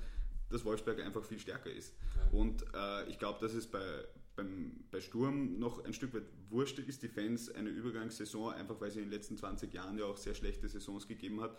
dass 0.50 0.66
Wolfsberg 0.66 1.00
einfach 1.02 1.24
viel 1.24 1.40
stärker 1.40 1.72
ist. 1.72 1.94
Ja. 2.18 2.38
Und 2.38 2.66
äh, 2.74 3.10
ich 3.10 3.18
glaube, 3.18 3.40
dass 3.40 3.54
es 3.54 3.66
bei, 3.66 3.82
beim, 4.36 4.84
bei 4.92 5.02
Sturm 5.02 5.60
noch 5.60 5.84
ein 5.84 5.94
Stück 5.94 6.14
weit 6.14 6.26
wurscht 6.50 6.80
ist, 6.80 7.04
die 7.04 7.08
Fans 7.08 7.50
eine 7.50 7.70
Übergangssaison, 7.70 8.54
einfach 8.54 8.80
weil 8.80 8.90
es 8.90 8.96
in 8.96 9.04
den 9.04 9.12
letzten 9.12 9.38
20 9.38 9.74
Jahren 9.74 9.98
ja 9.98 10.06
auch 10.06 10.18
sehr 10.18 10.36
schlechte 10.36 10.68
Saisons 10.68 11.08
gegeben 11.08 11.42
hat, 11.42 11.58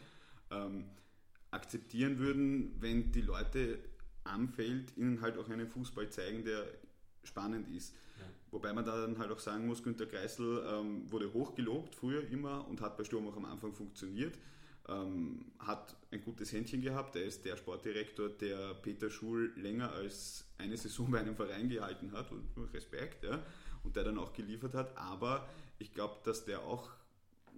ähm, 0.50 0.84
akzeptieren 1.50 2.18
würden, 2.18 2.74
wenn 2.80 3.12
die 3.12 3.22
Leute 3.22 3.78
am 4.24 4.48
Feld 4.48 4.96
ihnen 4.96 5.20
halt 5.20 5.38
auch 5.38 5.48
einen 5.48 5.68
Fußball 5.68 6.10
zeigen, 6.10 6.44
der 6.44 6.66
spannend 7.22 7.68
ist. 7.74 7.94
Ja. 8.18 8.24
Wobei 8.50 8.72
man 8.72 8.84
da 8.84 9.00
dann 9.00 9.18
halt 9.18 9.30
auch 9.30 9.38
sagen 9.38 9.66
muss, 9.66 9.82
Günter 9.82 10.06
Kreisel 10.06 10.64
ähm, 10.68 11.10
wurde 11.10 11.32
hochgelobt 11.32 11.94
früher 11.94 12.26
immer 12.28 12.66
und 12.68 12.80
hat 12.80 12.96
bei 12.96 13.04
Sturm 13.04 13.26
auch 13.28 13.36
am 13.36 13.44
Anfang 13.44 13.74
funktioniert. 13.74 14.38
Ähm, 14.88 15.52
hat 15.58 15.96
ein 16.12 16.22
gutes 16.22 16.52
Händchen 16.52 16.80
gehabt. 16.80 17.16
Er 17.16 17.24
ist 17.24 17.44
der 17.44 17.56
Sportdirektor, 17.56 18.28
der 18.28 18.74
Peter 18.74 19.10
Schul 19.10 19.52
länger 19.56 19.90
als 19.92 20.44
eine 20.58 20.76
Saison 20.76 21.10
bei 21.10 21.20
einem 21.20 21.34
Verein 21.34 21.68
gehalten 21.68 22.12
hat 22.12 22.30
und 22.30 22.46
Respekt, 22.72 23.24
ja, 23.24 23.42
und 23.82 23.96
der 23.96 24.04
dann 24.04 24.18
auch 24.18 24.32
geliefert 24.32 24.74
hat. 24.74 24.96
Aber 24.96 25.48
ich 25.78 25.92
glaube, 25.92 26.16
dass 26.24 26.44
der 26.44 26.60
auch 26.60 26.90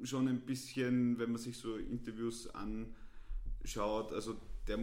schon 0.05 0.29
ein 0.29 0.41
bisschen, 0.41 1.19
wenn 1.19 1.33
man 1.33 1.41
sich 1.41 1.59
so 1.59 1.77
Interviews 1.77 2.49
anschaut, 2.55 4.13
also 4.13 4.37
der, 4.67 4.79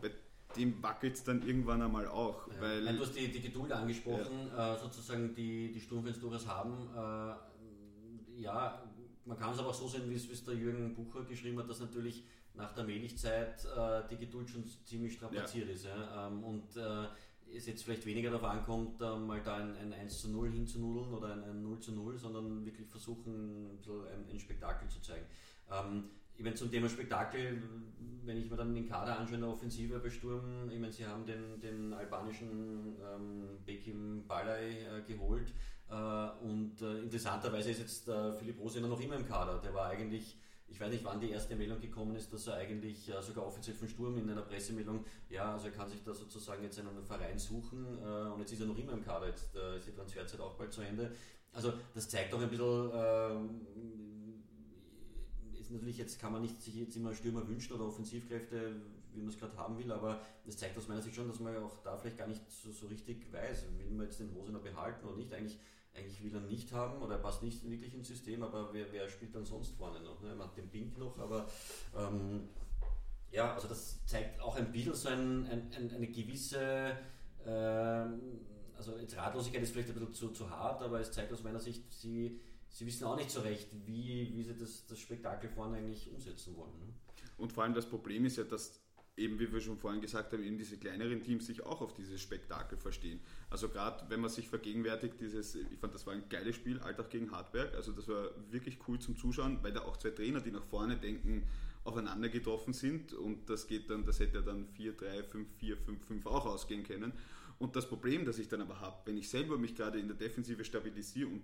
bei 0.00 0.10
dem 0.56 0.82
wackelt 0.82 1.14
es 1.14 1.24
dann 1.24 1.46
irgendwann 1.46 1.82
einmal 1.82 2.06
auch. 2.08 2.48
Ja. 2.48 2.60
Weil 2.60 2.96
du 2.96 3.02
hast 3.02 3.16
die, 3.16 3.28
die 3.28 3.40
Geduld 3.40 3.72
angesprochen, 3.72 4.48
ja. 4.48 4.74
äh, 4.74 4.78
sozusagen 4.78 5.34
die, 5.34 5.70
die 5.72 5.80
Sturmfans 5.80 6.20
durchaus 6.20 6.46
haben. 6.46 6.72
Äh, 6.96 8.40
ja, 8.40 8.82
man 9.30 9.38
kann 9.38 9.52
es 9.52 9.60
aber 9.60 9.68
auch 9.68 9.74
so 9.74 9.86
sehen, 9.86 10.10
wie 10.10 10.14
es 10.14 10.44
der 10.44 10.54
Jürgen 10.54 10.92
Bucher 10.92 11.22
geschrieben 11.22 11.56
hat, 11.60 11.70
dass 11.70 11.78
natürlich 11.78 12.24
nach 12.54 12.72
der 12.74 12.82
Meligzeit 12.82 13.64
äh, 13.64 14.02
die 14.10 14.16
Geduld 14.16 14.50
schon 14.50 14.64
ziemlich 14.84 15.12
strapaziert 15.12 15.68
ja. 15.68 15.74
ist. 15.74 15.84
Ja? 15.84 16.26
Ähm, 16.26 16.42
und 16.42 16.76
äh, 16.76 17.06
es 17.56 17.66
jetzt 17.66 17.84
vielleicht 17.84 18.04
weniger 18.06 18.32
darauf 18.32 18.50
ankommt, 18.50 19.00
äh, 19.00 19.16
mal 19.16 19.40
da 19.40 19.58
ein, 19.58 19.76
ein 19.76 19.92
1 19.92 20.22
zu 20.22 20.30
0 20.30 20.50
hinzunudeln 20.50 21.14
oder 21.14 21.32
ein, 21.32 21.44
ein 21.44 21.62
0 21.62 21.78
zu 21.78 21.92
0, 21.92 22.18
sondern 22.18 22.64
wirklich 22.66 22.88
versuchen, 22.88 23.78
ein, 23.86 24.30
ein 24.32 24.40
Spektakel 24.40 24.88
zu 24.88 25.00
zeigen. 25.00 25.26
Ähm, 25.70 26.10
ich 26.34 26.42
meine, 26.42 26.56
zum 26.56 26.72
Thema 26.72 26.88
Spektakel, 26.88 27.62
wenn 28.24 28.36
ich 28.36 28.50
mir 28.50 28.56
dann 28.56 28.74
den 28.74 28.88
Kader 28.88 29.16
anschaue 29.16 29.36
in 29.36 29.42
der 29.42 29.50
Offensive 29.50 30.00
bei 30.00 30.10
Sturm, 30.10 30.68
ich 30.70 30.80
meine, 30.80 30.92
sie 30.92 31.06
haben 31.06 31.24
den, 31.24 31.60
den 31.60 31.92
albanischen 31.92 32.96
ähm, 33.14 33.58
Bekim 33.64 34.26
Balai 34.26 34.70
äh, 34.70 35.02
geholt 35.06 35.52
und 35.94 36.80
äh, 36.82 36.98
interessanterweise 37.02 37.70
ist 37.70 37.80
jetzt 37.80 38.08
äh, 38.08 38.32
Philipp 38.32 38.58
Rosiner 38.60 38.88
noch 38.88 39.00
immer 39.00 39.16
im 39.16 39.26
Kader. 39.26 39.58
Der 39.58 39.74
war 39.74 39.86
eigentlich, 39.86 40.36
ich 40.68 40.80
weiß 40.80 40.90
nicht, 40.90 41.04
wann 41.04 41.20
die 41.20 41.30
erste 41.30 41.56
Meldung 41.56 41.80
gekommen 41.80 42.14
ist, 42.16 42.32
dass 42.32 42.46
er 42.46 42.54
eigentlich 42.54 43.08
äh, 43.08 43.22
sogar 43.22 43.46
offiziell 43.46 43.76
von 43.76 43.88
Sturm 43.88 44.18
in 44.18 44.30
einer 44.30 44.42
Pressemeldung, 44.42 45.04
ja, 45.28 45.52
also 45.52 45.66
er 45.66 45.72
kann 45.72 45.88
sich 45.88 46.02
da 46.02 46.14
sozusagen 46.14 46.62
jetzt 46.62 46.78
einen 46.78 47.04
Verein 47.04 47.38
suchen 47.38 47.98
äh, 47.98 48.30
und 48.30 48.40
jetzt 48.40 48.52
ist 48.52 48.60
er 48.60 48.66
noch 48.66 48.78
immer 48.78 48.92
im 48.92 49.04
Kader, 49.04 49.26
jetzt 49.26 49.54
ist 49.54 49.86
die 49.86 49.92
Transferzeit 49.92 50.40
auch 50.40 50.54
bald 50.54 50.72
zu 50.72 50.82
Ende. 50.82 51.10
Also 51.52 51.72
das 51.94 52.08
zeigt 52.08 52.32
doch 52.32 52.40
ein 52.40 52.48
bisschen 52.48 52.90
ähm, 52.94 53.66
natürlich 55.70 55.98
jetzt 55.98 56.18
kann 56.18 56.32
man 56.32 56.42
nicht 56.42 56.60
sich 56.60 56.74
jetzt 56.74 56.96
immer 56.96 57.14
Stürmer 57.14 57.46
wünschen 57.48 57.72
oder 57.74 57.86
Offensivkräfte, 57.86 58.76
wie 59.12 59.20
man 59.20 59.28
es 59.28 59.38
gerade 59.38 59.56
haben 59.56 59.78
will, 59.78 59.90
aber 59.92 60.20
das 60.44 60.56
zeigt 60.56 60.76
aus 60.76 60.88
meiner 60.88 61.02
Sicht 61.02 61.16
schon, 61.16 61.28
dass 61.28 61.40
man 61.40 61.56
auch 61.56 61.82
da 61.82 61.96
vielleicht 61.96 62.18
gar 62.18 62.26
nicht 62.26 62.42
so, 62.50 62.70
so 62.70 62.86
richtig 62.86 63.32
weiß, 63.32 63.66
will 63.78 63.90
man 63.90 64.06
jetzt 64.06 64.20
den 64.20 64.34
Hosener 64.34 64.58
behalten 64.58 65.06
oder 65.06 65.16
nicht. 65.16 65.32
Eigentlich, 65.32 65.58
eigentlich 65.94 66.22
will 66.22 66.34
er 66.34 66.40
nicht 66.40 66.72
haben 66.72 67.02
oder 67.02 67.16
er 67.16 67.22
passt 67.22 67.42
nicht 67.42 67.68
wirklich 67.68 67.94
ins 67.94 68.08
System, 68.08 68.42
aber 68.42 68.72
wer, 68.72 68.90
wer 68.92 69.08
spielt 69.08 69.34
dann 69.34 69.44
sonst 69.44 69.72
vorne 69.76 70.00
noch? 70.00 70.20
Ne? 70.22 70.34
Man 70.34 70.46
hat 70.46 70.56
den 70.56 70.68
Pink 70.68 70.98
noch, 70.98 71.18
aber 71.18 71.48
ähm, 71.96 72.48
ja, 73.30 73.54
also 73.54 73.68
das 73.68 74.04
zeigt 74.06 74.40
auch 74.40 74.56
ein 74.56 74.72
bisschen 74.72 74.94
so 74.94 75.08
ein, 75.08 75.46
ein, 75.46 75.72
ein, 75.76 75.94
eine 75.94 76.08
gewisse 76.08 76.96
äh, 77.44 78.04
also 78.76 78.96
jetzt 78.98 79.16
Ratlosigkeit 79.16 79.62
ist 79.62 79.72
vielleicht 79.72 79.90
ein 79.90 79.94
bisschen 79.94 80.14
zu, 80.14 80.28
zu 80.30 80.50
hart, 80.50 80.82
aber 80.82 81.00
es 81.00 81.12
zeigt 81.12 81.32
aus 81.32 81.42
meiner 81.42 81.60
Sicht, 81.60 81.92
sie 81.92 82.40
sie 82.70 82.86
wissen 82.86 83.04
auch 83.04 83.16
nicht 83.16 83.30
so 83.30 83.40
recht, 83.40 83.68
wie, 83.86 84.32
wie 84.34 84.42
sie 84.42 84.54
das, 84.54 84.86
das 84.86 84.98
Spektakel 84.98 85.50
vorne 85.50 85.78
eigentlich 85.78 86.10
umsetzen 86.10 86.56
wollen. 86.56 86.78
Ne? 86.78 86.94
Und 87.36 87.52
vor 87.52 87.64
allem 87.64 87.74
das 87.74 87.86
Problem 87.86 88.24
ist 88.24 88.36
ja, 88.36 88.44
dass 88.44 88.80
eben, 89.20 89.38
wie 89.38 89.52
wir 89.52 89.60
schon 89.60 89.78
vorhin 89.78 90.00
gesagt 90.00 90.32
haben, 90.32 90.42
eben 90.42 90.58
diese 90.58 90.78
kleineren 90.78 91.22
Teams 91.22 91.46
sich 91.46 91.64
auch 91.64 91.80
auf 91.80 91.94
dieses 91.94 92.20
Spektakel 92.20 92.78
verstehen. 92.78 93.20
Also 93.50 93.68
gerade 93.68 94.04
wenn 94.08 94.20
man 94.20 94.30
sich 94.30 94.48
vergegenwärtigt, 94.48 95.20
dieses, 95.20 95.54
ich 95.54 95.78
fand, 95.78 95.94
das 95.94 96.06
war 96.06 96.14
ein 96.14 96.28
geiles 96.28 96.56
Spiel, 96.56 96.80
Alltag 96.80 97.10
gegen 97.10 97.30
Hartberg, 97.30 97.74
also 97.74 97.92
das 97.92 98.08
war 98.08 98.30
wirklich 98.50 98.78
cool 98.88 98.98
zum 98.98 99.16
Zuschauen, 99.16 99.58
weil 99.62 99.72
da 99.72 99.82
auch 99.82 99.96
zwei 99.98 100.10
Trainer, 100.10 100.40
die 100.40 100.50
nach 100.50 100.64
vorne 100.64 100.96
denken, 100.96 101.46
aufeinander 101.84 102.28
getroffen 102.28 102.72
sind 102.72 103.12
und 103.12 103.48
das 103.48 103.66
geht 103.66 103.88
dann, 103.90 104.04
das 104.04 104.20
hätte 104.20 104.42
dann 104.42 104.66
4, 104.68 104.92
3, 104.92 105.22
5, 105.22 105.48
4, 105.58 105.76
5, 105.76 106.04
5 106.06 106.26
auch 106.26 106.46
ausgehen 106.46 106.82
können. 106.84 107.12
Und 107.58 107.76
das 107.76 107.88
Problem, 107.88 108.24
das 108.24 108.38
ich 108.38 108.48
dann 108.48 108.62
aber 108.62 108.80
habe, 108.80 108.96
wenn 109.04 109.16
ich 109.16 109.28
selber 109.28 109.58
mich 109.58 109.74
gerade 109.74 109.98
in 109.98 110.08
der 110.08 110.16
Defensive 110.16 110.64
stabilisiere 110.64 111.28
und 111.28 111.42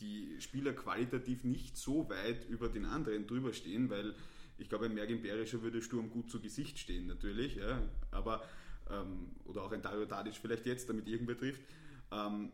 die 0.00 0.40
Spieler 0.40 0.72
qualitativ 0.72 1.44
nicht 1.44 1.76
so 1.76 2.08
weit 2.08 2.48
über 2.48 2.68
den 2.68 2.84
anderen 2.84 3.26
drüber 3.26 3.52
stehen, 3.52 3.90
weil 3.90 4.14
ich 4.58 4.68
glaube, 4.68 4.86
ein 4.86 4.94
Mergin 4.94 5.22
Berischer 5.22 5.62
würde 5.62 5.82
Sturm 5.82 6.10
gut 6.10 6.30
zu 6.30 6.40
Gesicht 6.40 6.78
stehen, 6.78 7.06
natürlich, 7.06 7.56
ja, 7.56 7.82
aber, 8.10 8.42
ähm, 8.90 9.30
oder 9.44 9.62
auch 9.62 9.72
ein 9.72 9.82
Dario 9.82 10.06
Tadic 10.06 10.34
vielleicht 10.34 10.66
jetzt, 10.66 10.88
damit 10.88 11.08
irgendwer 11.08 11.36
trifft. 11.36 11.62
Ähm, 12.12 12.52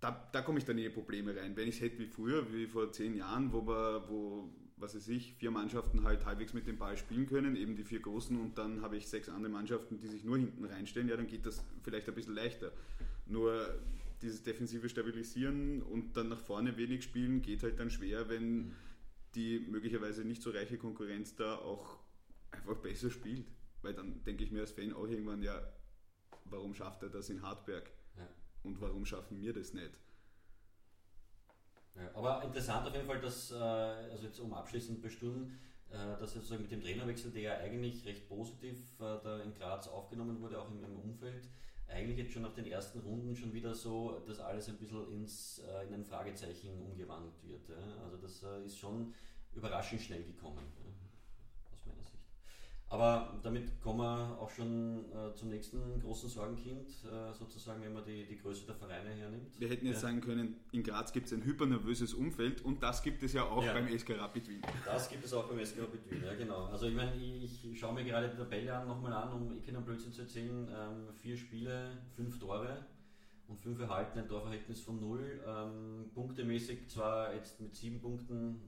da, 0.00 0.28
da 0.32 0.42
komme 0.42 0.58
ich 0.58 0.64
dann 0.64 0.76
in 0.78 0.84
die 0.84 0.90
Probleme 0.90 1.34
rein. 1.36 1.56
Wenn 1.56 1.68
ich 1.68 1.76
es 1.76 1.80
hätte 1.80 1.98
wie 2.00 2.06
früher, 2.06 2.52
wie 2.52 2.66
vor 2.66 2.90
zehn 2.90 3.14
Jahren, 3.14 3.52
wo 3.52 3.66
wir, 3.66 4.04
wo, 4.08 4.52
was 4.76 4.96
weiß 4.96 5.08
ich, 5.08 5.34
vier 5.34 5.52
Mannschaften 5.52 6.02
halt 6.02 6.26
halbwegs 6.26 6.52
mit 6.54 6.66
dem 6.66 6.76
Ball 6.76 6.96
spielen 6.96 7.26
können, 7.26 7.54
eben 7.54 7.76
die 7.76 7.84
vier 7.84 8.00
großen 8.00 8.36
und 8.38 8.58
dann 8.58 8.82
habe 8.82 8.96
ich 8.96 9.06
sechs 9.06 9.28
andere 9.28 9.52
Mannschaften, 9.52 9.98
die 9.98 10.08
sich 10.08 10.24
nur 10.24 10.36
hinten 10.36 10.64
reinstellen, 10.64 11.08
ja, 11.08 11.16
dann 11.16 11.28
geht 11.28 11.46
das 11.46 11.64
vielleicht 11.82 12.08
ein 12.08 12.16
bisschen 12.16 12.34
leichter. 12.34 12.72
Nur 13.26 13.80
dieses 14.22 14.42
defensive 14.42 14.88
Stabilisieren 14.88 15.82
und 15.82 16.16
dann 16.16 16.28
nach 16.28 16.40
vorne 16.40 16.76
wenig 16.76 17.04
spielen 17.04 17.40
geht 17.40 17.62
halt 17.62 17.78
dann 17.78 17.90
schwer, 17.90 18.28
wenn 18.28 18.56
mhm. 18.56 18.72
Die 19.34 19.60
möglicherweise 19.60 20.24
nicht 20.24 20.42
so 20.42 20.50
reiche 20.50 20.78
Konkurrenz 20.78 21.34
da 21.34 21.56
auch 21.56 21.98
einfach 22.50 22.76
besser 22.76 23.10
spielt. 23.10 23.46
Weil 23.82 23.94
dann 23.94 24.22
denke 24.24 24.44
ich 24.44 24.52
mir 24.52 24.60
als 24.60 24.72
Fan 24.72 24.92
auch 24.92 25.08
irgendwann, 25.08 25.42
ja, 25.42 25.60
warum 26.44 26.74
schafft 26.74 27.02
er 27.02 27.08
das 27.08 27.30
in 27.30 27.42
Hartberg? 27.42 27.90
Ja. 28.16 28.28
Und 28.62 28.80
warum 28.80 29.04
schaffen 29.04 29.40
wir 29.40 29.52
das 29.52 29.72
nicht? 29.72 29.98
Ja, 31.96 32.10
aber 32.14 32.42
interessant 32.44 32.86
auf 32.86 32.94
jeden 32.94 33.06
Fall, 33.06 33.20
dass, 33.20 33.50
äh, 33.50 33.54
also 33.56 34.24
jetzt 34.24 34.38
um 34.38 34.54
abschließend 34.54 35.02
bestimmen, 35.02 35.58
äh, 35.90 36.18
dass 36.18 36.32
sozusagen 36.32 36.62
mit 36.62 36.70
dem 36.70 36.80
Trainerwechsel, 36.80 37.32
der 37.32 37.42
ja 37.42 37.56
eigentlich 37.58 38.06
recht 38.06 38.28
positiv 38.28 38.78
äh, 38.98 39.18
da 39.22 39.40
in 39.40 39.52
Graz 39.54 39.88
aufgenommen 39.88 40.40
wurde, 40.40 40.60
auch 40.60 40.70
im, 40.70 40.82
Umfeld, 40.96 41.48
eigentlich 41.92 42.18
jetzt 42.18 42.32
schon 42.32 42.42
nach 42.42 42.54
den 42.54 42.66
ersten 42.66 43.00
Runden 43.00 43.36
schon 43.36 43.52
wieder 43.52 43.74
so, 43.74 44.22
dass 44.26 44.40
alles 44.40 44.68
ein 44.68 44.76
bisschen 44.76 45.10
ins, 45.12 45.62
in 45.88 45.94
ein 45.94 46.04
Fragezeichen 46.04 46.70
umgewandelt 46.80 47.34
wird. 47.42 47.70
Also 48.04 48.16
das 48.16 48.42
ist 48.64 48.78
schon 48.78 49.12
überraschend 49.54 50.00
schnell 50.00 50.24
gekommen. 50.24 50.64
Aber 52.92 53.32
damit 53.42 53.80
kommen 53.80 54.00
wir 54.00 54.38
auch 54.38 54.50
schon 54.50 55.06
äh, 55.12 55.34
zum 55.34 55.48
nächsten 55.48 55.98
großen 56.02 56.28
Sorgenkind, 56.28 56.90
äh, 57.06 57.32
sozusagen, 57.32 57.82
wenn 57.82 57.94
man 57.94 58.04
die, 58.04 58.26
die 58.26 58.36
Größe 58.36 58.66
der 58.66 58.74
Vereine 58.74 59.08
hernimmt. 59.08 59.58
Wir 59.58 59.70
hätten 59.70 59.86
jetzt 59.86 60.02
ja. 60.02 60.08
sagen 60.08 60.20
können, 60.20 60.56
in 60.72 60.82
Graz 60.82 61.10
gibt 61.10 61.26
es 61.26 61.32
ein 61.32 61.42
hypernervöses 61.42 62.12
Umfeld 62.12 62.60
und 62.60 62.82
das 62.82 63.02
gibt 63.02 63.22
es 63.22 63.32
ja 63.32 63.44
auch 63.44 63.64
ja. 63.64 63.72
beim 63.72 63.88
SK 63.98 64.18
Rapid 64.18 64.46
Wien. 64.46 64.60
Das 64.84 65.08
gibt 65.08 65.24
es 65.24 65.32
auch 65.32 65.48
beim 65.48 65.64
SK 65.64 65.80
Rapid 65.80 66.10
Wien, 66.10 66.22
ja 66.22 66.34
genau. 66.34 66.66
Also 66.66 66.86
ich 66.86 66.94
meine, 66.94 67.16
ich, 67.16 67.72
ich 67.72 67.80
schaue 67.80 67.94
mir 67.94 68.04
gerade 68.04 68.28
die 68.28 68.36
Tabelle 68.36 68.76
an, 68.76 68.86
nochmal 68.86 69.14
an, 69.14 69.32
um 69.32 69.56
ich 69.56 69.66
einen 69.66 69.82
Blödsinn 69.86 70.12
zu 70.12 70.20
erzählen. 70.20 70.68
Ähm, 70.68 71.14
vier 71.14 71.38
Spiele, 71.38 71.96
fünf 72.14 72.38
Tore 72.38 72.84
und 73.48 73.58
fünf 73.58 73.80
erhalten, 73.80 74.18
ein 74.18 74.28
Torverhältnis 74.28 74.82
von 74.82 75.00
null. 75.00 75.40
Ähm, 75.46 76.10
punktemäßig 76.12 76.90
zwar 76.90 77.34
jetzt 77.34 77.58
mit 77.58 77.74
sieben 77.74 78.02
Punkten 78.02 78.60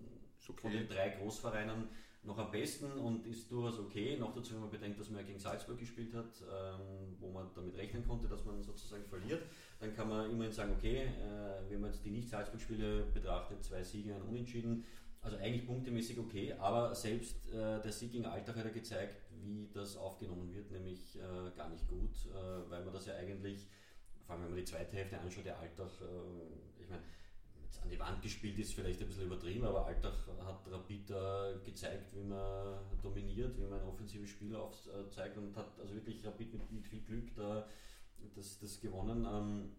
okay. 0.48 0.60
von 0.62 0.70
den 0.72 0.88
drei 0.88 1.10
Großvereinen 1.10 1.88
noch 2.24 2.38
am 2.38 2.50
besten 2.50 2.90
und 2.92 3.26
ist 3.26 3.50
durchaus 3.50 3.78
okay. 3.78 4.16
Noch 4.18 4.34
dazu, 4.34 4.54
wenn 4.54 4.62
man 4.62 4.70
bedenkt, 4.70 4.98
dass 4.98 5.10
man 5.10 5.20
ja 5.20 5.26
gegen 5.26 5.38
Salzburg 5.38 5.78
gespielt 5.78 6.14
hat, 6.14 6.42
ähm, 6.42 7.16
wo 7.20 7.30
man 7.30 7.48
damit 7.54 7.76
rechnen 7.76 8.06
konnte, 8.06 8.28
dass 8.28 8.44
man 8.44 8.62
sozusagen 8.62 9.04
verliert, 9.04 9.42
dann 9.78 9.94
kann 9.94 10.08
man 10.08 10.30
immerhin 10.30 10.52
sagen, 10.52 10.72
okay, 10.76 11.02
äh, 11.02 11.70
wenn 11.70 11.80
man 11.80 11.90
jetzt 11.90 12.04
die 12.04 12.10
Nicht-Salzburg-Spiele 12.10 13.06
betrachtet, 13.12 13.62
zwei 13.62 13.82
Siege, 13.82 14.14
ein 14.14 14.22
Unentschieden, 14.22 14.84
also 15.20 15.36
eigentlich 15.38 15.66
punktemäßig 15.66 16.18
okay, 16.18 16.52
aber 16.58 16.94
selbst 16.94 17.50
äh, 17.50 17.80
der 17.80 17.92
Sieg 17.92 18.12
gegen 18.12 18.26
Alltag 18.26 18.56
hat 18.56 18.64
ja 18.64 18.70
gezeigt, 18.70 19.22
wie 19.42 19.68
das 19.72 19.96
aufgenommen 19.96 20.52
wird, 20.54 20.70
nämlich 20.70 21.16
äh, 21.16 21.56
gar 21.56 21.68
nicht 21.70 21.86
gut, 21.88 22.10
äh, 22.26 22.70
weil 22.70 22.84
man 22.84 22.92
das 22.92 23.06
ja 23.06 23.14
eigentlich, 23.16 23.66
vor 24.26 24.34
allem 24.34 24.44
wenn 24.44 24.50
man 24.50 24.58
die 24.58 24.64
zweite 24.64 24.96
Hälfte 24.96 25.18
anschaut, 25.18 25.46
der 25.46 25.58
Alltag, 25.58 25.90
äh, 26.00 26.82
ich 26.82 26.88
meine, 26.88 27.02
an 27.82 27.90
die 27.90 27.98
Wand 27.98 28.22
gespielt 28.22 28.58
ist 28.58 28.74
vielleicht 28.74 29.00
ein 29.00 29.06
bisschen 29.06 29.26
übertrieben, 29.26 29.64
aber 29.64 29.86
Alltag 29.86 30.14
hat 30.44 30.70
Rapid 30.70 31.10
äh, 31.10 31.54
gezeigt, 31.64 32.14
wie 32.14 32.22
man 32.22 32.78
dominiert, 33.02 33.56
wie 33.58 33.62
man 33.62 33.80
ein 33.80 33.86
offensives 33.86 34.30
Spiel 34.30 34.54
aufzeigt 34.54 35.36
und 35.36 35.56
hat 35.56 35.78
also 35.80 35.94
wirklich 35.94 36.24
Rapid 36.24 36.54
mit, 36.54 36.72
mit 36.72 36.86
viel 36.86 37.00
Glück 37.00 37.34
da 37.34 37.66
das, 38.34 38.58
das 38.58 38.80
gewonnen. 38.80 39.26
Ähm, 39.30 39.72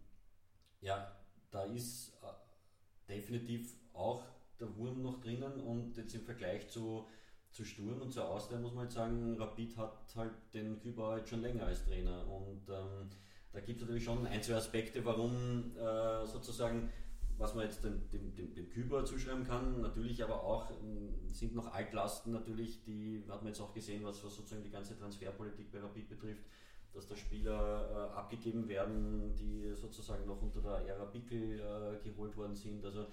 ja, 0.81 1.15
da 1.51 1.63
ist 1.63 2.13
äh, 2.21 3.11
definitiv 3.11 3.75
auch 3.93 4.23
der 4.59 4.75
Wurm 4.77 5.01
noch 5.01 5.19
drinnen 5.19 5.59
und 5.61 5.97
jetzt 5.97 6.15
im 6.15 6.23
Vergleich 6.23 6.69
zu, 6.69 7.07
zu 7.51 7.65
Sturm 7.65 8.01
und 8.01 8.11
zu 8.11 8.23
Austria 8.23 8.59
muss 8.59 8.73
man 8.73 8.83
halt 8.83 8.91
sagen, 8.91 9.35
Rapid 9.39 9.77
hat 9.77 10.15
halt 10.15 10.33
den 10.53 10.79
Kübauer 10.79 11.17
jetzt 11.17 11.29
schon 11.29 11.41
länger 11.41 11.65
als 11.65 11.85
Trainer 11.85 12.27
und 12.27 12.69
ähm, 12.69 13.09
da 13.51 13.61
gibt 13.61 13.77
es 13.77 13.81
natürlich 13.83 14.03
schon 14.03 14.27
ein, 14.27 14.43
zwei 14.43 14.55
Aspekte, 14.55 15.03
warum 15.05 15.75
äh, 15.77 16.25
sozusagen 16.25 16.91
was 17.37 17.53
man 17.53 17.65
jetzt 17.65 17.83
dem, 17.83 18.09
dem, 18.11 18.33
dem, 18.35 18.53
dem 18.53 18.69
Küber 18.69 19.03
zuschreiben 19.03 19.43
kann, 19.43 19.81
natürlich 19.81 20.23
aber 20.23 20.43
auch 20.43 20.71
ähm, 20.71 21.13
sind 21.27 21.53
noch 21.53 21.73
Altlasten 21.73 22.31
natürlich, 22.31 22.83
die 22.83 23.23
hat 23.27 23.41
man 23.41 23.47
jetzt 23.47 23.59
auch 23.59 23.73
gesehen, 23.73 24.03
was, 24.03 24.23
was 24.23 24.35
sozusagen 24.35 24.63
die 24.63 24.71
ganze 24.71 24.97
Transferpolitik 24.97 25.71
bei 25.71 25.79
Rapid 25.79 26.07
betrifft, 26.07 26.45
dass 26.93 27.07
da 27.07 27.15
Spieler 27.15 27.91
äh, 27.91 28.17
abgegeben 28.17 28.67
werden, 28.69 29.35
die 29.35 29.73
sozusagen 29.75 30.25
noch 30.25 30.41
unter 30.41 30.61
der 30.61 30.87
Ära 30.87 31.05
Pickel 31.05 31.59
äh, 31.59 32.07
geholt 32.07 32.37
worden 32.37 32.55
sind. 32.55 32.85
Also 32.85 33.07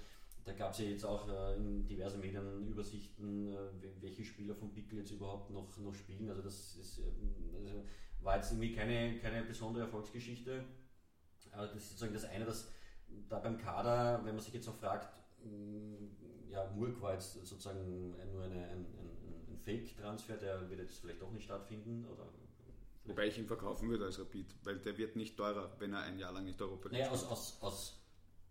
da 0.44 0.52
gab 0.52 0.72
es 0.72 0.78
ja 0.78 0.86
jetzt 0.86 1.04
auch 1.04 1.28
äh, 1.28 1.56
in 1.56 1.86
diversen 1.86 2.20
Medien 2.20 2.66
Übersichten, 2.68 3.48
äh, 3.48 3.56
welche 4.00 4.24
Spieler 4.24 4.54
von 4.54 4.72
Pickel 4.72 5.00
jetzt 5.00 5.10
überhaupt 5.10 5.50
noch, 5.50 5.76
noch 5.78 5.94
spielen. 5.94 6.28
Also 6.28 6.42
das 6.42 6.76
ist, 6.76 6.98
ähm, 6.98 7.54
also 7.64 7.84
war 8.20 8.36
jetzt 8.36 8.52
irgendwie 8.52 8.72
keine, 8.72 9.18
keine 9.18 9.42
besondere 9.42 9.84
Erfolgsgeschichte. 9.84 10.64
Aber 11.50 11.66
das 11.66 11.76
ist 11.76 11.88
sozusagen 11.90 12.14
das 12.14 12.24
eine, 12.24 12.44
dass 12.44 12.72
da 13.28 13.38
beim 13.38 13.58
Kader, 13.58 14.20
wenn 14.24 14.34
man 14.34 14.44
sich 14.44 14.54
jetzt 14.54 14.68
auch 14.68 14.76
fragt, 14.76 15.08
mm, 15.44 16.50
ja, 16.50 16.70
Murk 16.74 17.00
war 17.00 17.14
jetzt 17.14 17.32
sozusagen 17.44 18.10
nur 18.32 18.44
eine, 18.44 18.54
ein, 18.54 18.86
ein, 18.98 19.52
ein 19.52 19.58
Fake-Transfer, 19.64 20.36
der 20.36 20.68
wird 20.68 20.80
jetzt 20.80 20.98
vielleicht 20.98 21.22
auch 21.22 21.32
nicht 21.32 21.44
stattfinden. 21.44 22.06
Oder 22.12 22.26
Wobei 23.04 23.26
ich 23.26 23.38
ihn 23.38 23.46
verkaufen 23.46 23.88
würde 23.88 24.04
als 24.04 24.18
Rapid, 24.20 24.54
weil 24.62 24.78
der 24.78 24.96
wird 24.96 25.16
nicht 25.16 25.36
teurer, 25.36 25.72
wenn 25.78 25.92
er 25.92 26.02
ein 26.02 26.18
Jahr 26.18 26.32
lang 26.32 26.44
nicht 26.44 26.60
Europa 26.60 26.88
League 26.88 27.00
naja, 27.00 27.10
aus, 27.10 27.24
aus, 27.24 27.58
aus, 27.60 28.00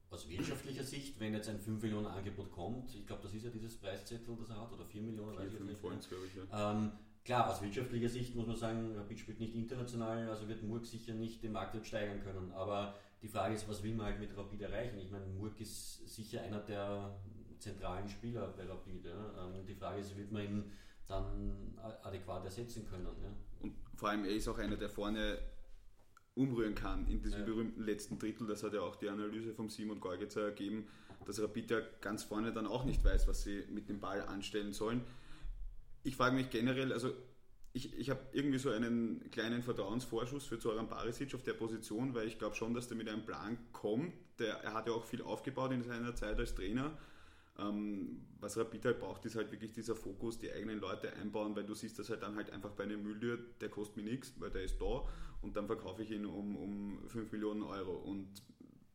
aus, 0.09 0.29
wirtschaftlicher 0.29 0.83
Sicht, 0.83 1.19
wenn 1.19 1.33
jetzt 1.33 1.47
ein 1.47 1.59
5 1.59 1.81
Millionen 1.81 2.07
Angebot 2.07 2.51
kommt, 2.51 2.93
ich 2.93 3.07
glaube, 3.07 3.21
das 3.23 3.33
ist 3.33 3.45
ja 3.45 3.49
dieses 3.49 3.77
Preiszettel, 3.77 4.35
das 4.37 4.49
er 4.49 4.59
hat, 4.59 4.73
oder 4.73 4.85
4 4.85 5.01
Millionen, 5.03 5.37
4, 5.37 5.51
5 5.51 5.81
Points, 5.81 6.09
glaube 6.09 6.25
ich. 6.25 6.35
Ja. 6.35 6.71
Ähm, 6.73 6.91
klar, 7.23 7.49
aus 7.49 7.61
wirtschaftlicher 7.61 8.09
Sicht 8.09 8.35
muss 8.35 8.47
man 8.47 8.57
sagen, 8.57 8.93
Rapid 8.97 9.19
spielt 9.19 9.39
nicht 9.39 9.55
international, 9.55 10.29
also 10.29 10.49
wird 10.49 10.63
Murk 10.63 10.85
sicher 10.85 11.13
nicht 11.13 11.41
den 11.43 11.53
Marktwert 11.53 11.87
steigern 11.87 12.21
können, 12.21 12.51
aber 12.51 12.95
die 13.21 13.27
Frage 13.27 13.55
ist, 13.55 13.67
was 13.67 13.83
will 13.83 13.93
man 13.93 14.07
halt 14.07 14.19
mit 14.19 14.35
Rapid 14.35 14.61
erreichen? 14.61 14.97
Ich 14.97 15.11
meine, 15.11 15.25
Murk 15.27 15.59
ist 15.59 16.07
sicher 16.07 16.41
einer 16.41 16.59
der 16.59 17.15
zentralen 17.59 18.09
Spieler 18.09 18.53
bei 18.57 18.65
Rapid. 18.65 19.05
Ja? 19.05 19.45
Ähm, 19.45 19.65
die 19.65 19.75
Frage 19.75 20.01
ist, 20.01 20.17
wird 20.17 20.31
man 20.31 20.43
ihn 20.43 20.71
dann 21.07 21.77
adäquat 22.03 22.43
ersetzen 22.45 22.87
können? 22.89 23.05
Ja? 23.05 23.35
Und 23.59 23.75
vor 23.95 24.09
allem, 24.09 24.25
er 24.25 24.31
ist 24.31 24.47
auch 24.47 24.57
einer, 24.57 24.75
der 24.75 24.89
vorne 24.89 25.37
umrühren 26.33 26.75
kann 26.75 27.07
in 27.07 27.21
diesem 27.21 27.41
ja. 27.41 27.45
berühmten 27.45 27.83
letzten 27.83 28.17
Drittel. 28.17 28.47
Das 28.47 28.63
hat 28.63 28.73
ja 28.73 28.81
auch 28.81 28.95
die 28.95 29.09
Analyse 29.09 29.53
vom 29.53 29.69
Simon 29.69 29.99
Gorgetzer 29.99 30.45
ergeben, 30.45 30.87
dass 31.25 31.41
Rapid 31.41 31.71
ja 31.71 31.81
ganz 31.99 32.23
vorne 32.23 32.51
dann 32.51 32.65
auch 32.65 32.85
nicht 32.85 33.03
weiß, 33.03 33.27
was 33.27 33.43
sie 33.43 33.65
mit 33.69 33.89
dem 33.89 33.99
Ball 33.99 34.21
anstellen 34.21 34.73
sollen. 34.73 35.03
Ich 36.03 36.15
frage 36.15 36.35
mich 36.35 36.49
generell, 36.49 36.91
also 36.93 37.13
ich, 37.73 37.97
ich 37.97 38.09
habe 38.09 38.19
irgendwie 38.33 38.59
so 38.59 38.69
einen 38.69 39.29
kleinen 39.31 39.63
Vertrauensvorschuss 39.63 40.45
für 40.45 40.59
Zoran 40.59 40.89
Barisic 40.89 41.33
auf 41.35 41.43
der 41.43 41.53
Position, 41.53 42.13
weil 42.13 42.27
ich 42.27 42.37
glaube 42.37 42.55
schon, 42.55 42.73
dass 42.73 42.87
der 42.87 42.97
mit 42.97 43.07
einem 43.07 43.25
Plan 43.25 43.57
kommt. 43.71 44.13
Der, 44.39 44.55
er 44.55 44.73
hat 44.73 44.87
ja 44.87 44.93
auch 44.93 45.05
viel 45.05 45.21
aufgebaut 45.21 45.71
in 45.71 45.83
seiner 45.83 46.13
Zeit 46.15 46.37
als 46.37 46.53
Trainer. 46.53 46.97
Ähm, 47.57 48.25
was 48.39 48.57
Rapid 48.57 48.85
halt 48.85 48.99
braucht, 48.99 49.25
ist 49.25 49.35
halt 49.35 49.51
wirklich 49.51 49.71
dieser 49.71 49.95
Fokus, 49.95 50.39
die 50.39 50.51
eigenen 50.51 50.79
Leute 50.79 51.13
einbauen, 51.13 51.55
weil 51.55 51.63
du 51.63 51.73
siehst 51.73 51.99
das 51.99 52.09
halt 52.09 52.23
dann 52.23 52.35
halt 52.35 52.49
einfach 52.51 52.71
bei 52.71 52.83
einem 52.83 53.03
Mülltür, 53.03 53.39
der 53.61 53.69
kostet 53.69 53.97
mir 53.97 54.03
nichts, 54.03 54.33
weil 54.39 54.49
der 54.49 54.63
ist 54.63 54.81
da 54.81 55.05
und 55.41 55.55
dann 55.55 55.67
verkaufe 55.67 56.01
ich 56.01 56.11
ihn 56.11 56.25
um, 56.25 56.55
um 56.55 56.99
5 57.07 57.31
Millionen 57.31 57.63
Euro. 57.63 57.93
Und 57.93 58.27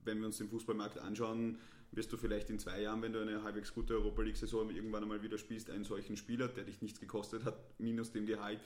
wenn 0.04 0.18
wir 0.18 0.26
uns 0.26 0.38
den 0.38 0.48
Fußballmarkt 0.48 0.98
anschauen, 0.98 1.58
wirst 1.92 2.12
du 2.12 2.16
vielleicht 2.16 2.50
in 2.50 2.58
zwei 2.58 2.82
Jahren, 2.82 3.02
wenn 3.02 3.12
du 3.12 3.20
eine 3.20 3.42
halbwegs 3.42 3.72
gute 3.72 3.94
Europa 3.94 4.22
League-Saison 4.22 4.70
irgendwann 4.70 5.02
einmal 5.02 5.22
wieder 5.22 5.38
spielst, 5.38 5.70
einen 5.70 5.84
solchen 5.84 6.16
Spieler, 6.16 6.48
der 6.48 6.64
dich 6.64 6.82
nichts 6.82 7.00
gekostet 7.00 7.44
hat, 7.44 7.56
minus 7.78 8.12
dem 8.12 8.26
Gehalt, 8.26 8.60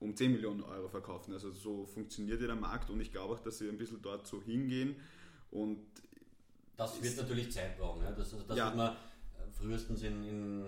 um 0.00 0.14
10 0.14 0.32
Millionen 0.32 0.62
Euro 0.62 0.88
verkaufen. 0.88 1.32
Also 1.32 1.50
so 1.50 1.86
funktioniert 1.86 2.40
ja 2.40 2.46
der 2.46 2.56
Markt 2.56 2.90
und 2.90 3.00
ich 3.00 3.10
glaube 3.12 3.34
auch, 3.34 3.40
dass 3.40 3.58
sie 3.58 3.68
ein 3.68 3.78
bisschen 3.78 4.02
dort 4.02 4.26
so 4.26 4.42
hingehen. 4.42 4.96
Und 5.50 5.78
das 6.76 7.02
wird 7.02 7.16
natürlich 7.16 7.50
Zeit 7.50 7.78
brauchen. 7.78 8.02
Ja? 8.02 8.12
Das, 8.12 8.30
das 8.46 8.56
ja. 8.56 8.66
wird 8.66 8.76
man 8.76 8.96
frühestens 9.52 10.02
in, 10.02 10.24
in, 10.24 10.66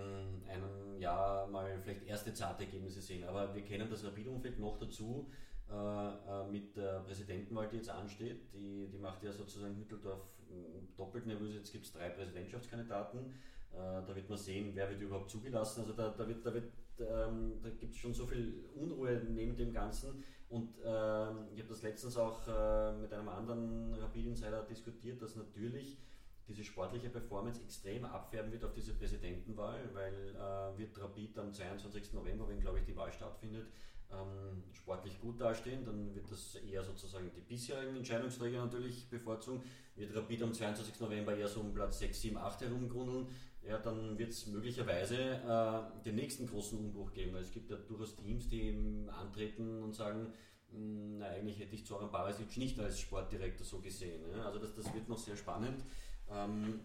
einem 0.49 0.99
Jahr 0.99 1.47
mal 1.47 1.79
vielleicht 1.81 2.05
erste 2.05 2.33
zarte 2.33 2.65
Ergebnisse 2.65 3.01
sehen. 3.01 3.23
Aber 3.23 3.55
wir 3.55 3.61
kennen 3.61 3.89
das 3.89 4.03
Rapid-Umfeld 4.03 4.59
noch 4.59 4.77
dazu 4.77 5.29
äh, 5.71 5.75
äh, 5.75 6.51
mit 6.51 6.75
der 6.75 6.99
Präsidentenwahl, 6.99 7.67
die 7.69 7.77
jetzt 7.77 7.89
ansteht. 7.89 8.41
Die, 8.53 8.87
die 8.91 8.97
macht 8.97 9.23
ja 9.23 9.31
sozusagen 9.31 9.77
Mitteldorf 9.77 10.21
doppelt 10.97 11.25
nervös. 11.25 11.55
Jetzt 11.55 11.71
gibt 11.71 11.85
es 11.85 11.93
drei 11.93 12.09
Präsidentschaftskandidaten. 12.09 13.19
Äh, 13.73 14.05
da 14.05 14.13
wird 14.13 14.29
man 14.29 14.37
sehen, 14.37 14.71
wer 14.73 14.89
wird 14.89 15.01
überhaupt 15.01 15.29
zugelassen. 15.29 15.81
Also 15.81 15.93
da, 15.93 16.09
da, 16.09 16.27
wird, 16.27 16.45
da, 16.45 16.53
wird, 16.53 16.71
ähm, 16.99 17.53
da 17.63 17.69
gibt 17.69 17.93
es 17.93 17.97
schon 17.97 18.13
so 18.13 18.25
viel 18.25 18.65
Unruhe 18.75 19.21
neben 19.29 19.55
dem 19.55 19.71
Ganzen. 19.71 20.23
Und 20.49 20.75
ähm, 20.83 21.47
ich 21.53 21.59
habe 21.59 21.69
das 21.69 21.81
letztens 21.81 22.17
auch 22.17 22.45
äh, 22.47 22.91
mit 22.97 23.13
einem 23.13 23.29
anderen 23.29 23.93
Rapid 23.93 24.25
Insider 24.25 24.63
diskutiert, 24.63 25.21
dass 25.21 25.37
natürlich 25.37 25.97
diese 26.47 26.65
sportliche 26.65 27.09
Performance 27.09 27.61
extrem 27.61 28.03
abfärben 28.03 28.51
wird 28.51 28.65
auf 28.65 28.73
diese 28.73 28.93
Präsidentenwahl, 28.93 29.79
weil 29.93 30.35
äh, 30.35 30.77
wird 30.77 30.99
Rapid 30.99 31.39
am 31.39 31.53
22. 31.53 32.11
November, 32.11 32.49
wenn 32.49 32.59
glaube 32.59 32.79
ich 32.79 32.85
die 32.85 32.95
Wahl 32.97 33.11
stattfindet, 33.13 33.67
ähm, 34.13 34.63
sportlich 34.73 35.19
gut 35.19 35.39
dastehen, 35.39 35.85
dann 35.85 36.13
wird 36.13 36.29
das 36.31 36.55
eher 36.55 36.83
sozusagen 36.83 37.31
die 37.35 37.41
bisherigen 37.41 37.97
Entscheidungsträger 37.97 38.63
natürlich 38.63 39.09
bevorzugen. 39.09 39.63
Wird 39.95 40.15
Rapid 40.15 40.43
am 40.43 40.53
22. 40.53 40.99
November 40.99 41.35
eher 41.35 41.47
so 41.47 41.61
um 41.61 41.73
Platz 41.73 41.99
6, 41.99 42.21
7, 42.21 42.37
8 42.37 42.61
herumgrundeln, 42.61 43.27
ja, 43.63 43.77
dann 43.77 44.17
wird 44.17 44.31
es 44.31 44.47
möglicherweise 44.47 45.17
äh, 45.17 46.03
den 46.03 46.15
nächsten 46.15 46.47
großen 46.47 46.79
Umbruch 46.79 47.13
geben, 47.13 47.33
weil 47.33 47.41
es 47.41 47.51
gibt 47.51 47.69
ja 47.69 47.77
durchaus 47.77 48.15
Teams, 48.15 48.47
die 48.49 48.63
eben 48.63 49.09
antreten 49.09 49.83
und 49.83 49.93
sagen, 49.93 50.33
hm, 50.71 51.19
na, 51.19 51.27
eigentlich 51.27 51.59
hätte 51.59 51.75
ich 51.75 51.85
Zoran 51.85 52.11
Barisic 52.11 52.57
nicht 52.57 52.79
als 52.79 52.99
Sportdirektor 52.99 53.65
so 53.65 53.79
gesehen. 53.79 54.23
Ja? 54.35 54.45
Also 54.45 54.59
das, 54.59 54.73
das 54.73 54.91
wird 54.93 55.07
noch 55.07 55.19
sehr 55.19 55.35
spannend. 55.35 55.83
Ähm, 56.29 56.81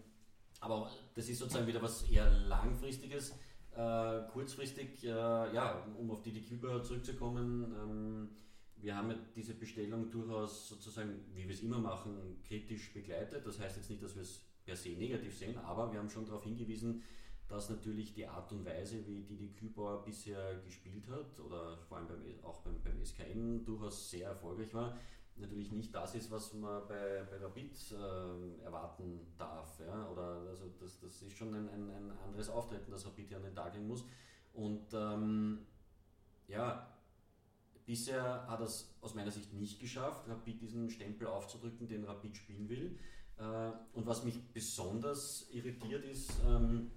aber 0.59 0.91
das 1.15 1.29
ist 1.29 1.39
sozusagen 1.39 1.67
wieder 1.67 1.81
was 1.81 2.03
eher 2.03 2.29
langfristiges. 2.29 3.33
Äh, 3.77 4.23
kurzfristig, 4.33 5.03
äh, 5.03 5.09
ja, 5.09 5.85
um 5.99 6.09
auf 6.09 6.23
die 6.23 6.41
Küber 6.41 6.81
zurückzukommen, 6.81 7.75
ähm, 7.79 8.29
wir 8.77 8.95
haben 8.95 9.13
diese 9.35 9.53
Bestellung 9.53 10.09
durchaus 10.09 10.67
sozusagen, 10.67 11.19
wie 11.35 11.47
wir 11.47 11.53
es 11.53 11.61
immer 11.61 11.77
machen, 11.77 12.41
kritisch 12.47 12.91
begleitet. 12.91 13.45
Das 13.45 13.59
heißt 13.59 13.77
jetzt 13.77 13.91
nicht, 13.91 14.01
dass 14.01 14.15
wir 14.15 14.23
es 14.23 14.41
per 14.65 14.75
se 14.75 14.89
negativ 14.89 15.37
sehen, 15.37 15.59
aber 15.59 15.91
wir 15.91 15.99
haben 15.99 16.09
schon 16.09 16.25
darauf 16.25 16.43
hingewiesen, 16.43 17.03
dass 17.47 17.69
natürlich 17.69 18.13
die 18.13 18.25
Art 18.25 18.51
und 18.51 18.65
Weise, 18.65 19.05
wie 19.05 19.21
Didi 19.21 19.53
Kübauer 19.53 20.03
bisher 20.03 20.59
gespielt 20.65 21.07
hat 21.07 21.39
oder 21.39 21.77
vor 21.77 21.97
allem 21.97 22.07
beim, 22.07 22.23
auch 22.43 22.61
beim, 22.61 22.81
beim 22.83 23.05
SKN 23.05 23.63
durchaus 23.63 24.09
sehr 24.09 24.29
erfolgreich 24.29 24.73
war, 24.73 24.97
natürlich 25.39 25.71
nicht 25.71 25.93
das 25.93 26.15
ist, 26.15 26.31
was 26.31 26.53
man 26.53 26.87
bei, 26.87 27.23
bei 27.29 27.37
Rapid 27.37 27.71
äh, 27.91 28.63
erwarten 28.63 29.19
darf. 29.37 29.79
Ja? 29.79 30.07
Oder 30.09 30.41
also 30.49 30.69
das, 30.79 30.99
das 30.99 31.21
ist 31.21 31.37
schon 31.37 31.53
ein, 31.53 31.69
ein, 31.69 31.89
ein 31.89 32.11
anderes 32.25 32.49
Auftreten, 32.49 32.91
das 32.91 33.05
Rapid 33.05 33.27
hier 33.27 33.37
an 33.37 33.43
den 33.43 33.55
Tag 33.55 33.73
legen 33.73 33.87
muss. 33.87 34.03
Und 34.53 34.93
ähm, 34.93 35.65
ja, 36.47 36.87
bisher 37.85 38.47
hat 38.47 38.61
es 38.61 38.95
aus 39.01 39.15
meiner 39.15 39.31
Sicht 39.31 39.53
nicht 39.53 39.79
geschafft, 39.79 40.27
Rapid 40.27 40.61
diesen 40.61 40.89
Stempel 40.89 41.27
aufzudrücken, 41.27 41.87
den 41.87 42.03
Rapid 42.03 42.35
spielen 42.35 42.69
will. 42.69 42.97
Äh, 43.37 43.71
und 43.93 44.05
was 44.05 44.23
mich 44.23 44.39
besonders 44.53 45.47
irritiert 45.51 46.03
ist, 46.05 46.31
ähm, 46.47 46.91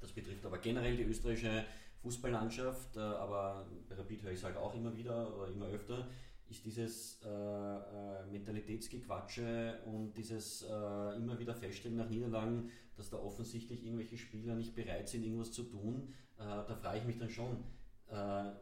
das 0.00 0.12
betrifft 0.12 0.44
aber 0.44 0.58
generell 0.58 0.96
die 0.96 1.04
österreichische 1.04 1.64
Fußballlandschaft, 2.02 2.96
äh, 2.96 3.00
aber 3.00 3.66
bei 3.88 3.94
Rapid 3.94 4.22
höre 4.22 4.32
ich 4.32 4.38
es 4.38 4.44
halt 4.44 4.56
auch 4.56 4.74
immer 4.74 4.94
wieder 4.96 5.36
oder 5.36 5.48
immer 5.48 5.66
öfter, 5.66 6.08
ist 6.52 6.64
dieses 6.66 7.20
äh, 7.24 7.28
äh, 7.28 8.26
Mentalitätsgequatsche 8.30 9.80
und 9.86 10.12
dieses 10.12 10.62
äh, 10.62 11.16
immer 11.16 11.38
wieder 11.38 11.54
Feststellen 11.54 11.96
nach 11.96 12.10
Niederlagen, 12.10 12.70
dass 12.96 13.08
da 13.08 13.16
offensichtlich 13.16 13.84
irgendwelche 13.84 14.18
Spieler 14.18 14.54
nicht 14.54 14.74
bereit 14.74 15.08
sind, 15.08 15.24
irgendwas 15.24 15.50
zu 15.52 15.62
tun. 15.62 16.12
Äh, 16.38 16.42
da 16.44 16.76
frage 16.76 16.98
ich 16.98 17.04
mich 17.04 17.18
dann 17.18 17.30
schon. 17.30 17.64
Äh, 18.08 18.52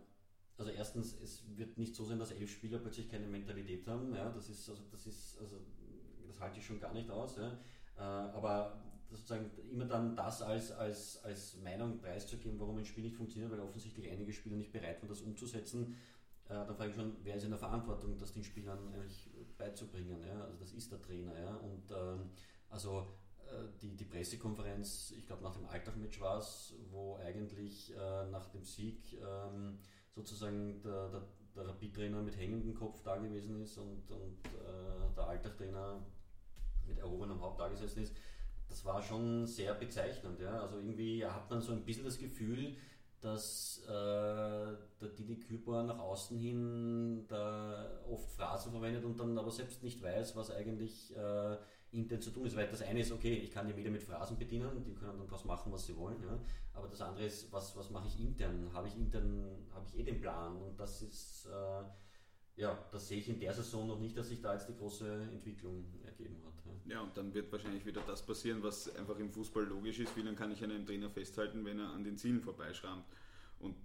also 0.57 0.71
erstens, 0.71 1.21
es 1.21 1.43
wird 1.57 1.79
nicht 1.79 1.97
so 1.97 2.05
sein, 2.05 2.21
dass 2.21 2.31
elf 2.31 2.51
Spieler 2.51 2.79
plötzlich 2.79 3.11
keine 3.11 3.27
Mentalität 3.27 3.87
haben. 3.89 4.15
Ja, 4.15 4.31
das 4.31 4.49
ist, 4.49 4.69
also 4.69 4.83
das 4.93 5.07
ist, 5.07 5.39
also 5.41 5.57
das 6.29 6.41
halte 6.41 6.59
ich 6.59 6.67
schon 6.67 6.79
gar 6.79 6.93
nicht 6.93 7.11
aus. 7.11 7.39
Ja. 7.39 7.59
Aber 7.97 8.79
sozusagen 9.11 9.51
immer 9.71 9.87
dann 9.87 10.15
das 10.15 10.43
als, 10.43 10.71
als, 10.73 11.23
als 11.25 11.57
Meinung 11.63 11.99
preiszugeben, 11.99 12.61
warum 12.61 12.77
ein 12.77 12.85
Spiel 12.85 13.05
nicht 13.05 13.17
funktioniert, 13.17 13.51
weil 13.51 13.61
offensichtlich 13.61 14.11
einige 14.11 14.33
Spieler 14.33 14.57
nicht 14.57 14.73
bereit 14.73 15.01
waren, 15.01 15.09
das 15.09 15.23
umzusetzen, 15.23 15.97
äh, 16.51 16.67
dann 16.67 16.75
frage 16.75 16.91
ich 16.91 16.97
schon, 16.97 17.17
wer 17.23 17.37
ist 17.37 17.45
in 17.45 17.51
der 17.51 17.59
Verantwortung, 17.59 18.19
das 18.19 18.33
den 18.33 18.43
Spielern 18.43 18.93
eigentlich 18.93 19.31
beizubringen? 19.57 20.21
Ja? 20.27 20.45
Also 20.45 20.57
das 20.59 20.73
ist 20.73 20.91
der 20.91 21.01
Trainer. 21.01 21.39
Ja? 21.39 21.55
Und 21.57 21.91
ähm, 21.93 22.31
also 22.69 23.07
äh, 23.47 23.69
die, 23.81 23.97
die 23.97 24.05
Pressekonferenz, 24.05 25.15
ich 25.17 25.27
glaube 25.27 25.45
nach 25.45 25.55
dem 25.55 25.67
Alltag-Match 25.67 26.21
war 26.21 26.39
es, 26.39 26.75
wo 26.91 27.17
eigentlich 27.17 27.95
äh, 27.95 28.27
nach 28.31 28.49
dem 28.49 28.65
Sieg 28.65 29.17
ähm, 29.23 29.79
sozusagen 30.13 30.83
der, 30.83 31.09
der, 31.11 31.23
der 31.55 31.69
Rapid-Trainer 31.69 32.21
mit 32.21 32.37
hängendem 32.37 32.75
Kopf 32.75 33.01
da 33.05 33.17
gewesen 33.17 33.63
ist 33.63 33.79
und, 33.79 34.11
und 34.11 34.45
äh, 34.47 35.15
der 35.15 35.29
Alltag-Trainer 35.29 36.05
mit 36.85 36.99
erhobenem 36.99 37.41
Haupt 37.41 37.61
da 37.61 37.69
gesessen 37.69 38.03
ist. 38.03 38.17
Das 38.69 38.85
war 38.85 39.01
schon 39.01 39.47
sehr 39.47 39.75
bezeichnend. 39.75 40.41
Ja? 40.41 40.61
Also 40.61 40.79
irgendwie 40.79 41.25
hat 41.25 41.49
man 41.49 41.61
so 41.61 41.73
ein 41.73 41.85
bisschen 41.85 42.05
das 42.05 42.19
Gefühl, 42.19 42.77
dass 43.21 43.83
äh, 43.87 43.89
der 43.89 45.09
Didi 45.17 45.41
Küper 45.41 45.83
nach 45.83 45.99
außen 45.99 46.39
hin 46.39 47.27
da 47.29 48.01
oft 48.11 48.31
Phrasen 48.31 48.73
verwendet 48.73 49.05
und 49.05 49.19
dann 49.21 49.37
aber 49.37 49.51
selbst 49.51 49.83
nicht 49.83 50.03
weiß, 50.03 50.37
was 50.37 50.51
eigentlich 50.51 51.15
äh, 51.17 51.57
intern 51.93 52.21
zu 52.21 52.31
tun 52.31 52.47
ist. 52.47 52.57
Weil 52.57 52.69
das 52.69 52.83
eine 52.83 53.01
ist, 53.01 53.13
okay, 53.13 53.35
ich 53.35 53.51
kann 53.51 53.67
die 53.67 53.75
Medien 53.75 53.93
mit 53.93 54.03
Phrasen 54.03 54.39
bedienen, 54.39 54.85
die 54.85 54.95
können 54.95 55.19
dann 55.19 55.27
daraus 55.27 55.45
machen, 55.45 55.73
was 55.73 55.87
sie 55.87 55.97
wollen. 55.97 56.23
Ja? 56.23 56.39
Aber 56.73 56.89
das 56.89 57.01
andere 57.01 57.27
ist, 57.27 57.53
was, 57.53 57.77
was 57.77 57.91
mache 57.91 58.09
ich 58.09 58.19
intern? 58.19 58.71
Habe 58.73 58.89
ich 58.89 58.97
intern, 58.97 59.67
habe 59.75 59.87
ich 59.87 59.99
eh 59.99 60.03
den 60.03 60.21
Plan? 60.21 60.57
Und 60.57 60.79
das 60.79 61.03
ist, 61.03 61.47
äh, 61.47 62.61
ja, 62.61 62.79
das 62.91 63.09
sehe 63.09 63.19
ich 63.19 63.29
in 63.29 63.39
der 63.39 63.53
Saison 63.53 63.87
noch 63.87 63.99
nicht, 63.99 64.17
dass 64.17 64.29
sich 64.29 64.41
da 64.41 64.55
jetzt 64.55 64.69
die 64.69 64.77
große 64.77 65.29
Entwicklung 65.33 65.85
ergeben 66.05 66.43
hat. 66.47 66.50
Ja. 66.87 67.01
und 67.01 67.17
dann 67.17 67.33
wird 67.35 67.51
wahrscheinlich 67.53 67.87
wieder 67.87 68.03
das 68.07 68.25
passieren, 68.25 68.63
was 68.63 68.95
einfach 68.97 69.19
im 69.19 69.31
Fußball 69.31 69.65
logisch 69.65 69.99
ist. 70.01 70.17
Wie 70.17 70.23
lange 70.23 70.37
kann 70.37 70.51
ich 70.51 70.63
einen 70.63 70.87
Trainer 70.87 71.11
festhalten, 71.11 71.65
wenn 71.65 71.79
er 71.79 71.91
an 71.91 72.05
den 72.05 72.17
Zielen 72.17 72.41
vorbeischrammt? 72.41 73.05
Und 73.59 73.77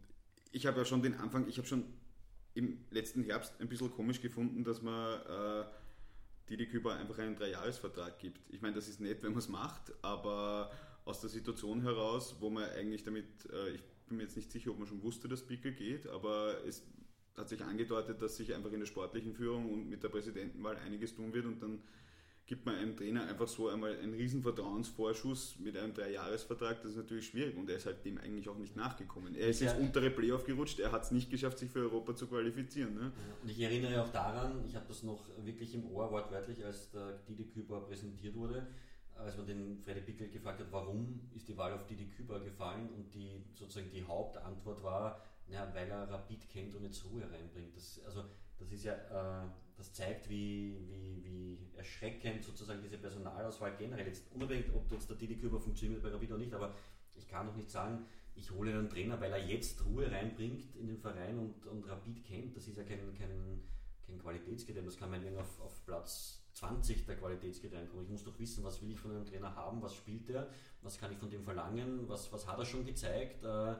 ich 0.51 0.65
habe 0.65 0.79
ja 0.79 0.85
schon 0.85 1.01
den 1.01 1.15
Anfang, 1.15 1.47
ich 1.47 1.57
habe 1.57 1.67
schon 1.67 1.85
im 2.53 2.79
letzten 2.89 3.23
Herbst 3.23 3.53
ein 3.59 3.67
bisschen 3.67 3.91
komisch 3.91 4.21
gefunden, 4.21 4.63
dass 4.63 4.81
man 4.81 5.21
äh, 5.21 5.65
Didi 6.49 6.67
Küber 6.67 6.95
einfach 6.95 7.19
einen 7.19 7.35
Dreijahresvertrag 7.35 8.17
gibt. 8.19 8.39
Ich 8.49 8.61
meine, 8.61 8.75
das 8.75 8.87
ist 8.87 9.01
nett, 9.01 9.23
wenn 9.23 9.31
man 9.31 9.39
es 9.39 9.49
macht, 9.49 9.91
aber 10.01 10.71
aus 11.03 11.19
der 11.21 11.29
Situation 11.29 11.81
heraus, 11.81 12.37
wo 12.39 12.49
man 12.49 12.63
eigentlich 12.69 13.03
damit, 13.03 13.25
äh, 13.51 13.71
ich 13.71 13.83
bin 14.07 14.17
mir 14.17 14.23
jetzt 14.23 14.37
nicht 14.37 14.51
sicher, 14.51 14.71
ob 14.71 14.79
man 14.79 14.87
schon 14.87 15.03
wusste, 15.03 15.27
dass 15.27 15.45
Pickel 15.45 15.73
geht, 15.73 16.07
aber 16.07 16.63
es 16.65 16.83
hat 17.35 17.49
sich 17.49 17.63
angedeutet, 17.63 18.21
dass 18.21 18.37
sich 18.37 18.55
einfach 18.55 18.71
in 18.71 18.79
der 18.79 18.87
sportlichen 18.87 19.33
Führung 19.33 19.71
und 19.71 19.89
mit 19.89 20.03
der 20.03 20.09
Präsidentenwahl 20.09 20.77
einiges 20.77 21.15
tun 21.15 21.33
wird 21.33 21.45
und 21.45 21.61
dann 21.61 21.81
gibt 22.47 22.65
man 22.65 22.75
einem 22.75 22.95
Trainer 22.95 23.27
einfach 23.27 23.47
so 23.47 23.69
einmal 23.69 23.97
einen 23.97 24.13
riesen 24.13 24.43
Vertrauensvorschuss 24.43 25.55
mit 25.59 25.75
einem 25.75 25.93
Dreijahresvertrag, 25.93 26.81
das 26.81 26.91
ist 26.91 26.97
natürlich 26.97 27.27
schwierig 27.27 27.57
und 27.57 27.69
er 27.69 27.77
ist 27.77 27.87
halt 27.87 28.05
dem 28.05 28.19
eigentlich 28.19 28.47
auch 28.47 28.57
nicht 28.57 28.75
nachgekommen. 28.75 29.35
Er 29.35 29.47
ist 29.47 29.61
ja. 29.61 29.71
ins 29.71 29.79
untere 29.79 30.11
Playoff 30.11 30.45
gerutscht, 30.45 30.79
er 30.79 30.91
hat 30.91 31.03
es 31.03 31.11
nicht 31.11 31.31
geschafft, 31.31 31.57
sich 31.57 31.71
für 31.71 31.79
Europa 31.79 32.15
zu 32.15 32.27
qualifizieren. 32.27 32.93
Ne? 32.93 33.11
Und 33.41 33.49
ich 33.49 33.59
erinnere 33.59 34.03
auch 34.03 34.09
daran, 34.09 34.63
ich 34.67 34.75
habe 34.75 34.85
das 34.87 35.01
noch 35.01 35.23
wirklich 35.43 35.73
im 35.73 35.91
Ohr 35.91 36.11
wortwörtlich, 36.11 36.63
als 36.63 36.91
der 36.91 37.13
Didi 37.27 37.45
Küber 37.45 37.81
präsentiert 37.81 38.35
wurde, 38.35 38.67
als 39.15 39.37
man 39.37 39.47
den 39.47 39.79
Freddy 39.79 40.01
Pickel 40.01 40.29
gefragt 40.29 40.59
hat, 40.59 40.67
warum 40.71 41.21
ist 41.33 41.47
die 41.47 41.57
Wahl 41.57 41.73
auf 41.73 41.87
Didi 41.87 42.05
Küber 42.09 42.39
gefallen 42.41 42.89
und 42.89 43.11
die 43.15 43.43
sozusagen 43.55 43.89
die 43.89 44.03
Hauptantwort 44.03 44.83
war, 44.83 45.19
ja, 45.47 45.67
weil 45.73 45.89
er 45.89 46.09
Rapid 46.09 46.47
kennt 46.49 46.75
und 46.75 46.83
jetzt 46.83 47.03
Ruhe 47.05 47.23
reinbringt. 47.23 47.75
Das, 47.75 48.01
also 48.05 48.23
das 48.57 48.71
ist 48.71 48.83
ja 48.83 48.93
äh, 48.93 49.47
das 49.77 49.93
zeigt, 49.93 50.29
wie, 50.29 50.77
wie, 50.87 51.23
wie 51.23 51.77
erschreckend 51.77 52.43
sozusagen 52.43 52.81
diese 52.81 52.97
Personalauswahl 52.97 53.75
generell 53.77 54.07
ist. 54.07 54.31
Unabhängig, 54.33 54.67
ob 54.73 54.89
jetzt 54.91 55.09
der 55.09 55.17
Didi 55.17 55.35
Küber 55.35 55.59
funktioniert 55.59 56.01
bei 56.01 56.09
Rapid 56.09 56.31
oder 56.31 56.39
nicht, 56.39 56.53
aber 56.53 56.73
ich 57.13 57.27
kann 57.27 57.45
noch 57.45 57.55
nicht 57.55 57.69
sagen, 57.69 58.05
ich 58.35 58.51
hole 58.51 58.71
einen 58.71 58.89
Trainer, 58.89 59.19
weil 59.19 59.31
er 59.31 59.45
jetzt 59.45 59.85
Ruhe 59.85 60.09
reinbringt 60.09 60.75
in 60.75 60.87
den 60.87 60.97
Verein 60.97 61.39
und, 61.39 61.65
und 61.67 61.87
Rapid 61.87 62.23
kennt. 62.23 62.55
Das 62.55 62.67
ist 62.67 62.77
ja 62.77 62.83
kein, 62.83 63.13
kein, 63.13 63.61
kein 64.05 64.19
Qualitätskriterium. 64.19 64.85
Das 64.85 64.97
kann 64.97 65.09
man 65.09 65.37
auf, 65.37 65.61
auf 65.61 65.85
Platz 65.85 66.45
20 66.53 67.05
der 67.05 67.17
Qualitätskriterien 67.17 67.89
kommen. 67.89 68.03
Ich 68.03 68.09
muss 68.09 68.23
doch 68.23 68.37
wissen, 68.39 68.63
was 68.63 68.81
will 68.81 68.91
ich 68.91 68.99
von 68.99 69.11
einem 69.11 69.25
Trainer 69.25 69.55
haben, 69.55 69.81
was 69.81 69.95
spielt 69.95 70.29
er, 70.29 70.49
was 70.81 70.97
kann 70.97 71.11
ich 71.11 71.17
von 71.17 71.29
dem 71.29 71.43
verlangen, 71.43 72.07
was, 72.07 72.31
was 72.31 72.47
hat 72.47 72.59
er 72.59 72.65
schon 72.65 72.85
gezeigt. 72.85 73.43
Äh, 73.43 73.75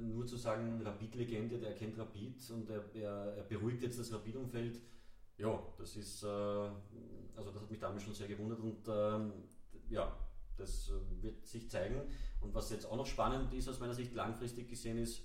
nur 0.00 0.26
zu 0.26 0.36
sagen, 0.36 0.82
Rapid-Legende, 0.82 1.58
der 1.58 1.74
kennt 1.74 1.98
Rapid 1.98 2.50
und 2.50 2.68
er, 2.70 2.84
er, 2.94 3.36
er 3.36 3.42
beruhigt 3.44 3.82
jetzt 3.82 3.98
das 3.98 4.12
Rapid-Umfeld, 4.12 4.80
ja, 5.38 5.62
das 5.78 5.96
ist, 5.96 6.22
äh, 6.22 6.26
also 6.26 7.50
das 7.50 7.62
hat 7.62 7.70
mich 7.70 7.80
damals 7.80 8.02
schon 8.02 8.14
sehr 8.14 8.28
gewundert 8.28 8.60
und 8.60 8.86
ähm, 8.88 9.32
ja, 9.88 10.14
das 10.56 10.90
äh, 10.90 11.22
wird 11.22 11.46
sich 11.46 11.70
zeigen. 11.70 12.00
Und 12.40 12.54
was 12.54 12.70
jetzt 12.70 12.86
auch 12.86 12.96
noch 12.96 13.06
spannend 13.06 13.52
ist, 13.54 13.68
aus 13.68 13.80
meiner 13.80 13.94
Sicht 13.94 14.14
langfristig 14.14 14.68
gesehen 14.68 14.98
ist, 14.98 15.22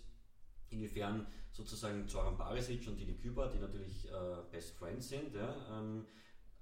inwiefern 0.69 1.27
sozusagen 1.51 2.07
Zoran 2.07 2.37
Barisic 2.37 2.87
und 2.87 2.97
Didi 2.97 3.15
Küber, 3.15 3.47
die 3.47 3.59
natürlich 3.59 4.07
äh, 4.09 4.11
Best 4.51 4.75
Friends 4.75 5.09
sind, 5.09 5.33
ja, 5.33 5.55
ähm, 5.77 6.05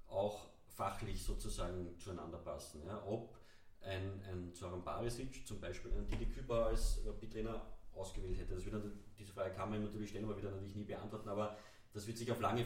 auch 0.08 0.48
fachlich 0.66 1.22
sozusagen 1.22 1.98
zueinander 1.98 2.38
passen. 2.38 2.82
Ja. 2.86 3.02
Ob 3.06 3.38
ein, 3.80 4.22
ein 4.30 4.54
Zoran 4.54 4.84
Barisic 4.84 5.46
zum 5.46 5.60
Beispiel 5.60 5.92
einen 5.92 6.06
Didi 6.06 6.26
Küber 6.26 6.66
als 6.66 7.00
Trainer 7.30 7.73
ausgewählt 7.96 8.38
hätte. 8.38 8.54
Das 8.54 8.64
wird, 8.64 8.74
diese 9.18 9.32
Frage 9.32 9.54
kann 9.54 9.70
man 9.70 9.82
natürlich 9.82 10.10
stellen, 10.10 10.24
aber 10.24 10.36
wieder 10.36 10.50
natürlich 10.50 10.76
nie 10.76 10.84
beantworten. 10.84 11.28
Aber 11.28 11.56
das 11.92 12.06
wird 12.06 12.18
sich 12.18 12.30
auf 12.30 12.40
lange 12.40 12.64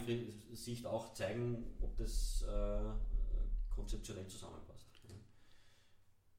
Sicht 0.52 0.86
auch 0.86 1.12
zeigen, 1.14 1.76
ob 1.80 1.96
das 1.96 2.42
äh, 2.42 3.74
konzeptionell 3.74 4.26
zusammenpasst. 4.26 4.78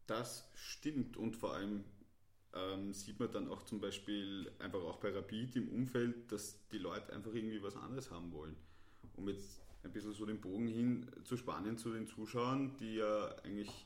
Das 0.10 0.50
stimmt 0.56 1.18
und 1.18 1.36
vor 1.36 1.54
allem 1.54 1.84
ähm, 2.56 2.94
sieht 2.94 3.20
man 3.20 3.32
dann 3.32 3.48
auch 3.48 3.62
zum 3.62 3.80
Beispiel 3.80 4.52
einfach 4.58 4.80
auch 4.80 4.98
bei 4.98 5.12
Rapid 5.12 5.56
im 5.56 5.70
Umfeld, 5.70 6.32
dass 6.32 6.68
die 6.70 6.80
Leute 6.80 7.14
einfach 7.14 7.32
irgendwie 7.32 7.62
was 7.62 7.76
anderes 7.76 8.10
haben 8.10 8.32
wollen. 8.32 8.56
Um 9.16 9.30
jetzt 9.30 9.62
ein 9.84 9.92
bisschen 9.92 10.14
so 10.14 10.26
den 10.26 10.42
Bogen 10.42 10.68
hin 10.68 11.12
zu 11.26 11.38
spannen 11.38 11.78
zu 11.78 11.94
den 11.94 12.08
Zuschauern, 12.08 12.76
die 12.78 12.96
ja 12.96 13.36
eigentlich 13.44 13.86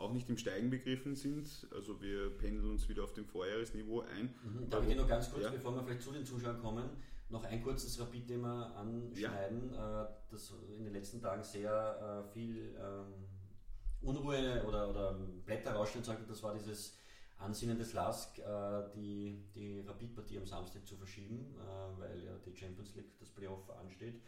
auch 0.00 0.12
nicht 0.12 0.28
im 0.28 0.36
Steigen 0.36 0.70
begriffen 0.70 1.14
sind. 1.14 1.66
Also 1.74 2.00
wir 2.00 2.30
pendeln 2.38 2.70
uns 2.70 2.88
wieder 2.88 3.04
auf 3.04 3.12
dem 3.12 3.26
Vorjahresniveau 3.26 4.00
ein. 4.00 4.34
Mhm. 4.42 4.70
Darf 4.70 4.82
ich 4.82 4.90
dir 4.90 5.00
noch 5.00 5.08
ganz 5.08 5.30
kurz, 5.30 5.44
ja. 5.44 5.50
bevor 5.50 5.74
wir 5.74 5.84
vielleicht 5.84 6.02
zu 6.02 6.12
den 6.12 6.24
Zuschauern 6.24 6.60
kommen, 6.60 6.88
noch 7.28 7.44
ein 7.44 7.62
kurzes 7.62 8.00
Rapid-Thema 8.00 8.74
anschneiden, 8.76 9.72
ja. 9.72 10.04
Äh, 10.04 10.08
das 10.30 10.52
in 10.76 10.84
den 10.84 10.92
letzten 10.92 11.20
Tagen 11.20 11.42
sehr 11.42 12.24
äh, 12.26 12.32
viel 12.32 12.74
ähm, 12.76 13.26
Unruhe 14.02 14.64
oder, 14.66 14.88
oder 14.88 15.14
Blätter 15.44 15.72
rausstehen 15.72 16.04
sollte. 16.04 16.24
Das 16.26 16.42
war 16.42 16.54
dieses 16.54 16.96
Ansinnen 17.38 17.78
des 17.78 17.92
LASK, 17.92 18.38
äh, 18.38 18.42
die, 18.94 19.44
die 19.54 19.80
Rapid-Partie 19.80 20.38
am 20.38 20.46
Samstag 20.46 20.86
zu 20.86 20.96
verschieben, 20.96 21.54
weil 21.98 22.22
ja 22.24 22.32
die 22.44 22.56
Champions 22.56 22.94
League, 22.96 23.18
das 23.18 23.28
Playoff 23.30 23.70
ansteht. 23.70 24.20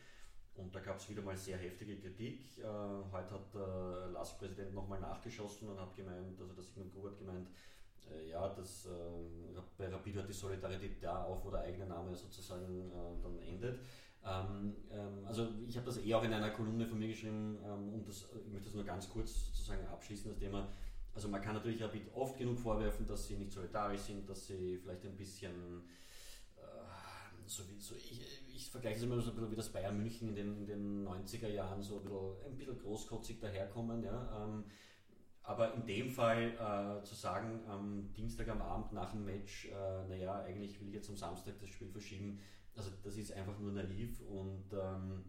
Und 0.55 0.75
da 0.75 0.81
gab 0.81 0.99
es 0.99 1.09
wieder 1.09 1.23
mal 1.23 1.37
sehr 1.37 1.57
heftige 1.57 1.97
Kritik. 1.97 2.59
Äh, 2.59 2.65
heute 2.65 3.31
hat 3.31 3.55
der 3.55 4.11
LASK-Präsident 4.13 4.75
nochmal 4.75 5.01
nachgeschossen 5.01 5.69
und 5.69 5.81
hat 5.81 5.95
gemeint, 5.95 6.39
also 6.41 6.53
der 6.53 6.63
Sigmund 6.63 6.93
Grub 6.93 7.07
hat 7.07 7.19
gemeint, 7.19 7.49
äh, 8.11 8.31
ja, 8.31 8.49
dass 8.49 8.87
äh, 8.87 8.91
bei 9.79 9.89
Rapid 9.89 10.17
hört 10.17 10.29
die 10.29 10.33
Solidarität 10.33 11.03
da 11.03 11.25
auf, 11.25 11.45
wo 11.45 11.51
der 11.51 11.61
eigene 11.61 11.87
Name 11.87 12.15
sozusagen 12.15 12.91
äh, 12.91 13.23
dann 13.23 13.39
endet. 13.39 13.81
Ähm, 14.25 14.77
ähm, 14.91 15.25
also 15.27 15.49
ich 15.67 15.77
habe 15.77 15.87
das 15.87 15.99
eh 15.99 16.15
auch 16.15 16.23
in 16.23 16.33
einer 16.33 16.51
Kolumne 16.51 16.87
von 16.87 16.99
mir 16.99 17.09
geschrieben 17.09 17.59
ähm, 17.65 17.95
und 17.95 18.09
das, 18.09 18.29
ich 18.45 18.53
möchte 18.53 18.67
das 18.67 18.75
nur 18.75 18.85
ganz 18.85 19.09
kurz 19.09 19.47
sozusagen 19.47 19.85
abschließen, 19.87 20.31
das 20.31 20.39
Thema. 20.39 20.69
Also 21.15 21.29
man 21.29 21.43
kann 21.43 21.55
natürlich 21.55 21.83
Rapid 21.83 22.15
oft 22.15 22.39
genug 22.39 22.59
vorwerfen, 22.59 23.07
dass 23.07 23.27
sie 23.27 23.37
nicht 23.37 23.53
solidarisch 23.53 24.01
sind, 24.01 24.29
dass 24.29 24.47
sie 24.47 24.79
vielleicht 24.79 25.05
ein 25.05 25.17
bisschen 25.17 25.83
äh, 26.57 26.61
so 27.47 27.69
wie 27.69 27.81
so 27.81 27.97
ich, 27.97 28.42
ich 28.63 28.71
vergleiche 28.71 28.97
es 28.99 29.03
immer 29.03 29.21
so 29.21 29.31
ein 29.31 29.35
bisschen 29.35 29.51
wie 29.51 29.57
das 29.57 29.73
Bayern 29.73 29.97
München 29.97 30.29
in 30.29 30.35
den, 30.35 30.57
in 30.59 30.67
den 30.67 31.07
90er 31.07 31.49
Jahren, 31.49 31.83
so 31.83 31.97
ein 31.97 32.03
bisschen, 32.03 32.47
ein 32.47 32.57
bisschen 32.57 32.79
großkotzig 32.79 33.41
daherkommen. 33.41 34.03
Ja. 34.05 34.45
Ähm, 34.45 34.65
aber 35.43 35.75
in 35.75 35.85
dem 35.85 36.09
Fall 36.09 36.53
äh, 36.53 37.03
zu 37.05 37.15
sagen, 37.15 37.61
am 37.67 38.13
Dienstag 38.13 38.49
am 38.49 38.63
Abend 38.63 38.93
nach 38.93 39.11
dem 39.11 39.25
Match, 39.25 39.67
äh, 39.67 40.09
naja, 40.09 40.43
eigentlich 40.43 40.81
will 40.81 40.89
ich 40.89 40.95
jetzt 40.95 41.11
am 41.11 41.17
Samstag 41.17 41.59
das 41.59 41.69
Spiel 41.71 41.89
verschieben, 41.89 42.39
also 42.77 42.91
das 43.03 43.17
ist 43.17 43.33
einfach 43.33 43.59
nur 43.59 43.73
naiv 43.73 44.21
und 44.21 44.73
ähm, 44.73 45.25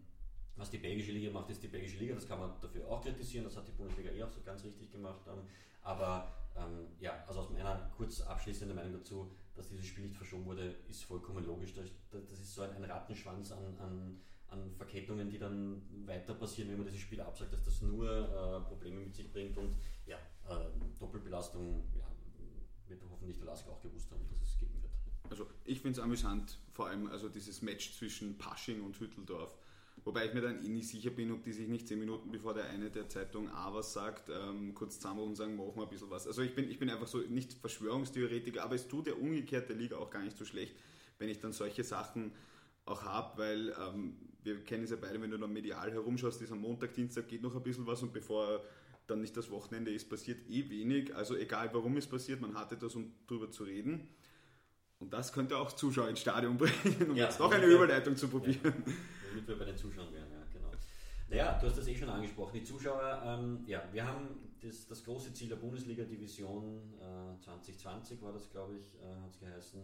was 0.56 0.70
die 0.70 0.78
belgische 0.78 1.10
Liga 1.10 1.32
macht, 1.32 1.50
ist 1.50 1.62
die 1.62 1.68
belgische 1.68 1.98
Liga, 1.98 2.14
das 2.14 2.28
kann 2.28 2.38
man 2.38 2.52
dafür 2.60 2.88
auch 2.88 3.02
kritisieren, 3.02 3.44
das 3.44 3.56
hat 3.56 3.66
die 3.66 3.72
Bundesliga 3.72 4.10
eh 4.12 4.22
auch 4.22 4.30
so 4.30 4.40
ganz 4.42 4.62
richtig 4.64 4.90
gemacht. 4.92 5.20
Ähm, 5.26 5.40
aber 5.82 6.32
ähm, 6.56 6.86
ja, 7.00 7.24
also 7.26 7.40
aus 7.40 7.50
meiner 7.50 7.90
kurz 7.96 8.20
abschließenden 8.20 8.76
Meinung 8.76 8.92
dazu, 8.92 9.32
dass 9.54 9.68
dieses 9.68 9.86
Spiel 9.86 10.04
nicht 10.04 10.16
verschoben 10.16 10.44
wurde, 10.46 10.74
ist 10.88 11.04
vollkommen 11.04 11.44
logisch. 11.44 11.72
Das, 11.74 11.86
ist 12.40 12.54
so 12.54 12.62
ein, 12.62 12.72
ein 12.72 12.84
Rattenschwanz 12.84 13.52
an, 13.52 13.76
an, 13.78 14.20
an, 14.48 14.70
Verkettungen, 14.76 15.30
die 15.30 15.38
dann 15.38 15.82
weiter 16.06 16.34
passieren, 16.34 16.70
wenn 16.70 16.78
man 16.78 16.86
dieses 16.86 17.00
Spiel 17.00 17.20
absagt, 17.20 17.52
dass 17.52 17.62
das 17.64 17.82
nur 17.82 18.08
äh, 18.10 18.60
Probleme 18.68 19.00
mit 19.00 19.14
sich 19.14 19.32
bringt 19.32 19.56
und 19.58 19.76
ja, 20.06 20.16
äh, 20.48 20.98
Doppelbelastung 20.98 21.84
ja, 21.96 22.06
wird 22.88 23.02
hoffentlich 23.10 23.38
der 23.38 23.46
Lask 23.46 23.68
auch 23.68 23.80
gewusst 23.80 24.10
haben, 24.10 24.26
dass 24.28 24.42
es 24.42 24.58
geben 24.58 24.82
wird. 24.82 24.92
Also 25.30 25.46
ich 25.64 25.80
finde 25.80 25.98
es 25.98 26.04
amüsant, 26.04 26.58
vor 26.72 26.88
allem 26.88 27.06
also 27.06 27.28
dieses 27.28 27.62
Match 27.62 27.96
zwischen 27.96 28.36
Pasching 28.36 28.82
und 28.82 28.98
Hütteldorf 28.98 29.56
Wobei 30.04 30.26
ich 30.26 30.34
mir 30.34 30.42
dann 30.42 30.62
eh 30.62 30.68
nicht 30.68 30.88
sicher 30.88 31.10
bin, 31.10 31.32
ob 31.32 31.42
die 31.44 31.52
sich 31.52 31.66
nicht 31.66 31.88
zehn 31.88 31.98
Minuten 31.98 32.30
bevor 32.30 32.52
der 32.52 32.68
eine 32.68 32.90
der 32.90 33.08
Zeitung 33.08 33.48
A 33.48 33.72
was 33.72 33.94
sagt, 33.94 34.28
ähm, 34.28 34.74
kurz 34.74 34.96
zusammenrufen 34.96 35.30
und 35.30 35.36
sagen, 35.36 35.56
machen 35.56 35.72
wir 35.76 35.84
ein 35.84 35.88
bisschen 35.88 36.10
was. 36.10 36.26
Also 36.26 36.42
ich 36.42 36.54
bin, 36.54 36.70
ich 36.70 36.78
bin 36.78 36.90
einfach 36.90 37.06
so 37.06 37.18
nicht 37.18 37.54
Verschwörungstheoretiker, 37.54 38.62
aber 38.62 38.74
es 38.74 38.86
tut 38.86 39.06
der 39.06 39.18
umgekehrte 39.18 39.72
Liga 39.72 39.96
auch 39.96 40.10
gar 40.10 40.22
nicht 40.22 40.36
so 40.36 40.44
schlecht, 40.44 40.76
wenn 41.18 41.30
ich 41.30 41.40
dann 41.40 41.52
solche 41.52 41.84
Sachen 41.84 42.32
auch 42.84 43.02
habe, 43.02 43.38
weil 43.38 43.74
ähm, 43.80 44.16
wir 44.42 44.62
kennen 44.62 44.84
es 44.84 44.90
ja 44.90 44.96
beide, 45.00 45.20
wenn 45.22 45.30
du 45.30 45.38
dann 45.38 45.52
medial 45.52 45.90
herumschaust, 45.90 46.42
ist 46.42 46.52
am 46.52 46.60
Montag, 46.60 46.92
Dienstag 46.92 47.26
geht 47.28 47.42
noch 47.42 47.56
ein 47.56 47.62
bisschen 47.62 47.86
was 47.86 48.02
und 48.02 48.12
bevor 48.12 48.62
dann 49.06 49.22
nicht 49.22 49.36
das 49.36 49.50
Wochenende 49.50 49.90
ist, 49.90 50.08
passiert 50.08 50.48
eh 50.50 50.68
wenig. 50.68 51.14
Also 51.14 51.36
egal 51.36 51.70
warum 51.72 51.96
es 51.96 52.06
passiert, 52.06 52.42
man 52.42 52.54
hat 52.54 52.72
etwas, 52.72 52.94
um 52.94 53.12
drüber 53.26 53.50
zu 53.50 53.64
reden. 53.64 54.08
Und 55.00 55.12
das 55.12 55.32
könnte 55.32 55.58
auch 55.58 55.72
Zuschauer 55.72 56.08
ins 56.08 56.20
Stadion 56.20 56.56
bringen, 56.58 57.10
um 57.10 57.16
ja, 57.16 57.24
jetzt 57.24 57.38
noch 57.38 57.52
eine 57.52 57.66
Überleitung 57.66 58.16
zu 58.16 58.28
probieren. 58.28 58.84
Ja 58.86 58.92
damit 59.34 59.48
wir 59.48 59.58
bei 59.58 59.64
den 59.64 59.76
Zuschauern 59.76 60.12
wären, 60.12 60.30
ja, 60.30 60.44
genau. 60.52 60.70
Naja, 61.28 61.58
du 61.58 61.66
hast 61.66 61.78
das 61.78 61.88
eh 61.88 61.96
schon 61.96 62.08
angesprochen. 62.08 62.52
Die 62.54 62.64
Zuschauer, 62.64 63.22
ähm, 63.24 63.64
ja, 63.66 63.82
wir 63.92 64.06
haben 64.06 64.52
das, 64.60 64.86
das 64.86 65.02
große 65.04 65.32
Ziel 65.34 65.48
der 65.48 65.56
Bundesliga-Division 65.56 66.94
äh, 67.00 67.40
2020 67.42 68.22
war 68.22 68.32
das, 68.32 68.50
glaube 68.50 68.76
ich, 68.76 68.94
äh, 68.94 69.22
hat 69.22 69.30
es 69.30 69.40
geheißen, 69.40 69.82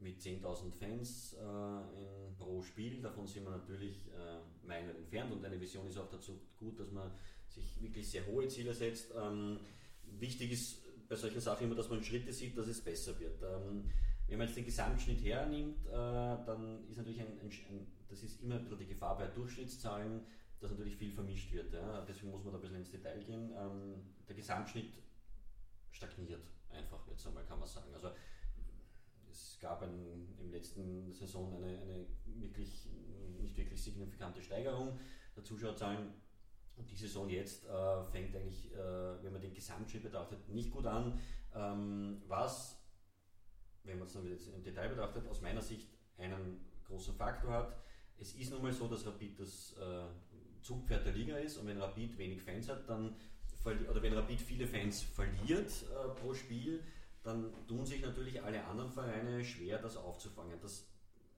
mit 0.00 0.20
10.000 0.20 0.72
Fans 0.72 1.34
äh, 1.34 1.38
in, 1.40 2.36
pro 2.36 2.60
Spiel. 2.60 3.00
Davon 3.00 3.26
sind 3.26 3.44
wir 3.44 3.50
natürlich 3.50 4.08
äh, 4.08 4.66
meilen 4.66 4.94
entfernt 4.96 5.32
und 5.32 5.44
eine 5.44 5.60
Vision 5.60 5.86
ist 5.86 5.96
auch 5.96 6.10
dazu 6.10 6.40
gut, 6.58 6.78
dass 6.78 6.90
man 6.90 7.10
sich 7.48 7.80
wirklich 7.80 8.10
sehr 8.10 8.26
hohe 8.26 8.48
Ziele 8.48 8.74
setzt. 8.74 9.12
Ähm, 9.16 9.60
wichtig 10.18 10.52
ist 10.52 10.82
bei 11.08 11.14
solchen 11.14 11.40
Sachen 11.40 11.66
immer, 11.66 11.76
dass 11.76 11.88
man 11.88 12.02
Schritte 12.02 12.32
sieht, 12.32 12.58
dass 12.58 12.66
es 12.66 12.80
besser 12.80 13.18
wird. 13.20 13.42
Ähm, 13.42 13.90
wenn 14.32 14.38
man 14.38 14.46
jetzt 14.46 14.56
den 14.56 14.64
Gesamtschnitt 14.64 15.22
hernimmt, 15.22 15.84
äh, 15.88 15.92
dann 15.92 16.88
ist 16.88 16.96
natürlich 16.96 17.20
ein, 17.20 17.38
ein, 17.38 17.50
ein 17.50 17.86
das 18.08 18.22
ist 18.22 18.42
immer 18.42 18.58
die 18.58 18.86
Gefahr 18.86 19.18
bei 19.18 19.26
Durchschnittszahlen, 19.26 20.22
dass 20.58 20.70
natürlich 20.70 20.96
viel 20.96 21.12
vermischt 21.12 21.52
wird. 21.52 21.70
Ja. 21.74 22.02
Deswegen 22.08 22.30
muss 22.30 22.42
man 22.42 22.54
da 22.54 22.58
ein 22.58 22.62
bisschen 22.62 22.78
ins 22.78 22.90
Detail 22.90 23.22
gehen. 23.24 23.52
Ähm, 23.54 24.02
der 24.26 24.34
Gesamtschnitt 24.34 24.94
stagniert 25.90 26.40
einfach, 26.70 27.06
jetzt 27.08 27.26
einmal 27.26 27.44
kann 27.44 27.58
man 27.58 27.68
sagen. 27.68 27.92
Also 27.92 28.08
es 29.30 29.58
gab 29.60 29.82
ein, 29.82 30.34
im 30.40 30.50
letzten 30.50 31.12
Saison 31.12 31.56
eine, 31.56 31.78
eine 31.82 32.06
wirklich, 32.24 32.88
nicht 33.38 33.54
wirklich 33.58 33.82
signifikante 33.82 34.40
Steigerung 34.40 34.98
der 35.36 35.44
Zuschauerzahlen. 35.44 36.14
Und 36.78 36.90
die 36.90 36.96
Saison 36.96 37.28
jetzt 37.28 37.66
äh, 37.66 38.02
fängt 38.04 38.34
eigentlich, 38.34 38.72
äh, 38.72 39.22
wenn 39.22 39.32
man 39.32 39.42
den 39.42 39.52
Gesamtschnitt 39.52 40.04
betrachtet, 40.04 40.48
nicht 40.48 40.70
gut 40.70 40.86
an. 40.86 41.20
Ähm, 41.54 42.22
was, 42.28 42.81
wenn 43.84 43.98
man 43.98 44.06
es 44.06 44.12
dann 44.12 44.26
jetzt 44.28 44.48
im 44.48 44.62
Detail 44.62 44.88
betrachtet, 44.88 45.26
aus 45.28 45.40
meiner 45.40 45.62
Sicht 45.62 45.88
einen 46.18 46.64
großen 46.86 47.14
Faktor 47.14 47.52
hat, 47.52 47.76
es 48.18 48.34
ist 48.34 48.50
nun 48.50 48.62
mal 48.62 48.72
so, 48.72 48.86
dass 48.86 49.06
Rapid 49.06 49.40
das 49.40 49.76
äh, 49.78 50.04
Zugpferd 50.62 51.04
der 51.04 51.12
Liga 51.12 51.36
ist 51.38 51.56
und 51.56 51.66
wenn 51.66 51.80
Rapid 51.80 52.16
wenig 52.18 52.42
Fans 52.42 52.68
hat, 52.68 52.88
dann 52.88 53.16
oder 53.64 54.02
wenn 54.02 54.12
Rapid 54.12 54.40
viele 54.40 54.66
Fans 54.66 55.02
verliert 55.02 55.70
äh, 55.70 56.08
pro 56.20 56.34
Spiel, 56.34 56.82
dann 57.22 57.52
tun 57.68 57.86
sich 57.86 58.02
natürlich 58.02 58.42
alle 58.42 58.64
anderen 58.64 58.90
Vereine 58.90 59.44
schwer, 59.44 59.78
das 59.78 59.96
aufzufangen. 59.96 60.60
Das 60.60 60.88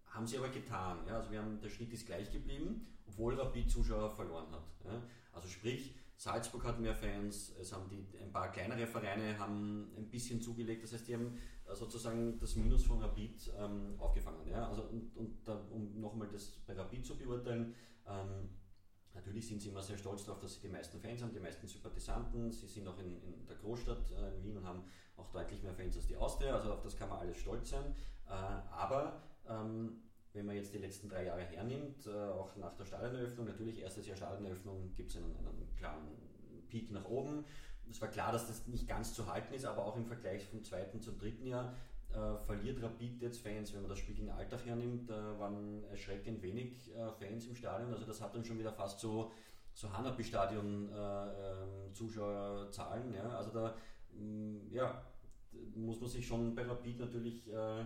haben 0.07 0.26
sie 0.26 0.38
aber 0.38 0.49
getan. 0.49 0.99
Ja? 1.07 1.18
Also 1.18 1.30
wir 1.30 1.40
haben, 1.40 1.61
der 1.61 1.68
Schnitt 1.68 1.92
ist 1.92 2.07
gleich 2.07 2.32
geblieben, 2.32 2.86
obwohl 3.07 3.38
Rapid 3.38 3.70
Zuschauer 3.70 4.11
verloren 4.11 4.51
hat. 4.53 4.64
Ja? 4.84 5.03
Also 5.32 5.49
sprich, 5.49 5.95
Salzburg 6.16 6.64
hat 6.64 6.80
mehr 6.80 6.95
Fans, 6.95 7.55
es 7.61 7.72
haben 7.72 7.88
die, 7.90 8.07
ein 8.18 8.32
paar 8.32 8.51
kleinere 8.53 8.86
Vereine 8.86 9.38
haben 9.38 9.92
ein 9.97 10.09
bisschen 10.09 10.40
zugelegt, 10.40 10.84
das 10.84 10.92
heißt, 10.92 11.09
die 11.09 11.14
haben 11.14 11.38
sozusagen 11.75 12.39
das 12.39 12.57
Minus 12.57 12.85
von 12.85 13.01
Rapid 13.01 13.53
ähm, 13.59 13.95
aufgefangen. 13.99 14.47
Ja? 14.49 14.68
Also, 14.68 14.83
und, 14.83 15.16
und 15.16 15.47
da, 15.47 15.61
um 15.70 16.01
nochmal 16.01 16.29
das 16.29 16.61
bei 16.66 16.75
Rapid 16.75 17.05
zu 17.05 17.16
beurteilen, 17.16 17.75
ähm, 18.07 18.49
natürlich 19.14 19.47
sind 19.47 19.61
sie 19.62 19.68
immer 19.68 19.83
sehr 19.83 19.99
stolz 19.99 20.25
darauf, 20.25 20.41
dass 20.41 20.55
sie 20.55 20.61
die 20.61 20.68
meisten 20.68 21.01
Fans 21.01 21.22
haben, 21.22 21.33
die 21.33 21.41
meisten 21.41 21.66
Sympathisanten. 21.66 22.53
Sie 22.53 22.66
sind 22.66 22.87
auch 22.89 22.99
in, 22.99 23.22
in 23.22 23.47
der 23.47 23.57
Großstadt 23.57 24.11
äh, 24.12 24.37
in 24.37 24.45
Wien 24.45 24.57
und 24.57 24.66
haben 24.66 24.85
auch 25.16 25.31
deutlich 25.31 25.62
mehr 25.62 25.75
Fans 25.75 25.97
als 25.97 26.07
die 26.07 26.16
Austria, 26.16 26.57
also 26.57 26.72
auf 26.72 26.83
das 26.83 26.97
kann 26.97 27.09
man 27.09 27.18
alles 27.18 27.37
stolz 27.37 27.70
sein. 27.70 27.95
Äh, 28.27 28.33
aber 28.33 29.22
ähm, 29.49 30.03
wenn 30.33 30.47
man 30.47 30.57
jetzt 30.57 30.75
die 30.75 30.79
letzten 30.79 31.09
drei 31.09 31.27
Jahre 31.27 31.43
hernimmt, 31.43 32.07
äh, 32.07 32.11
auch 32.11 32.57
nach 32.57 32.75
der 32.75 32.85
Stadioneröffnung, 32.85 33.47
natürlich 33.47 33.81
erstes 33.81 34.07
Jahr 34.07 34.16
Stadioneröffnung 34.16 34.93
gibt 34.95 35.11
es 35.11 35.16
einen, 35.16 35.37
einen 35.37 35.75
klaren 35.77 36.09
Peak 36.68 36.91
nach 36.91 37.05
oben 37.05 37.45
es 37.91 38.01
war 38.01 38.09
klar, 38.09 38.32
dass 38.32 38.47
das 38.47 38.66
nicht 38.66 38.89
ganz 38.89 39.14
zu 39.14 39.26
halten 39.26 39.55
ist, 39.55 39.64
aber 39.64 39.85
auch 39.85 39.97
im 39.97 40.07
Vergleich 40.07 40.45
vom 40.45 40.62
zweiten 40.62 41.01
zum 41.01 41.18
dritten 41.18 41.47
Jahr 41.47 41.74
äh, 42.12 42.37
verliert 42.39 42.82
Rapid 42.82 43.20
jetzt 43.20 43.43
Fans. 43.43 43.72
Wenn 43.72 43.82
man 43.82 43.91
das 43.91 43.99
Spiel 43.99 44.14
gegen 44.14 44.30
Alltag 44.30 44.64
hernimmt, 44.66 45.11
äh, 45.11 45.39
waren 45.39 45.85
erschreckend 45.91 46.43
wenig 46.43 46.95
äh, 46.95 47.11
Fans 47.12 47.47
im 47.47 47.55
Stadion. 47.55 47.93
Also 47.93 48.05
das 48.05 48.20
hat 48.20 48.35
dann 48.35 48.45
schon 48.45 48.59
wieder 48.59 48.72
fast 48.72 49.01
so, 49.01 49.32
so 49.72 49.93
Hanapi-Stadion 49.93 50.89
äh, 50.89 50.95
ähm, 50.97 51.93
Zuschauerzahlen. 51.93 53.14
Ja? 53.14 53.28
Also 53.30 53.51
da 53.51 53.74
mh, 54.12 54.22
mm, 54.22 54.72
ja, 54.72 55.03
muss 55.74 56.01
man 56.01 56.11
sich 56.11 56.26
schon 56.26 56.55
bei 56.55 56.62
Rapid 56.62 57.01
natürlich 57.01 57.53
äh, 57.53 57.85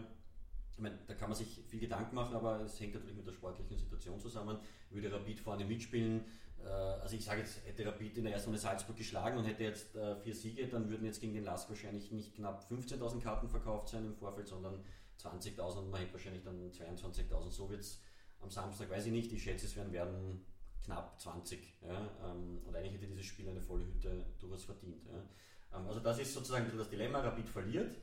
ich 0.78 0.82
meine, 0.82 0.96
da 1.08 1.14
kann 1.14 1.28
man 1.28 1.36
sich 1.36 1.60
viel 1.66 1.80
Gedanken 1.80 2.14
machen, 2.14 2.36
aber 2.36 2.60
es 2.60 2.78
hängt 2.78 2.94
natürlich 2.94 3.16
mit 3.16 3.26
der 3.26 3.32
sportlichen 3.32 3.76
Situation 3.76 4.20
zusammen. 4.20 4.58
Würde 4.90 5.12
Rapid 5.12 5.40
vorne 5.40 5.64
mitspielen, 5.64 6.24
also 6.70 7.16
ich 7.16 7.24
sage 7.24 7.40
jetzt, 7.40 7.64
hätte 7.66 7.86
Rapid 7.86 8.18
in 8.18 8.24
der 8.24 8.34
ersten 8.34 8.48
Runde 8.48 8.60
Salzburg 8.60 8.96
geschlagen 8.96 9.38
und 9.38 9.44
hätte 9.44 9.64
jetzt 9.64 9.94
äh, 9.96 10.16
vier 10.16 10.34
Siege, 10.34 10.66
dann 10.68 10.88
würden 10.88 11.04
jetzt 11.04 11.20
gegen 11.20 11.34
den 11.34 11.44
Lask 11.44 11.68
wahrscheinlich 11.68 12.10
nicht 12.10 12.34
knapp 12.34 12.64
15.000 12.70 13.20
Karten 13.20 13.48
verkauft 13.48 13.88
sein 13.88 14.04
im 14.04 14.14
Vorfeld, 14.14 14.48
sondern 14.48 14.84
20.000 15.20 15.78
und 15.78 15.90
man 15.90 16.00
hätte 16.00 16.12
wahrscheinlich 16.12 16.42
dann 16.42 16.70
22.000. 16.70 17.50
So 17.50 17.70
wird 17.70 17.80
es 17.80 18.00
am 18.40 18.50
Samstag, 18.50 18.90
weiß 18.90 19.06
ich 19.06 19.12
nicht, 19.12 19.32
ich 19.32 19.42
schätze 19.42 19.66
es 19.66 19.76
werden, 19.76 19.92
werden 19.92 20.44
knapp 20.84 21.20
20. 21.20 21.60
Ja? 21.82 22.10
Ähm, 22.24 22.60
und 22.64 22.74
eigentlich 22.74 22.94
hätte 22.94 23.06
dieses 23.06 23.26
Spiel 23.26 23.48
eine 23.48 23.60
volle 23.60 23.86
Hütte 23.86 24.24
durchaus 24.40 24.64
verdient. 24.64 25.04
Ja? 25.06 25.78
Ähm, 25.78 25.86
also 25.86 26.00
das 26.00 26.18
ist 26.18 26.32
sozusagen 26.32 26.66
das 26.76 26.88
Dilemma, 26.88 27.20
Rapid 27.20 27.48
verliert 27.48 27.96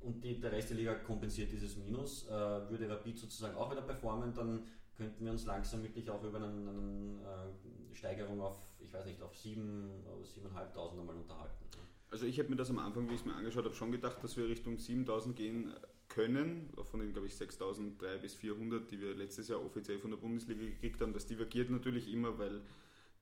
und 0.00 0.22
die, 0.22 0.40
der 0.40 0.52
Rest 0.52 0.70
der 0.70 0.76
Liga 0.76 0.94
kompensiert 0.94 1.52
dieses 1.52 1.76
Minus. 1.76 2.26
Äh, 2.28 2.30
würde 2.30 2.88
Rapid 2.88 3.18
sozusagen 3.18 3.56
auch 3.56 3.70
wieder 3.70 3.82
performen, 3.82 4.34
dann 4.34 4.66
könnten 4.96 5.24
wir 5.24 5.32
uns 5.32 5.44
langsam 5.46 5.82
wirklich 5.82 6.08
auch 6.10 6.22
über 6.22 6.38
eine, 6.38 6.48
äh, 6.48 7.94
Steigerung 7.94 8.40
auf, 8.40 8.58
ich 8.80 8.92
weiß 8.92 9.06
nicht, 9.06 9.22
auf 9.22 9.34
7.000 9.34 10.06
oder 10.06 10.24
7.500 10.24 11.00
einmal 11.00 11.16
unterhalten. 11.16 11.64
Also 12.10 12.26
ich 12.26 12.38
habe 12.38 12.48
mir 12.48 12.56
das 12.56 12.70
am 12.70 12.78
Anfang, 12.78 13.08
wie 13.08 13.14
ich 13.14 13.20
es 13.20 13.26
mir 13.26 13.34
angeschaut 13.34 13.64
habe, 13.64 13.74
schon 13.74 13.90
gedacht, 13.90 14.22
dass 14.22 14.36
wir 14.36 14.48
Richtung 14.48 14.78
7000 14.78 15.34
gehen 15.34 15.74
können, 16.08 16.70
von 16.90 17.00
den, 17.00 17.12
glaube 17.12 17.26
ich, 17.26 17.34
6300 17.34 18.22
bis 18.22 18.34
400, 18.34 18.88
die 18.88 19.00
wir 19.00 19.14
letztes 19.16 19.48
Jahr 19.48 19.64
offiziell 19.64 19.98
von 19.98 20.12
der 20.12 20.18
Bundesliga 20.18 20.62
gekriegt 20.64 21.00
haben. 21.00 21.12
Das 21.12 21.26
divergiert 21.26 21.70
natürlich 21.70 22.12
immer, 22.12 22.38
weil 22.38 22.60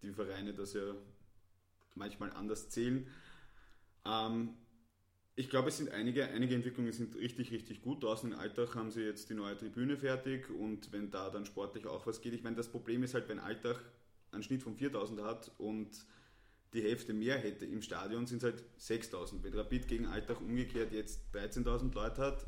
die 0.02 0.12
Vereine 0.12 0.52
das 0.52 0.74
ja 0.74 0.94
manchmal 1.94 2.32
anders 2.32 2.68
zählen. 2.68 3.06
Ähm, 4.04 4.50
ich 5.34 5.48
glaube, 5.48 5.68
es 5.68 5.78
sind 5.78 5.90
einige, 5.90 6.28
einige 6.28 6.54
Entwicklungen 6.54 6.92
sind 6.92 7.16
richtig, 7.16 7.52
richtig 7.52 7.82
gut. 7.82 8.02
Draußen 8.02 8.32
in 8.32 8.38
Alltag 8.38 8.74
haben 8.74 8.90
sie 8.90 9.02
jetzt 9.02 9.30
die 9.30 9.34
neue 9.34 9.56
Tribüne 9.56 9.96
fertig 9.96 10.50
und 10.50 10.92
wenn 10.92 11.10
da 11.10 11.30
dann 11.30 11.46
sportlich 11.46 11.86
auch 11.86 12.06
was 12.06 12.20
geht. 12.20 12.34
Ich 12.34 12.42
meine, 12.42 12.56
das 12.56 12.68
Problem 12.68 13.02
ist 13.02 13.14
halt, 13.14 13.28
wenn 13.28 13.38
Alltag 13.38 13.80
einen 14.30 14.42
Schnitt 14.42 14.62
von 14.62 14.76
4000 14.76 15.22
hat 15.22 15.50
und 15.58 15.88
die 16.74 16.82
Hälfte 16.82 17.12
mehr 17.14 17.38
hätte 17.38 17.64
im 17.66 17.82
Stadion, 17.82 18.26
sind 18.26 18.38
es 18.38 18.44
halt 18.44 18.64
6000. 18.76 19.42
Wenn 19.42 19.54
Rapid 19.54 19.88
gegen 19.88 20.06
Alltag 20.06 20.40
umgekehrt 20.40 20.92
jetzt 20.92 21.20
13.000 21.34 21.94
Leute 21.94 22.20
hat 22.20 22.46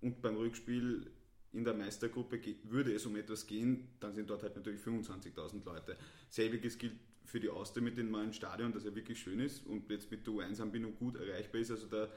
und 0.00 0.22
beim 0.22 0.36
Rückspiel 0.36 1.10
in 1.52 1.64
der 1.64 1.74
Meistergruppe 1.74 2.40
würde 2.64 2.94
es 2.94 3.04
um 3.06 3.16
etwas 3.16 3.46
gehen, 3.46 3.88
dann 4.00 4.14
sind 4.14 4.30
dort 4.30 4.42
halt 4.42 4.56
natürlich 4.56 4.80
25.000 4.80 5.64
Leute. 5.64 5.96
Selbiges 6.30 6.78
gilt 6.78 6.94
für 7.24 7.40
die 7.40 7.50
Austria 7.50 7.82
mit 7.82 7.96
dem 7.96 8.10
neuen 8.10 8.32
Stadion, 8.32 8.72
das 8.72 8.84
ja 8.84 8.94
wirklich 8.94 9.20
schön 9.20 9.40
ist 9.40 9.66
und 9.66 9.90
jetzt 9.90 10.10
mit 10.10 10.26
der 10.26 10.34
U1-Anbindung 10.34 10.96
gut 10.96 11.16
erreichbar 11.16 11.60
ist. 11.60 11.70
Also 11.70 11.86
da 11.86 12.08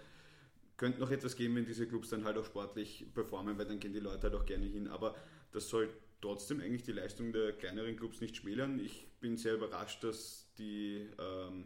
könnte 0.77 0.99
noch 0.99 1.11
etwas 1.11 1.35
geben, 1.35 1.55
wenn 1.55 1.65
diese 1.65 1.87
Clubs 1.87 2.09
dann 2.09 2.23
halt 2.23 2.37
auch 2.37 2.45
sportlich 2.45 3.05
performen, 3.13 3.57
weil 3.57 3.65
dann 3.65 3.79
gehen 3.79 3.93
die 3.93 3.99
Leute 3.99 4.23
halt 4.23 4.35
auch 4.35 4.45
gerne 4.45 4.65
hin. 4.65 4.87
Aber 4.87 5.15
das 5.51 5.69
soll 5.69 5.89
trotzdem 6.21 6.59
eigentlich 6.59 6.83
die 6.83 6.91
Leistung 6.91 7.31
der 7.31 7.53
kleineren 7.53 7.95
Clubs 7.95 8.21
nicht 8.21 8.35
schmälern. 8.37 8.79
Ich 8.79 9.07
bin 9.19 9.37
sehr 9.37 9.55
überrascht, 9.55 10.03
dass 10.03 10.47
die 10.57 11.07
ähm, 11.19 11.65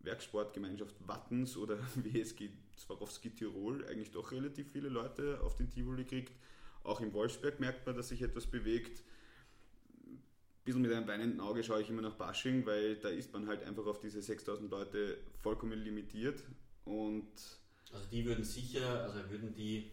Werksportgemeinschaft 0.00 0.96
Wattens 1.06 1.56
oder 1.56 1.78
WSG 1.96 2.50
Swarovski 2.76 3.30
Tirol 3.30 3.86
eigentlich 3.86 4.10
doch 4.10 4.32
relativ 4.32 4.72
viele 4.72 4.88
Leute 4.88 5.40
auf 5.42 5.54
den 5.54 5.70
Tivoli 5.70 6.04
kriegt. 6.04 6.32
Auch 6.82 7.00
in 7.00 7.12
Wolfsberg 7.12 7.60
merkt 7.60 7.86
man, 7.86 7.96
dass 7.96 8.08
sich 8.08 8.22
etwas 8.22 8.46
bewegt. 8.46 9.02
Ein 10.06 10.22
bisschen 10.64 10.82
mit 10.82 10.92
einem 10.92 11.06
weinenden 11.06 11.40
Auge 11.40 11.62
schaue 11.62 11.82
ich 11.82 11.90
immer 11.90 12.02
nach 12.02 12.14
Bashing, 12.14 12.64
weil 12.66 12.96
da 12.96 13.08
ist 13.08 13.32
man 13.32 13.46
halt 13.46 13.62
einfach 13.64 13.86
auf 13.86 14.00
diese 14.00 14.22
6000 14.22 14.70
Leute 14.70 15.18
vollkommen 15.42 15.78
limitiert. 15.78 16.42
Und 16.84 17.32
also 17.92 18.06
die 18.10 18.24
würden 18.24 18.44
sicher, 18.44 19.02
also 19.02 19.18
würden 19.30 19.54
die, 19.54 19.90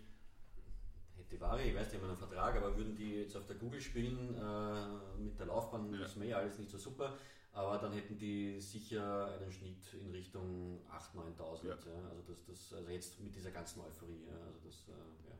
hätte 1.15 1.41
Ware, 1.41 1.63
ich 1.63 1.75
weiß, 1.75 1.89
die 1.89 1.97
haben 1.97 2.05
einen 2.05 2.17
Vertrag, 2.17 2.55
aber 2.55 2.77
würden 2.77 2.95
die 2.95 3.15
jetzt 3.15 3.35
auf 3.35 3.45
der 3.45 3.55
Google 3.55 3.81
spielen 3.81 4.35
äh, 4.35 5.21
mit 5.21 5.39
der 5.39 5.47
Laufbahn, 5.47 5.93
ja. 5.93 6.05
ist 6.05 6.17
mir 6.17 6.27
ja 6.27 6.37
alles 6.37 6.57
nicht 6.59 6.69
so 6.69 6.77
super. 6.77 7.17
Aber 7.53 7.79
dann 7.79 7.91
hätten 7.91 8.19
die 8.19 8.61
sicher 8.61 9.31
einen 9.31 9.51
Schnitt 9.51 9.91
in 9.99 10.11
Richtung 10.11 10.79
8.000, 10.91 11.39
9.000. 11.39 11.65
Ja. 11.65 11.69
Ja. 11.69 12.09
Also, 12.09 12.21
das, 12.27 12.45
das, 12.45 12.73
also 12.77 12.91
jetzt 12.91 13.19
mit 13.19 13.35
dieser 13.35 13.49
ganzen 13.49 13.81
Euphorie. 13.81 14.27
Also 14.29 14.59
das, 14.63 14.87
äh, 14.89 14.91
ja. 15.27 15.35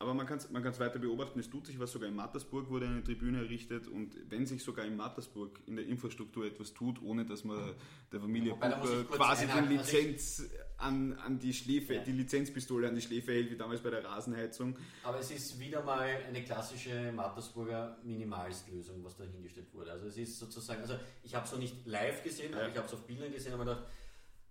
Aber 0.00 0.14
man 0.14 0.26
kann 0.26 0.38
es 0.38 0.48
man 0.50 0.64
weiter 0.64 1.00
beobachten, 1.00 1.40
es 1.40 1.50
tut 1.50 1.66
sich 1.66 1.78
was, 1.80 1.90
sogar 1.90 2.08
in 2.08 2.14
Mattersburg 2.14 2.70
wurde 2.70 2.86
eine 2.86 3.02
Tribüne 3.02 3.38
errichtet 3.38 3.88
und 3.88 4.14
wenn 4.30 4.46
sich 4.46 4.62
sogar 4.62 4.84
in 4.84 4.96
Mattersburg 4.96 5.58
in 5.66 5.74
der 5.74 5.86
Infrastruktur 5.86 6.46
etwas 6.46 6.72
tut, 6.72 7.02
ohne 7.02 7.24
dass 7.24 7.42
man 7.42 7.74
der 8.12 8.20
Familie 8.20 8.54
Puppe 8.54 9.06
quasi 9.10 9.46
die 9.46 9.52
also 9.52 9.68
Lizenz 9.68 10.48
an, 10.76 11.14
an 11.14 11.40
die 11.40 11.52
Schläfe, 11.52 11.94
ja. 11.94 12.04
die 12.04 12.12
Lizenzpistole 12.12 12.86
an 12.86 12.94
die 12.94 13.00
Schläfe 13.00 13.32
hält, 13.32 13.50
wie 13.50 13.56
damals 13.56 13.80
bei 13.80 13.90
der 13.90 14.04
Rasenheizung. 14.04 14.76
Aber 15.02 15.18
es 15.18 15.32
ist 15.32 15.58
wieder 15.58 15.82
mal 15.82 16.08
eine 16.28 16.44
klassische 16.44 17.10
Mattersburger 17.10 17.98
Minimalstlösung, 18.04 19.02
was 19.02 19.16
da 19.16 19.24
hingestellt 19.24 19.74
wurde. 19.74 19.90
Also 19.90 20.06
es 20.06 20.16
ist 20.16 20.38
sozusagen, 20.38 20.80
also 20.80 20.94
ich 21.24 21.34
habe 21.34 21.44
es 21.44 21.50
noch 21.50 21.58
nicht 21.58 21.84
live 21.86 22.22
gesehen, 22.22 22.52
ja. 22.52 22.58
aber 22.58 22.68
ich 22.68 22.76
habe 22.76 22.86
es 22.86 22.94
auf 22.94 23.04
Bildern 23.04 23.32
gesehen 23.32 23.54
und 23.54 23.58
mir 23.58 23.64
gedacht, 23.64 23.84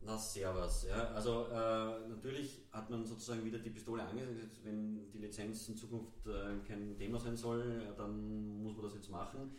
na, 0.01 0.17
servus. 0.17 0.87
Ja. 0.87 1.09
Also 1.09 1.47
äh, 1.47 2.07
natürlich 2.07 2.61
hat 2.71 2.89
man 2.89 3.05
sozusagen 3.05 3.43
wieder 3.43 3.59
die 3.59 3.69
Pistole 3.69 4.03
angesetzt. 4.03 4.61
Wenn 4.63 5.11
die 5.11 5.17
Lizenz 5.17 5.67
in 5.67 5.75
Zukunft 5.75 6.25
äh, 6.27 6.57
kein 6.67 6.95
Thema 6.97 7.19
sein 7.19 7.35
soll, 7.35 7.93
dann 7.97 8.63
muss 8.63 8.75
man 8.75 8.85
das 8.85 8.95
jetzt 8.95 9.09
machen. 9.09 9.51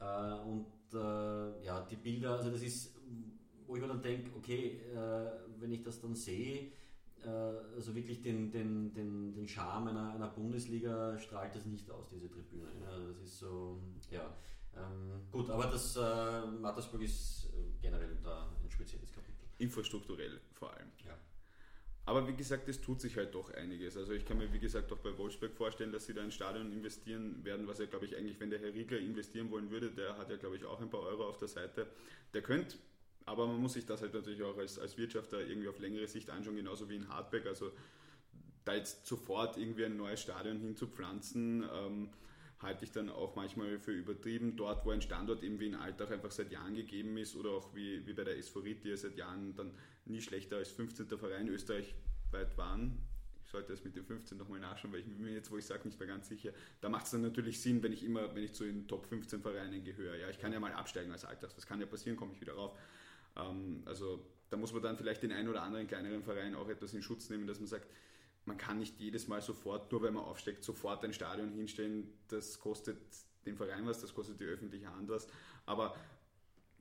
Äh, 0.00 0.34
und 0.40 0.66
äh, 0.92 1.64
ja, 1.64 1.86
die 1.88 1.96
Bilder, 1.96 2.32
also 2.32 2.50
das 2.50 2.62
ist, 2.62 2.96
wo 3.66 3.76
ich 3.76 3.82
mir 3.82 3.88
dann 3.88 4.02
denke, 4.02 4.30
okay, 4.36 4.80
äh, 4.92 5.30
wenn 5.60 5.72
ich 5.72 5.82
das 5.82 6.00
dann 6.00 6.14
sehe, 6.14 6.72
äh, 7.24 7.28
also 7.76 7.94
wirklich 7.94 8.22
den, 8.22 8.50
den, 8.50 8.92
den, 8.94 9.32
den 9.32 9.46
Charme 9.46 9.88
einer, 9.88 10.14
einer 10.14 10.28
Bundesliga 10.28 11.16
strahlt 11.18 11.54
das 11.54 11.66
nicht 11.66 11.88
aus, 11.90 12.08
diese 12.08 12.28
Tribüne. 12.28 12.68
Ja. 12.80 12.98
Das 13.08 13.22
ist 13.22 13.38
so, 13.38 13.78
ja. 14.10 14.34
Ähm, 14.74 15.20
gut, 15.30 15.50
aber 15.50 15.66
das 15.66 15.96
Mattersburg 16.60 17.02
ist 17.02 17.52
generell 17.82 18.16
da 18.22 18.48
infrastrukturell 19.62 20.40
vor 20.52 20.72
allem. 20.74 20.90
Ja. 21.06 21.16
Aber 22.04 22.26
wie 22.26 22.34
gesagt, 22.34 22.68
es 22.68 22.80
tut 22.80 23.00
sich 23.00 23.16
halt 23.16 23.34
doch 23.34 23.54
einiges. 23.54 23.96
Also 23.96 24.12
ich 24.12 24.24
kann 24.24 24.38
mir, 24.38 24.52
wie 24.52 24.58
gesagt, 24.58 24.92
auch 24.92 24.98
bei 24.98 25.16
Wolfsburg 25.16 25.54
vorstellen, 25.54 25.92
dass 25.92 26.06
sie 26.06 26.14
da 26.14 26.22
ein 26.22 26.32
Stadion 26.32 26.72
investieren 26.72 27.44
werden, 27.44 27.68
was 27.68 27.78
ja, 27.78 27.86
glaube 27.86 28.06
ich, 28.06 28.16
eigentlich, 28.16 28.40
wenn 28.40 28.50
der 28.50 28.58
Herr 28.58 28.74
Riegler 28.74 28.98
investieren 28.98 29.50
wollen 29.52 29.70
würde, 29.70 29.90
der 29.90 30.18
hat 30.18 30.28
ja, 30.28 30.36
glaube 30.36 30.56
ich, 30.56 30.64
auch 30.64 30.80
ein 30.80 30.90
paar 30.90 31.02
Euro 31.02 31.28
auf 31.28 31.38
der 31.38 31.46
Seite. 31.46 31.86
Der 32.34 32.42
könnte, 32.42 32.76
aber 33.24 33.46
man 33.46 33.60
muss 33.60 33.74
sich 33.74 33.86
das 33.86 34.02
halt 34.02 34.14
natürlich 34.14 34.42
auch 34.42 34.58
als, 34.58 34.80
als 34.80 34.98
Wirtschafter 34.98 35.40
irgendwie 35.40 35.68
auf 35.68 35.78
längere 35.78 36.08
Sicht 36.08 36.28
anschauen, 36.28 36.56
genauso 36.56 36.90
wie 36.90 36.96
in 36.96 37.08
Hardback. 37.08 37.46
Also 37.46 37.70
da 38.64 38.74
jetzt 38.74 39.06
sofort 39.06 39.56
irgendwie 39.56 39.84
ein 39.84 39.96
neues 39.96 40.20
Stadion 40.20 40.58
hinzupflanzen, 40.58 41.64
ähm, 41.72 42.10
halte 42.62 42.84
ich 42.84 42.92
dann 42.92 43.10
auch 43.10 43.34
manchmal 43.34 43.78
für 43.78 43.92
übertrieben. 43.92 44.56
Dort, 44.56 44.86
wo 44.86 44.90
ein 44.90 45.02
Standort 45.02 45.42
eben 45.42 45.58
wie 45.60 45.66
in 45.66 45.74
Alltag 45.74 46.10
einfach 46.12 46.30
seit 46.30 46.50
Jahren 46.50 46.74
gegeben 46.74 47.16
ist 47.18 47.36
oder 47.36 47.50
auch 47.50 47.74
wie, 47.74 48.06
wie 48.06 48.12
bei 48.12 48.24
der 48.24 48.38
Esphorit, 48.38 48.84
die 48.84 48.90
ja 48.90 48.96
seit 48.96 49.16
Jahren 49.16 49.54
dann 49.56 49.72
nie 50.04 50.20
schlechter 50.20 50.56
als 50.56 50.70
15. 50.70 51.06
Verein 51.18 51.48
österreichweit 51.48 52.56
waren. 52.56 52.98
Ich 53.44 53.50
sollte 53.50 53.72
es 53.72 53.84
mit 53.84 53.96
dem 53.96 54.06
15 54.06 54.38
nochmal 54.38 54.60
nachschauen, 54.60 54.92
weil 54.92 55.00
ich 55.00 55.06
mir 55.06 55.32
jetzt, 55.32 55.50
wo 55.50 55.58
ich 55.58 55.66
sage, 55.66 55.86
nicht 55.86 55.98
mehr 55.98 56.08
ganz 56.08 56.28
sicher. 56.28 56.52
Da 56.80 56.88
macht 56.88 57.04
es 57.04 57.10
dann 57.10 57.22
natürlich 57.22 57.60
Sinn, 57.60 57.82
wenn 57.82 57.92
ich 57.92 58.04
immer, 58.04 58.34
wenn 58.34 58.44
ich 58.44 58.54
zu 58.54 58.64
den 58.64 58.88
Top 58.88 59.06
15 59.06 59.42
Vereinen 59.42 59.84
gehöre. 59.84 60.16
Ja, 60.16 60.30
ich 60.30 60.38
kann 60.38 60.52
ja 60.52 60.60
mal 60.60 60.72
absteigen 60.72 61.12
als 61.12 61.24
Alltags. 61.24 61.54
Das 61.54 61.66
kann 61.66 61.80
ja 61.80 61.86
passieren, 61.86 62.16
komme 62.16 62.32
ich 62.32 62.40
wieder 62.40 62.54
rauf. 62.54 62.78
Ähm, 63.36 63.82
also 63.84 64.24
da 64.50 64.56
muss 64.56 64.72
man 64.72 64.82
dann 64.82 64.96
vielleicht 64.96 65.22
den 65.22 65.32
einen 65.32 65.48
oder 65.48 65.62
anderen 65.62 65.86
kleineren 65.86 66.22
Verein 66.22 66.54
auch 66.54 66.68
etwas 66.68 66.94
in 66.94 67.02
Schutz 67.02 67.28
nehmen, 67.30 67.46
dass 67.46 67.58
man 67.58 67.66
sagt, 67.66 67.88
man 68.44 68.56
kann 68.56 68.78
nicht 68.78 68.98
jedes 68.98 69.28
Mal 69.28 69.40
sofort, 69.40 69.90
nur 69.92 70.02
weil 70.02 70.10
man 70.10 70.24
aufsteigt, 70.24 70.64
sofort 70.64 71.04
ein 71.04 71.12
Stadion 71.12 71.52
hinstellen. 71.52 72.12
Das 72.28 72.58
kostet 72.58 72.98
den 73.46 73.56
Verein 73.56 73.86
was, 73.86 74.00
das 74.00 74.14
kostet 74.14 74.40
die 74.40 74.44
öffentliche 74.44 74.92
Hand 74.94 75.08
was. 75.08 75.28
Aber 75.66 75.94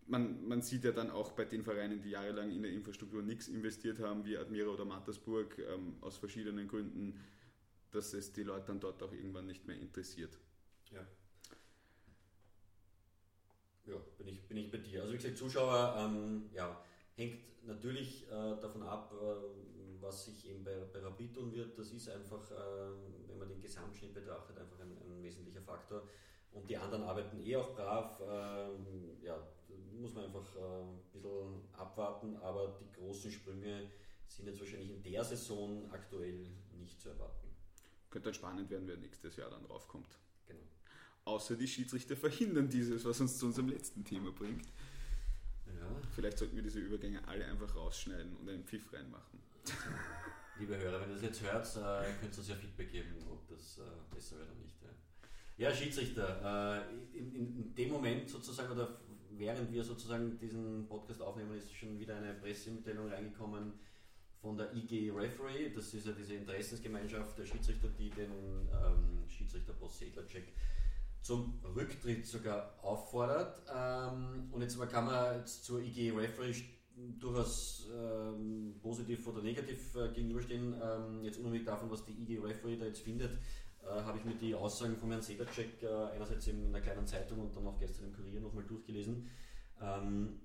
man, 0.08 0.48
man 0.48 0.62
sieht 0.62 0.84
ja 0.84 0.92
dann 0.92 1.12
auch 1.12 1.32
bei 1.32 1.46
den 1.46 1.64
Vereinen, 1.64 2.02
die 2.02 2.10
jahrelang 2.10 2.52
in 2.52 2.64
der 2.64 2.72
Infrastruktur 2.72 3.22
nichts 3.22 3.48
investiert 3.48 4.00
haben, 4.00 4.26
wie 4.26 4.38
Admira 4.38 4.70
oder 4.70 4.86
Mattersburg, 4.86 5.58
ähm, 5.60 5.96
aus 6.02 6.18
verschiedenen 6.18 6.68
Gründen, 6.68 7.20
dass 7.92 8.14
es 8.14 8.34
die 8.34 8.44
Leute 8.44 8.68
dann 8.68 8.80
dort 8.80 9.02
auch 9.04 9.12
irgendwann 9.12 9.46
nicht 9.46 9.66
mehr 9.68 9.78
interessiert. 9.78 10.38
Ja. 10.92 11.06
Ja, 13.86 13.96
bin 14.18 14.28
ich, 14.28 14.42
bin 14.48 14.58
ich 14.58 14.72
bei 14.72 14.78
dir. 14.78 15.02
Also 15.02 15.14
wie 15.14 15.18
gesagt, 15.18 15.38
Zuschauer 15.38 15.96
ähm, 15.98 16.50
ja, 16.54 16.84
hängt 17.16 17.66
natürlich 17.66 18.28
äh, 18.28 18.30
davon 18.30 18.84
ab, 18.84 19.14
äh, 19.14 19.81
was 20.02 20.26
sich 20.26 20.50
eben 20.50 20.64
bei, 20.64 20.76
bei 20.92 21.00
Rapid 21.00 21.34
tun 21.34 21.54
wird, 21.54 21.78
das 21.78 21.92
ist 21.92 22.10
einfach, 22.10 22.52
äh, 22.52 22.56
wenn 23.28 23.38
man 23.38 23.48
den 23.48 23.62
Gesamtschnitt 23.62 24.14
betrachtet, 24.14 24.58
einfach 24.58 24.80
ein, 24.80 24.92
ein, 24.92 25.24
wesentlicher 25.24 25.62
Faktor. 25.62 26.08
Und 26.52 26.70
die 26.70 26.76
anderen 26.76 27.04
arbeiten 27.04 27.40
eh 27.40 27.56
auch 27.56 27.74
brav. 27.76 28.20
Äh, 28.20 29.26
ja, 29.26 29.42
muss 29.94 30.14
man 30.14 30.26
einfach 30.26 30.56
äh, 30.56 30.60
ein 30.60 31.00
bisschen 31.12 31.62
abwarten, 31.74 32.36
aber 32.38 32.80
die 32.80 32.92
großen 33.00 33.32
Sprünge 33.32 33.90
sind 34.28 34.48
jetzt 34.48 34.60
wahrscheinlich 34.60 34.92
in 34.92 35.04
der 35.04 35.24
Saison 35.24 35.90
aktuell 35.92 36.48
nicht 36.80 37.00
zu 37.00 37.10
erwarten. 37.10 37.48
Könnte 38.10 38.26
dann 38.26 38.34
spannend 38.34 38.70
werden, 38.70 38.88
wer 38.88 38.98
nächstes 38.98 39.36
Jahr 39.36 39.50
dann 39.50 39.64
draufkommt. 39.64 40.18
Genau. 40.48 40.60
Außer 41.26 41.56
die 41.56 41.68
Schiedsrichter 41.68 42.18
verhindern 42.18 42.70
dieses, 42.70 43.06
was 43.06 43.22
uns 43.22 43.38
zu 43.38 43.46
unserem 43.46 43.70
letzten 43.70 44.04
Thema 44.04 44.32
bringt. 44.32 44.66
Ja. 45.68 46.02
Vielleicht 46.16 46.38
sollten 46.38 46.56
wir 46.56 46.64
diese 46.64 46.80
Übergänge 46.80 47.26
alle 47.28 47.46
einfach 47.46 47.74
rausschneiden 47.76 48.36
und 48.38 48.50
einen 48.50 48.66
Pfiff 48.66 48.92
reinmachen. 48.92 49.40
Liebe 50.60 50.78
Hörer, 50.78 51.02
wenn 51.02 51.10
ihr 51.10 51.16
das 51.16 51.24
jetzt 51.24 51.42
hört, 51.42 51.66
äh, 51.76 52.12
könnt 52.20 52.34
ihr 52.34 52.38
uns 52.38 52.48
ja 52.48 52.56
Feedback 52.56 52.92
geben, 52.92 53.16
ob 53.32 53.48
das 53.48 53.80
äh, 53.80 53.82
besser 54.14 54.38
wird 54.38 54.50
oder 54.50 54.60
nicht. 54.60 54.72
Ja, 55.62 55.72
Schiedsrichter, 55.72 56.88
äh, 56.90 57.18
in, 57.18 57.36
in, 57.36 57.76
dem 57.76 57.92
Moment 57.92 58.28
sozusagen, 58.28 58.72
oder 58.72 59.00
während 59.30 59.72
wir 59.72 59.84
sozusagen 59.84 60.40
diesen 60.40 60.88
Podcast 60.88 61.22
aufnehmen, 61.22 61.56
ist 61.56 61.72
schon 61.72 62.00
wieder 62.00 62.16
eine 62.16 62.34
Pressemitteilung 62.34 63.10
reingekommen 63.10 63.74
von 64.42 64.58
der 64.58 64.74
IG 64.76 65.12
Referee. 65.12 65.70
Das 65.70 65.94
ist 65.94 66.08
ja 66.08 66.14
diese 66.14 66.34
Interessensgemeinschaft 66.34 67.38
der 67.38 67.46
Schiedsrichter, 67.46 67.90
die 67.90 68.10
den 68.10 68.32
ähm, 68.32 69.24
Schiedsrichter 69.28 69.74
Boss 69.74 70.00
Sedlacek 70.00 70.54
zum 71.22 71.60
Rücktritt 71.76 72.26
sogar 72.26 72.80
auffordert. 72.82 73.62
Ähm, 73.72 74.50
und 74.52 74.62
jetzt 74.62 74.80
kann 74.90 75.06
man 75.06 75.38
jetzt 75.38 75.64
zur 75.64 75.80
IG 75.82 76.12
Referee 76.12 76.56
durchaus 77.20 77.90
ähm, 77.94 78.76
positiv 78.82 79.28
oder 79.28 79.42
negativ 79.42 79.96
äh, 79.96 80.10
gegenüberstehen. 80.14 80.76
Ähm, 80.82 81.24
jetzt 81.24 81.40
unabhängig 81.40 81.66
davon, 81.66 81.90
was 81.90 82.06
die 82.06 82.14
IG 82.14 82.40
Referee 82.40 82.78
da 82.78 82.86
jetzt 82.86 83.02
findet, 83.02 83.32
äh, 83.84 83.88
habe 83.88 84.18
ich 84.18 84.26
mir 84.26 84.36
die 84.36 84.56
Aussagen 84.56 84.96
von 84.96 85.10
Herrn 85.10 85.22
Sedacek 85.22 85.84
äh, 85.84 85.88
einerseits 86.14 86.48
in 86.48 86.66
einer 86.68 86.82
kleinen 86.82 87.08
Zeitung 87.08 87.40
und 87.40 87.56
dann 87.56 87.68
auch 87.68 87.80
gestern 87.80 88.06
im 88.06 88.14
Kurier 88.14 88.40
nochmal 88.42 88.64
durchgelesen. 88.66 89.30
Ähm, 89.82 90.42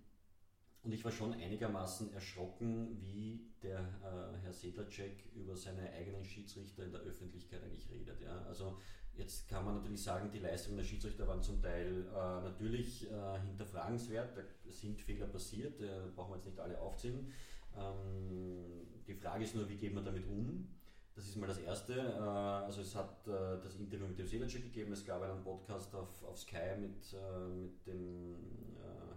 Und 0.82 0.92
ich 0.92 1.04
war 1.04 1.11
schon 1.11 1.34
einigermaßen 1.34 2.12
erschrocken, 2.14 2.96
wie 3.02 3.50
der 3.61 3.80
äh, 3.80 4.38
Herr 4.42 4.52
Sedlacek 4.52 5.34
über 5.34 5.57
seine 5.57 5.90
eigenen 5.90 6.24
Schiedsrichter 6.24 6.84
in 6.84 6.92
der 6.92 7.00
Öffentlichkeit 7.00 7.62
eigentlich 7.64 7.90
redet. 7.90 8.20
Ja? 8.20 8.42
Also 8.46 8.78
jetzt 9.16 9.48
kann 9.48 9.64
man 9.64 9.76
natürlich 9.76 10.02
sagen, 10.02 10.30
die 10.30 10.38
Leistungen 10.38 10.76
der 10.76 10.84
Schiedsrichter 10.84 11.26
waren 11.26 11.42
zum 11.42 11.60
Teil 11.60 12.06
äh, 12.08 12.42
natürlich 12.42 13.10
äh, 13.10 13.40
hinterfragenswert, 13.46 14.36
da 14.36 14.42
sind 14.70 15.00
Fehler 15.00 15.26
passiert, 15.26 15.80
da 15.80 16.08
brauchen 16.14 16.32
wir 16.32 16.36
jetzt 16.36 16.46
nicht 16.46 16.60
alle 16.60 16.78
aufzählen. 16.80 17.32
Ähm, 17.76 18.86
die 19.06 19.14
Frage 19.14 19.44
ist 19.44 19.54
nur, 19.54 19.68
wie 19.68 19.76
geht 19.76 19.94
man 19.94 20.04
damit 20.04 20.26
um? 20.26 20.68
Das 21.16 21.24
ist 21.24 21.36
mal 21.36 21.46
das 21.46 21.58
Erste. 21.58 21.94
Äh, 21.94 22.20
also 22.20 22.82
es 22.82 22.94
hat 22.94 23.26
äh, 23.26 23.58
das 23.62 23.76
Interview 23.76 24.06
mit 24.06 24.18
dem 24.18 24.26
Selacek 24.26 24.64
gegeben, 24.64 24.92
es 24.92 25.04
gab 25.04 25.22
einen 25.22 25.42
Podcast 25.42 25.94
auf, 25.94 26.22
auf 26.22 26.38
Sky 26.38 26.76
mit, 26.78 27.14
äh, 27.14 27.48
mit 27.48 27.86
dem 27.86 28.36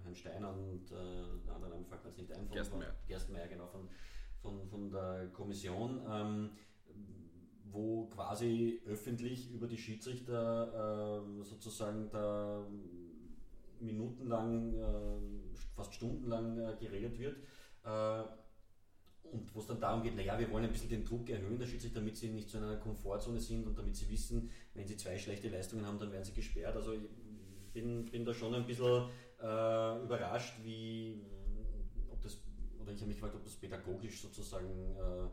Herrn 0.04 0.16
Steiner 0.16 0.54
und 0.54 0.90
der 0.90 1.54
andere 1.54 1.72
Name 1.72 1.86
fällt 1.86 2.04
mir 2.04 2.10
jetzt 2.10 2.20
nicht 2.20 2.32
ein. 2.32 2.48
Von. 2.48 2.56
Gerstenmeier, 3.06 3.48
genau, 3.48 3.68
von, 3.68 3.90
von, 4.42 4.66
von 4.68 4.90
der 4.90 5.28
Kommission, 5.34 6.02
ähm, 6.10 6.52
wo 7.72 8.06
quasi 8.08 8.82
öffentlich 8.86 9.52
über 9.52 9.68
die 9.68 9.78
Schiedsrichter 9.78 11.24
sozusagen 11.44 12.10
da 12.12 12.66
minutenlang, 13.80 14.74
fast 15.76 15.94
stundenlang 15.94 16.78
geredet 16.80 17.18
wird 17.20 17.38
und 19.32 19.54
wo 19.54 19.60
es 19.60 19.68
dann 19.68 19.80
darum 19.80 20.02
geht, 20.02 20.16
naja, 20.16 20.38
wir 20.40 20.50
wollen 20.52 20.66
ein 20.66 20.72
bisschen 20.72 20.90
den 20.90 21.06
Druck 21.06 21.30
erhöhen 21.30 21.60
der 21.60 21.68
Schiedsrichter, 21.68 22.00
damit 22.00 22.18
sie 22.18 22.30
nicht 22.30 22.50
zu 22.50 22.58
einer 22.58 22.78
Komfortzone 22.78 23.40
sind 23.40 23.66
und 23.68 23.78
damit 23.78 23.96
sie 23.96 24.10
wissen, 24.10 24.50
wenn 24.74 24.88
sie 24.88 24.98
zwei 24.98 25.18
schlechte 25.18 25.50
Leistungen 25.50 25.86
haben, 25.86 26.00
dann 26.00 26.12
werden 26.12 26.24
sie 26.24 26.34
gesperrt. 26.34 26.76
Also 26.76 26.94
ich 26.94 27.02
bin, 27.74 28.06
bin 28.06 28.26
da 28.26 28.34
schon 28.34 28.54
ein 28.56 28.66
bisschen 28.66 29.10
äh, 29.40 30.04
überrascht, 30.04 30.56
wie, 30.64 31.22
ob 32.12 32.22
das, 32.22 32.38
oder 32.80 32.92
ich 32.92 33.00
habe 33.00 33.08
mich 33.08 33.18
gefragt, 33.18 33.36
ob 33.36 33.44
das 33.44 33.56
pädagogisch 33.56 34.22
sozusagen, 34.22 34.96
äh, 34.96 35.30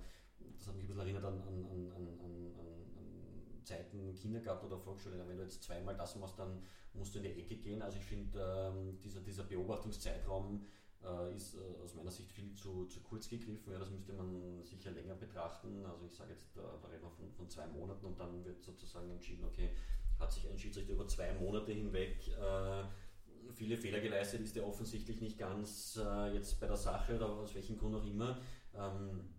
das 0.66 0.74
hat 0.74 0.82
mich 0.82 0.84
ein 0.84 0.88
bisschen 0.88 1.00
erinnert 1.00 1.24
an, 1.24 1.40
an, 1.42 1.66
an, 1.70 1.92
an, 1.92 2.18
an 2.18 3.62
Zeiten 3.62 4.14
Kindergarten 4.14 4.66
oder 4.66 4.78
Volksschule. 4.78 5.16
Wenn 5.26 5.36
du 5.36 5.44
jetzt 5.44 5.62
zweimal 5.62 5.96
das 5.96 6.16
machst, 6.16 6.38
dann 6.38 6.62
musst 6.94 7.14
du 7.14 7.18
in 7.18 7.24
die 7.24 7.40
Ecke 7.40 7.56
gehen. 7.56 7.82
Also 7.82 7.98
ich 7.98 8.04
finde, 8.04 8.72
ähm, 8.74 8.98
dieser, 9.00 9.20
dieser 9.20 9.44
Beobachtungszeitraum 9.44 10.64
äh, 11.04 11.34
ist 11.34 11.54
äh, 11.54 11.82
aus 11.84 11.94
meiner 11.94 12.10
Sicht 12.10 12.32
viel 12.32 12.52
zu, 12.54 12.86
zu 12.86 13.00
kurz 13.00 13.28
gegriffen. 13.28 13.72
Ja, 13.72 13.78
das 13.78 13.90
müsste 13.90 14.12
man 14.12 14.64
sicher 14.64 14.90
länger 14.90 15.14
betrachten. 15.14 15.84
Also 15.84 16.06
ich 16.06 16.14
sage 16.14 16.32
jetzt, 16.32 16.56
da, 16.56 16.62
reden 16.88 17.02
wir 17.02 17.10
von, 17.10 17.30
von, 17.32 17.48
zwei 17.48 17.66
Monaten 17.68 18.06
und 18.06 18.18
dann 18.18 18.44
wird 18.44 18.62
sozusagen 18.62 19.10
entschieden, 19.10 19.44
okay, 19.44 19.70
hat 20.18 20.32
sich 20.32 20.48
ein 20.48 20.58
Schiedsrichter 20.58 20.94
über 20.94 21.06
zwei 21.06 21.32
Monate 21.34 21.72
hinweg 21.72 22.28
äh, 22.28 22.84
viele 23.52 23.76
Fehler 23.76 24.00
geleistet, 24.00 24.40
ist 24.40 24.56
er 24.56 24.66
offensichtlich 24.66 25.20
nicht 25.20 25.38
ganz 25.38 26.00
äh, 26.02 26.34
jetzt 26.34 26.58
bei 26.60 26.66
der 26.66 26.76
Sache 26.76 27.14
oder 27.14 27.28
aus 27.28 27.54
welchem 27.54 27.78
Grund 27.78 27.94
auch 27.94 28.06
immer. 28.06 28.40
Ähm, 28.74 29.36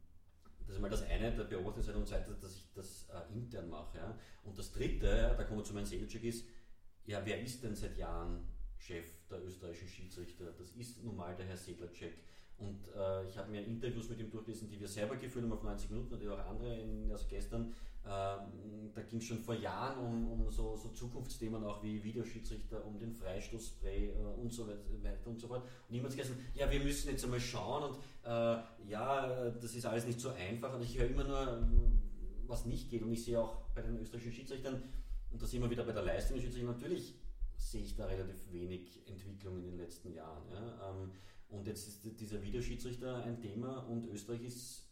das 0.68 0.76
ist 0.76 0.82
mal 0.82 0.90
das 0.90 1.04
eine, 1.04 1.32
der 1.32 1.46
Beobachtungsseite 1.46 1.98
und 1.98 2.08
zweite, 2.08 2.36
dass 2.36 2.56
ich 2.56 2.72
das 2.76 3.08
äh, 3.10 3.34
intern 3.34 3.70
mache. 3.70 3.98
Ja. 3.98 4.20
Und 4.44 4.60
das 4.60 4.72
dritte, 4.72 5.34
da 5.38 5.44
kommen 5.46 5.62
wir 5.62 5.64
zu 5.64 5.74
meinem 5.74 5.86
Selchuk, 5.86 6.24
ist, 6.24 6.46
ja, 7.06 7.26
wer 7.26 7.42
ist 7.42 7.64
denn 7.64 7.74
seit 7.74 7.98
Jahren 7.98 8.46
Chef 8.78 9.06
der 9.30 9.44
österreichischen 9.44 9.88
Schiedsrichter. 9.88 10.52
Das 10.58 10.72
ist 10.72 11.04
nun 11.04 11.16
mal 11.16 11.36
der 11.36 11.46
Herr 11.46 11.58
Sedlacek. 11.58 12.14
Und 12.60 12.88
äh, 12.96 13.28
ich 13.28 13.38
habe 13.38 13.52
mir 13.52 13.64
Interviews 13.64 14.10
mit 14.10 14.20
ihm 14.20 14.32
durchgelesen, 14.32 14.68
die 14.70 14.80
wir 14.80 14.88
selber 14.88 15.16
geführt 15.16 15.46
haben 15.46 15.52
auf 15.52 15.64
90 15.64 15.92
Minuten 15.92 16.16
und 16.16 16.28
auch 16.28 16.50
andere, 16.50 16.76
in, 16.80 17.12
also 17.12 17.26
gestern. 17.30 17.74
Äh, 18.04 18.10
da 18.10 19.02
ging 19.08 19.20
es 19.20 19.26
schon 19.26 19.40
vor 19.40 19.54
Jahren 19.54 20.00
um, 20.00 20.32
um 20.32 20.50
so, 20.50 20.76
so, 20.76 20.90
Zukunftsthemen 20.90 21.64
auch 21.64 21.84
wie 21.84 22.04
Videoschiedsrichter, 22.04 22.84
um 22.86 22.98
den 22.98 23.12
Freistoßspray 23.12 24.12
äh, 24.12 24.42
und 24.42 24.52
so 24.52 24.68
weiter 24.68 25.28
und 25.28 25.40
so 25.40 25.48
fort. 25.48 25.64
Und 25.64 25.92
niemand 25.92 26.16
gesagt, 26.16 26.40
ja, 26.56 26.72
wir 26.72 26.80
müssen 26.80 27.12
jetzt 27.12 27.24
einmal 27.24 27.40
schauen 27.40 27.92
und 27.92 27.98
äh, 28.24 28.58
ja, 28.90 29.52
das 29.52 29.76
ist 29.76 29.86
alles 29.86 30.08
nicht 30.08 30.20
so 30.20 30.30
einfach. 30.30 30.74
Und 30.74 30.82
ich 30.82 30.98
höre 30.98 31.10
immer 31.10 31.26
nur, 31.26 31.68
was 32.48 32.66
nicht 32.66 32.90
geht. 32.90 33.04
Und 33.04 33.12
ich 33.12 33.24
sehe 33.24 33.40
auch 33.40 33.58
bei 33.76 33.82
den 33.82 34.00
österreichischen 34.00 34.34
Schiedsrichtern, 34.34 34.82
und 35.32 35.42
das 35.42 35.54
immer 35.54 35.70
wieder 35.70 35.84
bei 35.84 35.92
der 35.92 36.04
Leistung 36.04 36.38
der 36.38 36.44
Schiedsrichter, 36.44 36.72
natürlich 36.72 37.16
sehe 37.58 37.82
ich 37.82 37.96
da 37.96 38.06
relativ 38.06 38.52
wenig 38.52 39.02
Entwicklung 39.08 39.58
in 39.58 39.64
den 39.64 39.78
letzten 39.78 40.14
Jahren. 40.14 40.44
Ja. 40.52 40.90
Ähm, 40.90 41.12
und 41.50 41.68
jetzt 41.68 41.88
ist 41.88 42.20
dieser 42.20 42.42
Videoschiedsrichter 42.42 43.24
ein 43.24 43.40
Thema 43.40 43.78
und 43.88 44.08
Österreich 44.08 44.44
ist 44.44 44.88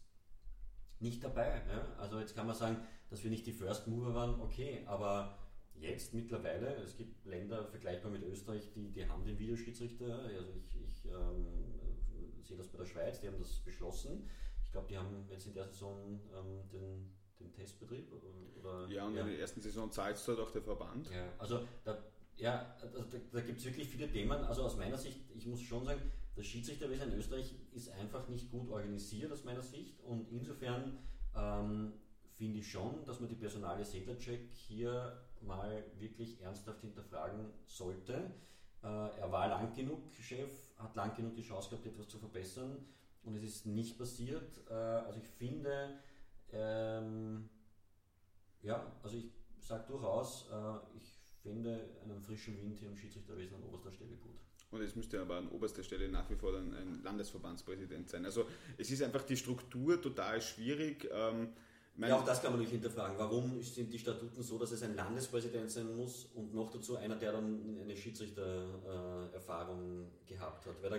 nicht 1.00 1.22
dabei. 1.22 1.62
Ja. 1.68 1.94
Also 1.98 2.18
jetzt 2.18 2.34
kann 2.34 2.46
man 2.46 2.56
sagen, 2.56 2.78
dass 3.10 3.22
wir 3.22 3.30
nicht 3.30 3.46
die 3.46 3.52
First 3.52 3.86
Mover 3.86 4.14
waren, 4.14 4.40
okay, 4.40 4.82
aber 4.86 5.38
jetzt 5.74 6.14
mittlerweile, 6.14 6.74
es 6.76 6.96
gibt 6.96 7.24
Länder 7.26 7.66
vergleichbar 7.66 8.10
mit 8.10 8.22
Österreich, 8.22 8.70
die, 8.74 8.90
die 8.90 9.06
haben 9.06 9.24
den 9.24 9.38
Videoschiedsrichter. 9.38 10.20
Also 10.20 10.52
ich, 10.56 10.80
ich 10.80 11.04
ähm, 11.04 11.46
sehe 12.42 12.56
das 12.56 12.68
bei 12.68 12.78
der 12.78 12.86
Schweiz, 12.86 13.20
die 13.20 13.28
haben 13.28 13.38
das 13.38 13.60
beschlossen. 13.60 14.28
Ich 14.64 14.72
glaube, 14.72 14.88
die 14.88 14.96
haben 14.96 15.26
jetzt 15.28 15.46
in 15.46 15.54
der 15.54 15.66
Saison 15.66 16.20
ähm, 16.34 16.68
den, 16.72 17.12
den 17.38 17.52
Testbetrieb. 17.52 18.10
Oder, 18.12 18.88
ja, 18.88 19.06
und 19.06 19.14
ja. 19.14 19.22
in 19.22 19.28
der 19.28 19.38
ersten 19.38 19.60
Saison 19.60 19.90
zahlt 19.92 20.16
es 20.16 20.24
dort 20.24 20.40
auch 20.40 20.50
der 20.50 20.62
Verband. 20.62 21.10
Ja, 21.10 21.28
also 21.38 21.66
da 21.84 21.98
ja, 22.38 22.76
also 22.80 23.02
da, 23.02 23.18
da 23.32 23.40
gibt 23.40 23.58
es 23.58 23.64
wirklich 23.64 23.88
viele 23.88 24.10
Themen. 24.10 24.44
Also 24.44 24.64
aus 24.64 24.76
meiner 24.76 24.98
Sicht, 24.98 25.20
ich 25.34 25.46
muss 25.46 25.60
schon 25.62 25.84
sagen, 25.84 26.00
das 26.36 26.46
Schiedsrichterwesen 26.46 27.12
in 27.12 27.18
Österreich 27.18 27.54
ist 27.72 27.88
einfach 27.88 28.28
nicht 28.28 28.50
gut 28.50 28.68
organisiert 28.68 29.32
aus 29.32 29.44
meiner 29.44 29.62
Sicht 29.62 30.00
und 30.02 30.30
insofern 30.30 30.98
ähm, 31.34 31.94
finde 32.32 32.58
ich 32.58 32.70
schon, 32.70 33.04
dass 33.06 33.20
man 33.20 33.28
die 33.28 33.34
Personalie 33.34 33.84
Sedlacek 33.84 34.52
hier 34.52 35.22
mal 35.40 35.82
wirklich 35.98 36.40
ernsthaft 36.42 36.82
hinterfragen 36.82 37.46
sollte. 37.66 38.34
Äh, 38.82 38.86
er 38.86 39.32
war 39.32 39.48
lang 39.48 39.74
genug 39.74 40.10
Chef, 40.12 40.50
hat 40.76 40.94
lang 40.94 41.14
genug 41.16 41.34
die 41.34 41.42
Chance 41.42 41.70
gehabt, 41.70 41.86
etwas 41.86 42.08
zu 42.08 42.18
verbessern 42.18 42.84
und 43.22 43.34
es 43.34 43.42
ist 43.42 43.66
nicht 43.66 43.98
passiert. 43.98 44.60
Äh, 44.68 44.74
also 44.74 45.18
ich 45.18 45.28
finde, 45.28 45.98
ähm, 46.52 47.48
ja, 48.62 48.92
also 49.02 49.16
ich 49.16 49.32
sage 49.58 49.84
durchaus, 49.88 50.50
äh, 50.50 50.96
ich 50.98 51.18
fände 51.42 51.96
einen 52.02 52.20
frischen 52.20 52.60
Wind 52.60 52.78
hier 52.78 52.88
im 52.88 52.96
Schiedsrichterwesen 52.96 53.56
an 53.56 53.62
oberster 53.62 53.90
Stelle 53.90 54.16
gut. 54.16 54.45
Und 54.70 54.82
es 54.82 54.96
müsste 54.96 55.20
aber 55.20 55.36
an 55.36 55.48
oberster 55.48 55.82
Stelle 55.82 56.08
nach 56.08 56.28
wie 56.28 56.34
vor 56.34 56.52
dann 56.52 56.74
ein 56.74 57.02
Landesverbandspräsident 57.02 58.10
sein. 58.10 58.24
Also 58.24 58.46
es 58.76 58.90
ist 58.90 59.02
einfach 59.02 59.22
die 59.22 59.36
Struktur 59.36 60.02
total 60.02 60.42
schwierig. 60.42 61.08
Ähm, 61.12 61.52
ja, 61.98 62.18
auch 62.18 62.24
das 62.24 62.42
kann 62.42 62.50
man 62.52 62.60
nicht 62.60 62.72
hinterfragen. 62.72 63.18
Warum 63.18 63.62
sind 63.62 63.90
die 63.92 63.98
Statuten 63.98 64.42
so, 64.42 64.58
dass 64.58 64.72
es 64.72 64.82
ein 64.82 64.96
Landespräsident 64.96 65.70
sein 65.70 65.94
muss 65.96 66.26
und 66.34 66.54
noch 66.54 66.70
dazu 66.70 66.96
einer, 66.96 67.16
der 67.16 67.32
dann 67.32 67.78
eine 67.80 67.96
Schiedsrichtererfahrung 67.96 70.02
äh, 70.02 70.06
gehabt 70.26 70.66
hat? 70.66 70.82
Weil 70.82 70.90
da, 70.90 70.98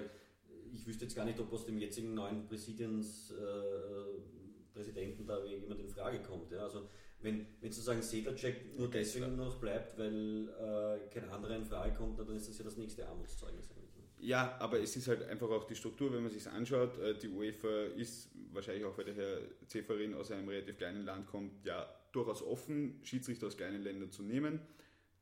ich 0.73 0.87
wüsste 0.87 1.05
jetzt 1.05 1.15
gar 1.15 1.25
nicht, 1.25 1.39
ob 1.39 1.53
aus 1.53 1.65
dem 1.65 1.77
jetzigen 1.77 2.15
neuen 2.15 2.47
Präsidentspräsidenten 2.47 5.23
äh, 5.23 5.27
da 5.27 5.43
jemand 5.43 5.81
in 5.81 5.89
Frage 5.89 6.23
kommt. 6.23 6.51
Ja? 6.51 6.63
Also 6.63 6.89
wenn, 7.21 7.47
wenn 7.61 7.71
sozusagen 7.71 8.01
Sedlacek 8.01 8.77
nur 8.77 8.89
deswegen 8.89 9.35
noch 9.35 9.59
bleibt, 9.59 9.97
weil 9.97 10.49
äh, 10.49 11.09
kein 11.13 11.29
anderer 11.29 11.55
in 11.55 11.65
Frage 11.65 11.93
kommt, 11.93 12.19
dann 12.19 12.35
ist 12.35 12.47
das 12.47 12.57
ja 12.57 12.63
das 12.63 12.77
nächste 12.77 13.07
Armutszeugnis 13.07 13.69
eigentlich. 13.71 13.95
Ne? 13.95 14.03
Ja, 14.19 14.55
aber 14.59 14.79
es 14.79 14.95
ist 14.95 15.07
halt 15.07 15.23
einfach 15.23 15.49
auch 15.49 15.65
die 15.65 15.75
Struktur, 15.75 16.13
wenn 16.13 16.23
man 16.23 16.31
sich 16.31 16.47
anschaut. 16.47 16.97
Äh, 16.99 17.17
die 17.17 17.29
UEFA 17.29 17.85
ist 17.95 18.29
wahrscheinlich 18.51 18.85
auch, 18.85 18.97
weil 18.97 19.05
der 19.05 19.15
Herr 19.15 19.39
Zeferin 19.67 20.13
aus 20.13 20.31
einem 20.31 20.47
relativ 20.47 20.77
kleinen 20.77 21.05
Land 21.05 21.27
kommt, 21.27 21.65
ja 21.65 21.87
durchaus 22.11 22.41
offen, 22.41 22.99
Schiedsrichter 23.03 23.47
aus 23.47 23.57
kleinen 23.57 23.81
Ländern 23.81 24.11
zu 24.11 24.23
nehmen. 24.23 24.59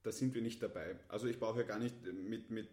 Da 0.03 0.11
sind 0.11 0.35
wir 0.35 0.41
nicht 0.41 0.61
dabei. 0.61 0.97
Also 1.07 1.27
ich 1.27 1.39
brauche 1.39 1.61
ja 1.61 1.65
gar 1.65 1.79
nicht 1.79 1.95
mit, 2.13 2.51
mit 2.51 2.69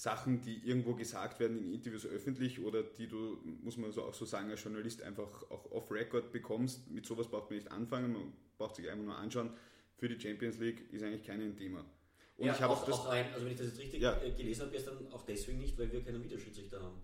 Sachen, 0.00 0.40
die 0.40 0.66
irgendwo 0.66 0.94
gesagt 0.94 1.40
werden 1.40 1.58
in 1.58 1.74
Interviews 1.74 2.06
öffentlich 2.06 2.64
oder 2.64 2.82
die 2.82 3.06
du, 3.06 3.36
muss 3.62 3.76
man 3.76 3.92
so 3.92 4.04
auch 4.04 4.14
so 4.14 4.24
sagen, 4.24 4.48
als 4.48 4.64
Journalist 4.64 5.02
einfach 5.02 5.42
auch 5.50 5.70
off-Record 5.70 6.32
bekommst. 6.32 6.90
Mit 6.90 7.04
sowas 7.04 7.28
braucht 7.28 7.50
man 7.50 7.58
nicht 7.58 7.70
anfangen, 7.70 8.14
man 8.14 8.32
braucht 8.56 8.76
sich 8.76 8.88
einfach 8.88 9.04
nur 9.04 9.16
anschauen. 9.16 9.50
Für 9.98 10.08
die 10.08 10.18
Champions 10.18 10.58
League 10.58 10.90
ist 10.90 11.02
eigentlich 11.02 11.24
kein 11.24 11.54
Thema. 11.54 11.84
Und 12.38 12.46
ja, 12.46 12.54
ich 12.54 12.64
auch, 12.64 12.88
auch 12.88 13.08
ein, 13.08 13.26
also 13.34 13.44
wenn 13.44 13.52
ich 13.52 13.58
das 13.58 13.66
jetzt 13.66 13.78
richtig 13.78 14.00
ja. 14.00 14.18
Äh, 14.22 14.30
gelesen 14.30 14.62
habe 14.62 14.70
gestern, 14.70 15.12
auch 15.12 15.22
deswegen 15.26 15.58
nicht, 15.58 15.78
weil 15.78 15.92
wir 15.92 16.02
keinen 16.02 16.24
Videoschiedsrichter 16.24 16.82
haben. 16.82 17.02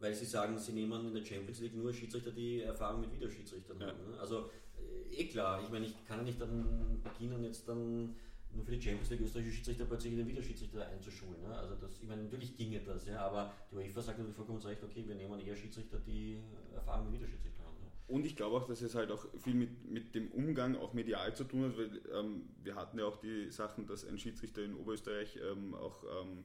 Weil 0.00 0.12
sie 0.12 0.24
sagen, 0.24 0.58
sie 0.58 0.72
nehmen 0.72 1.06
in 1.06 1.14
der 1.14 1.24
Champions 1.24 1.60
League 1.60 1.76
nur 1.76 1.94
Schiedsrichter, 1.94 2.32
die 2.32 2.62
Erfahrung 2.62 3.02
mit 3.02 3.12
Videoschiedsrichtern 3.12 3.80
ja. 3.80 3.86
haben. 3.86 4.10
Ne? 4.10 4.18
Also 4.18 4.50
äh, 4.76 5.14
eh 5.14 5.28
klar, 5.28 5.62
ich 5.62 5.70
meine, 5.70 5.86
ich 5.86 5.94
kann 6.08 6.24
nicht 6.24 6.40
dann 6.40 7.00
beginnen, 7.04 7.44
jetzt 7.44 7.68
dann 7.68 8.16
nur 8.54 8.64
für 8.64 8.72
die 8.72 8.82
Champions 8.82 9.10
League 9.10 9.20
österreichische 9.22 9.56
Schiedsrichter 9.56 9.84
plötzlich 9.84 10.16
den 10.16 10.26
Videoschiedsrichter 10.26 10.86
einzuschulen. 10.88 11.40
Ne? 11.42 11.54
Also 11.54 11.74
das, 11.76 12.00
ich 12.00 12.08
meine, 12.08 12.22
natürlich 12.24 12.56
ginge 12.56 12.80
das, 12.80 13.06
ja, 13.06 13.20
aber 13.20 13.52
die 13.70 13.76
UEFA 13.76 14.02
sagt 14.02 14.18
natürlich 14.18 14.36
vollkommen 14.36 14.60
recht, 14.60 14.82
okay, 14.82 15.04
wir 15.06 15.14
nehmen 15.14 15.40
eher 15.40 15.56
Schiedsrichter, 15.56 15.98
die 15.98 16.38
Erfahrung 16.74 17.06
mit 17.06 17.14
Videoschiedsrichter 17.14 17.64
haben. 17.64 17.76
Ne? 17.80 17.90
Und 18.08 18.26
ich 18.26 18.36
glaube 18.36 18.56
auch, 18.56 18.66
dass 18.66 18.82
es 18.82 18.94
halt 18.94 19.10
auch 19.10 19.24
viel 19.38 19.54
mit, 19.54 19.88
mit 19.88 20.14
dem 20.14 20.30
Umgang 20.32 20.76
auch 20.76 20.92
medial 20.94 21.34
zu 21.34 21.44
tun 21.44 21.64
hat, 21.64 21.78
weil 21.78 22.00
ähm, 22.12 22.48
wir 22.62 22.74
hatten 22.74 22.98
ja 22.98 23.04
auch 23.04 23.16
die 23.16 23.50
Sachen, 23.50 23.86
dass 23.86 24.04
ein 24.04 24.18
Schiedsrichter 24.18 24.62
in 24.62 24.74
Oberösterreich 24.74 25.38
ähm, 25.50 25.74
auch 25.74 26.02
ähm, 26.04 26.44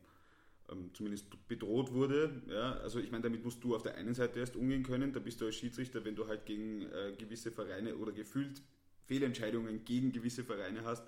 ähm 0.70 0.94
zumindest 0.94 1.48
bedroht 1.48 1.92
wurde. 1.92 2.42
Ja? 2.48 2.74
Also 2.74 3.00
ich 3.00 3.12
meine, 3.12 3.24
damit 3.24 3.44
musst 3.44 3.64
du 3.64 3.76
auf 3.76 3.82
der 3.82 3.96
einen 3.96 4.14
Seite 4.14 4.40
erst 4.40 4.56
umgehen 4.56 4.84
können, 4.84 5.12
da 5.12 5.20
bist 5.20 5.42
du 5.42 5.46
als 5.46 5.56
Schiedsrichter, 5.56 6.06
wenn 6.06 6.16
du 6.16 6.28
halt 6.28 6.46
gegen 6.46 6.84
äh, 6.84 7.14
gewisse 7.18 7.52
Vereine 7.52 7.96
oder 7.96 8.12
gefühlt 8.12 8.62
Fehlentscheidungen 9.06 9.86
gegen 9.86 10.12
gewisse 10.12 10.44
Vereine 10.44 10.84
hast, 10.84 11.04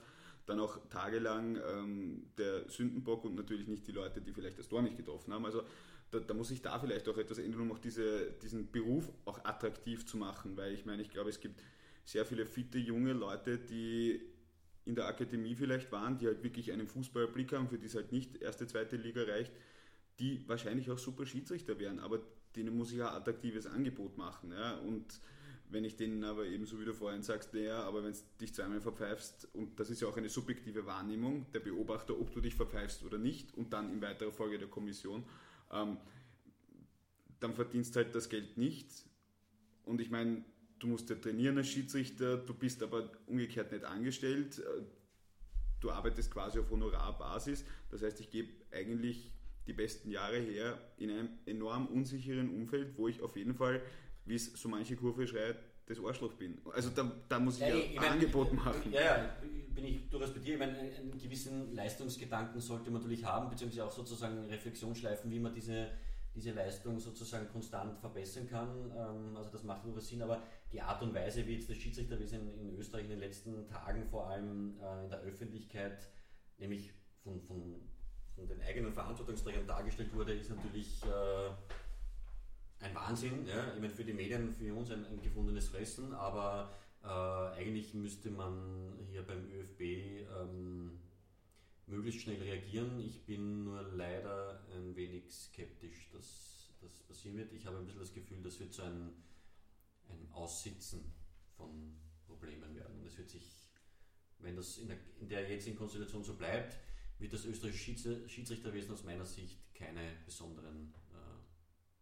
dann 0.48 0.60
auch 0.60 0.80
tagelang 0.89 1.58
ähm, 1.58 2.24
der 2.38 2.68
Sündenbock 2.70 3.26
und 3.26 3.36
natürlich 3.36 3.68
nicht 3.68 3.86
die 3.86 3.91
Leute, 3.91 4.22
die 4.22 4.34
vielleicht 4.34 4.58
das 4.58 4.68
Tor 4.68 4.82
nicht 4.82 4.98
getroffen 4.98 5.34
haben. 5.34 5.45
Also 5.45 5.64
da, 6.10 6.20
da, 6.20 6.34
muss 6.34 6.52
ich 6.52 6.62
da 6.62 6.80
vielleicht 6.80 7.08
auch 7.10 7.18
etwas 7.18 7.38
ändern, 7.38 7.62
um 7.62 7.72
auch 7.74 7.80
diese, 7.80 8.32
diesen 8.41 8.72
Beruf 8.72 9.12
auch 9.26 9.43
attraktiv 9.43 10.06
zu 10.06 10.18
machen, 10.18 10.56
weil 10.56 10.74
ich 10.74 10.86
meine, 10.86 11.02
ich 11.02 11.10
glaube, 11.10 11.30
es 11.30 11.41
gibt 11.41 11.62
sehr 12.06 12.26
viele 12.26 12.45
fitte 12.45 12.78
junge 12.78 13.12
Leute, 13.12 13.58
die 13.58 14.22
in 14.86 14.95
der 14.95 15.08
Akademie 15.08 15.54
vielleicht 15.54 15.91
waren, 15.91 16.18
die 16.18 16.28
halt 16.28 16.41
wirklich 16.43 16.72
einen 16.72 16.88
Fußballblick 16.88 17.52
haben, 17.52 17.68
für 17.68 17.78
die 17.78 17.88
es 17.88 17.95
halt 17.95 18.14
nicht 18.14 18.41
erste, 18.41 18.68
zweite 18.68 18.95
Liga 18.95 19.24
reicht, 19.24 19.52
die 20.20 20.48
wahrscheinlich 20.48 20.89
auch 20.89 20.98
super 20.98 21.26
Schiedsrichter 21.26 21.78
wären, 21.78 22.00
aber 22.00 22.22
denen 22.56 22.76
muss 22.78 22.93
ich 22.93 23.02
ein 23.02 23.10
attraktives 23.10 23.68
Angebot 23.68 24.18
machen. 24.18 24.54
Ja? 24.54 24.78
Und 24.78 25.20
wenn 25.70 25.84
ich 25.84 25.97
denen 25.97 26.24
aber 26.24 26.45
eben, 26.45 26.65
so 26.65 26.80
wie 26.80 26.86
du 26.86 26.93
vorhin 26.93 27.24
sagst, 27.24 27.53
naja, 27.53 27.84
aber 27.84 28.03
wenn 28.03 28.13
du 28.13 28.20
dich 28.39 28.53
zweimal 28.53 28.80
verpfeifst, 28.80 29.49
und 29.53 29.80
das 29.80 29.89
ist 29.89 30.01
ja 30.01 30.07
auch 30.07 30.15
eine 30.15 30.30
subjektive 30.30 30.86
Wahrnehmung 30.86 31.45
der 31.51 31.59
Beobachter, 31.59 32.18
ob 32.20 32.32
du 32.34 32.39
dich 32.39 32.55
verpfeifst 32.55 33.03
oder 33.03 33.18
nicht, 33.18 33.53
und 33.55 33.74
dann 33.74 33.91
in 33.91 34.01
weiterer 34.01 34.32
Folge 34.32 34.57
der 34.57 34.70
Kommission, 34.70 35.26
ähm, 35.72 35.97
dann 37.39 37.53
verdienst 37.53 37.95
halt 37.95 38.15
das 38.15 38.30
Geld 38.30 38.57
nicht. 38.57 38.89
Und 39.84 40.01
ich 40.01 40.09
meine, 40.09 40.43
du 40.80 40.88
musst 40.88 41.09
ja 41.09 41.15
trainieren 41.15 41.57
als 41.57 41.68
Schiedsrichter, 41.68 42.38
du 42.38 42.53
bist 42.53 42.82
aber 42.82 43.11
umgekehrt 43.26 43.72
nicht 43.72 43.84
angestellt, 43.84 44.61
du 45.80 45.91
arbeitest 45.91 46.32
quasi 46.32 46.59
auf 46.59 46.70
Honorarbasis. 46.72 47.65
Das 47.89 48.01
heißt, 48.01 48.20
ich 48.20 48.32
gebe 48.32 48.49
eigentlich 48.72 49.32
die 49.68 49.74
besten 49.74 50.09
Jahre 50.09 50.39
her 50.39 50.80
in 50.97 51.11
einem 51.11 51.30
enorm 51.45 51.88
unsicheren 51.88 52.49
Umfeld, 52.49 52.97
wo 52.97 53.07
ich 53.07 53.22
auf 53.22 53.36
jeden 53.36 53.53
Fall, 53.53 53.82
wie 54.28 54.36
es 54.36 54.53
so 54.53 54.69
manche 54.69 54.95
Kurve 54.95 55.25
schreit, 55.25 55.57
das 55.86 55.99
Arschloch 55.99 56.34
bin. 56.34 56.57
Also 56.73 56.89
da, 56.89 57.09
da 57.30 57.39
muss 57.39 57.55
ich 57.55 57.61
ja, 57.61 57.69
ja 57.69 57.75
ich 57.75 57.95
mein, 57.95 58.11
Angebot 58.11 58.53
machen. 58.53 58.91
Ja, 58.91 59.01
ja, 59.01 59.38
bin 59.73 59.86
ich 59.86 60.09
durchaus 60.09 60.34
bei 60.34 60.39
dir. 60.39 60.53
Ich 60.53 60.59
meine, 60.59 60.78
einen 60.78 61.17
gewissen 61.17 61.73
Leistungsgedanken 61.73 62.59
sollte 62.59 62.91
man 62.91 63.01
natürlich 63.01 63.23
haben, 63.23 63.49
beziehungsweise 63.49 63.86
auch 63.86 63.91
sozusagen 63.91 64.45
Reflexionsschleifen, 64.49 65.32
wie 65.32 65.39
man 65.39 65.53
diese, 65.53 65.91
diese 66.36 66.51
Leistung 66.51 66.99
sozusagen 66.99 67.47
konstant 67.47 67.97
verbessern 67.99 68.47
kann. 68.49 68.91
Ähm, 68.91 69.38
also 69.38 69.49
das 69.49 69.63
macht 69.63 69.86
durchaus 69.86 70.09
Sinn, 70.09 70.21
aber 70.21 70.43
die 70.73 70.82
Art 70.82 71.01
und 71.01 71.13
Weise, 71.13 71.47
wie 71.47 71.53
jetzt 71.53 71.69
das 71.69 71.78
Schiedsrichterwesen 71.78 72.59
in 72.59 72.78
Österreich 72.78 73.05
in 73.05 73.11
den 73.11 73.19
letzten 73.19 73.65
Tagen 73.67 74.05
vor 74.09 74.28
allem 74.28 74.78
äh, 74.82 75.03
in 75.05 75.09
der 75.09 75.19
Öffentlichkeit, 75.21 76.09
nämlich 76.57 76.91
von, 77.23 77.41
von 77.41 77.75
von 78.38 78.47
den 78.47 78.61
eigenen 78.61 78.93
Verantwortungsträgern 78.93 79.65
dargestellt 79.65 80.13
wurde, 80.13 80.34
ist 80.34 80.51
natürlich 80.51 81.01
äh, 81.03 81.49
ein 82.80 82.95
Wahnsinn. 82.95 83.45
Ja? 83.45 83.73
Ich 83.73 83.80
meine, 83.80 83.93
für 83.93 84.03
die 84.03 84.13
Medien, 84.13 84.53
für 84.53 84.73
uns 84.73 84.91
ein, 84.91 85.05
ein 85.05 85.21
gefundenes 85.21 85.69
Fressen, 85.69 86.13
aber 86.13 86.73
äh, 87.03 87.07
eigentlich 87.07 87.93
müsste 87.93 88.30
man 88.30 88.93
hier 89.09 89.23
beim 89.23 89.49
ÖFB 89.51 89.82
ähm, 89.82 90.99
möglichst 91.88 92.21
schnell 92.21 92.41
reagieren. 92.41 92.99
Ich 92.99 93.25
bin 93.25 93.63
nur 93.63 93.82
leider 93.93 94.63
ein 94.75 94.95
wenig 94.95 95.32
skeptisch, 95.34 96.09
dass 96.11 96.73
das 96.82 97.01
passieren 97.03 97.38
wird. 97.38 97.53
Ich 97.53 97.65
habe 97.65 97.78
ein 97.78 97.86
bisschen 97.86 98.01
das 98.01 98.13
Gefühl, 98.13 98.41
das 98.43 98.59
wird 98.59 98.73
so 98.73 98.84
ein, 98.84 99.11
ein 100.09 100.32
Aussitzen 100.32 101.13
von 101.55 101.95
Problemen 102.28 102.75
werden. 102.75 102.99
Und 102.99 103.07
es 103.07 103.17
wird 103.17 103.30
sich, 103.30 103.71
wenn 104.39 104.55
das 104.55 104.78
in 104.78 104.89
der, 104.89 104.97
in 105.19 105.30
der 105.30 105.49
jetzigen 105.49 105.78
Konstellation 105.78 106.23
so 106.23 106.36
bleibt, 106.36 106.78
wird 107.19 107.34
das 107.34 107.45
österreichische 107.45 108.30
Schiedsrichterwesen 108.30 108.91
aus 108.93 109.03
meiner 109.03 109.25
Sicht 109.25 109.57
keine 109.73 110.01
besonderen 110.25 110.93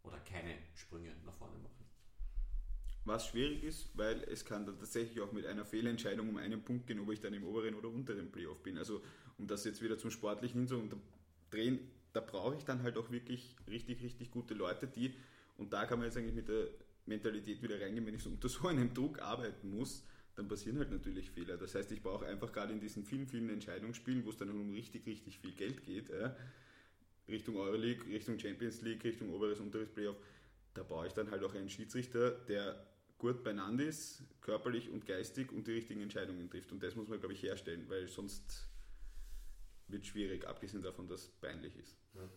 oder 0.06 0.20
keine 0.20 0.56
Sprünge 0.76 1.14
nach 1.26 1.36
vorne 1.36 1.58
machen. 1.60 1.86
Was 3.06 3.28
schwierig 3.28 3.64
ist, 3.64 3.96
weil 3.96 4.24
es 4.24 4.46
kann 4.46 4.66
dann 4.66 4.80
tatsächlich 4.80 5.22
auch 5.22 5.32
mit 5.32 5.46
einer 5.46 5.64
Fehlentscheidung 5.64 6.28
um 6.28 6.38
einen 6.38 6.64
Punkt 6.64 6.88
gehen, 6.88 7.00
ob 7.00 7.12
ich 7.12 7.22
dann 7.22 7.34
im 7.34 7.44
oberen 7.44 7.76
oder 7.76 7.90
unteren 7.90 8.32
Playoff 8.32 8.64
bin. 8.64 8.80
Also 8.80 9.02
um 9.38 9.48
das 9.48 9.64
jetzt 9.64 9.82
wieder 9.84 9.98
zum 9.98 10.10
Sportlichen 10.10 10.62
hinzudrehen, 10.62 11.80
da 12.14 12.22
brauche 12.22 12.56
ich 12.56 12.64
dann 12.66 12.82
halt 12.82 12.98
auch 12.98 13.12
wirklich 13.12 13.56
richtig, 13.70 14.02
richtig 14.02 14.32
gute 14.32 14.56
Leute, 14.56 14.88
die, 14.88 15.14
und 15.58 15.72
da 15.74 15.86
kann 15.86 16.00
man 16.00 16.08
jetzt 16.08 16.18
eigentlich 16.18 16.34
mit 16.34 16.48
der 16.48 16.68
Mentalität 17.06 17.62
wieder 17.62 17.80
reingehen, 17.80 18.06
wenn 18.08 18.16
ich 18.16 18.24
so 18.24 18.30
unter 18.30 18.50
so 18.50 18.68
einem 18.68 18.94
Druck 18.94 19.22
arbeiten 19.22 19.70
muss, 19.70 20.04
dann 20.36 20.48
passieren 20.48 20.80
halt 20.80 20.92
natürlich 20.92 21.30
Fehler. 21.30 21.58
Das 21.58 21.76
heißt, 21.76 21.92
ich 21.92 22.02
brauche 22.02 22.26
einfach 22.26 22.52
gerade 22.52 22.74
in 22.74 22.80
diesen 22.80 23.06
vielen, 23.06 23.28
vielen 23.28 23.50
Entscheidungsspielen, 23.50 24.26
wo 24.26 24.32
es 24.32 24.38
dann 24.38 24.50
um 24.50 24.74
richtig, 24.74 25.06
richtig 25.06 25.40
viel 25.40 25.52
Geld 25.52 25.84
geht, 25.84 26.10
ja, 26.10 26.36
Richtung 27.28 27.58
Euroleague, 27.58 28.06
Richtung 28.08 28.38
Champions 28.40 28.82
League, 28.82 29.04
Richtung 29.04 29.34
oberes, 29.34 29.60
unteres 29.60 29.90
Playoff, 29.90 30.18
da 30.74 30.84
brauche 30.84 31.08
ich 31.08 31.14
dann 31.14 31.32
halt 31.32 31.44
auch 31.44 31.54
einen 31.56 31.70
Schiedsrichter, 31.70 32.32
der 32.32 32.86
gut 33.18 33.44
beieinander 33.44 33.86
ist, 33.86 34.24
körperlich 34.42 34.90
und 34.90 35.06
geistig 35.06 35.52
und 35.52 35.68
die 35.68 35.72
richtigen 35.72 36.02
Entscheidungen 36.02 36.50
trifft. 36.50 36.72
Und 36.72 36.84
das 36.84 36.96
muss 36.96 37.08
man, 37.08 37.20
glaube 37.20 37.34
ich, 37.34 37.42
herstellen, 37.42 37.86
weil 37.90 38.08
sonst 38.08 38.68
wird 39.88 40.04
es 40.04 40.10
schwierig, 40.10 40.46
abgesehen 40.46 40.84
davon, 40.84 41.08
dass 41.08 41.22
es 41.22 41.30
peinlich 41.30 41.76
ist. 41.78 41.98
Ja. 42.14 42.30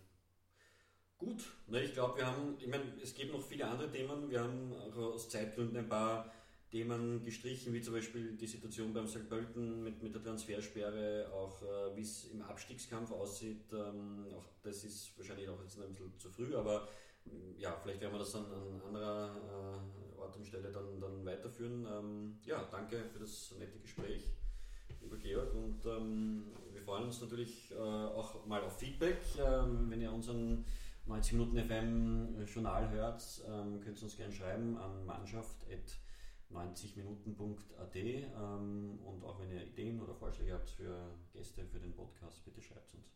Gut, 1.19 1.51
ich 1.73 1.93
glaube, 1.95 2.19
wir 2.19 2.27
haben, 2.27 2.57
ich 2.61 2.69
meine, 2.69 2.85
es 3.03 3.13
gibt 3.13 3.33
noch 3.33 3.43
viele 3.43 3.67
andere 3.67 3.91
Themen. 3.91 4.31
Wir 4.31 4.41
haben 4.41 4.73
aus 4.73 5.29
Zeitgründen 5.29 5.77
ein 5.77 5.89
paar 5.89 6.33
Themen 6.71 7.25
gestrichen, 7.25 7.73
wie 7.73 7.81
zum 7.81 7.95
Beispiel 7.95 8.37
die 8.37 8.47
Situation 8.47 8.93
beim 8.93 9.07
St. 9.07 9.29
Pölten 9.29 9.83
mit, 9.85 10.03
mit 10.03 10.15
der 10.15 10.23
Transfersperre, 10.23 11.31
auch 11.33 11.63
äh, 11.63 11.97
wie 11.97 12.03
es 12.03 12.27
im 12.27 12.43
Abstiegskampf 12.43 13.11
aussieht. 13.11 13.73
Ähm, 13.73 14.27
auch 14.37 14.45
das 14.63 14.85
ist 14.85 15.17
wahrscheinlich 15.17 15.49
auch 15.49 15.61
jetzt 15.63 15.81
ein 15.81 15.89
bisschen 15.89 16.19
zu 16.19 16.31
früh, 16.31 16.55
aber 16.55 16.87
mm, 17.25 17.59
ja, 17.59 17.75
vielleicht 17.83 18.03
werden 18.03 18.13
wir 18.13 18.19
das 18.19 18.35
an, 18.35 18.45
an 18.47 18.83
anderer 18.87 19.35
äh, 19.37 20.21
Ort 20.21 20.37
und 20.37 20.47
Stelle 20.47 20.71
dann, 20.71 21.01
dann 21.01 21.25
weiterführen. 21.25 21.87
Ähm, 21.91 22.39
ja, 22.45 22.63
danke 22.71 23.03
für 23.13 23.21
das 23.21 23.55
nette 23.59 23.79
Gespräch, 23.79 24.25
lieber 25.01 25.17
Georg, 25.17 25.55
und 25.55 25.87
ähm, 25.87 26.53
wir 26.73 26.83
freuen 26.83 27.05
uns 27.05 27.21
natürlich 27.23 27.71
äh, 27.71 27.77
auch 27.79 28.45
mal 28.45 28.61
auf 28.61 28.79
Feedback, 28.79 29.21
ähm, 29.39 29.87
wenn 29.89 30.03
ihr 30.03 30.13
unseren 30.13 30.67
90 31.07 31.33
Minuten 31.33 31.57
FM 31.67 32.45
Journal 32.45 32.91
hört, 32.91 33.23
ähm, 33.49 33.81
könnt 33.81 33.97
ihr 33.97 34.03
uns 34.03 34.17
gerne 34.19 34.35
schreiben 34.35 34.77
an 34.77 35.07
mannschaft@ 35.07 35.57
90minuten.at 36.53 37.95
ähm, 37.95 38.99
und 39.05 39.25
auch 39.25 39.41
wenn 39.41 39.51
ihr 39.51 39.65
Ideen 39.65 40.01
oder 40.01 40.15
Vorschläge 40.15 40.55
habt 40.55 40.71
für 40.71 41.11
Gäste 41.33 41.65
für 41.67 41.79
den 41.79 41.95
Podcast, 41.95 42.45
bitte 42.45 42.63
schreibt 42.63 42.95
uns. 42.95 43.15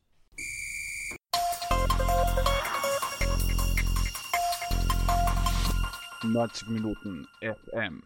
Neunzig 6.24 6.68
Minuten 6.68 7.26
FM 7.40 8.02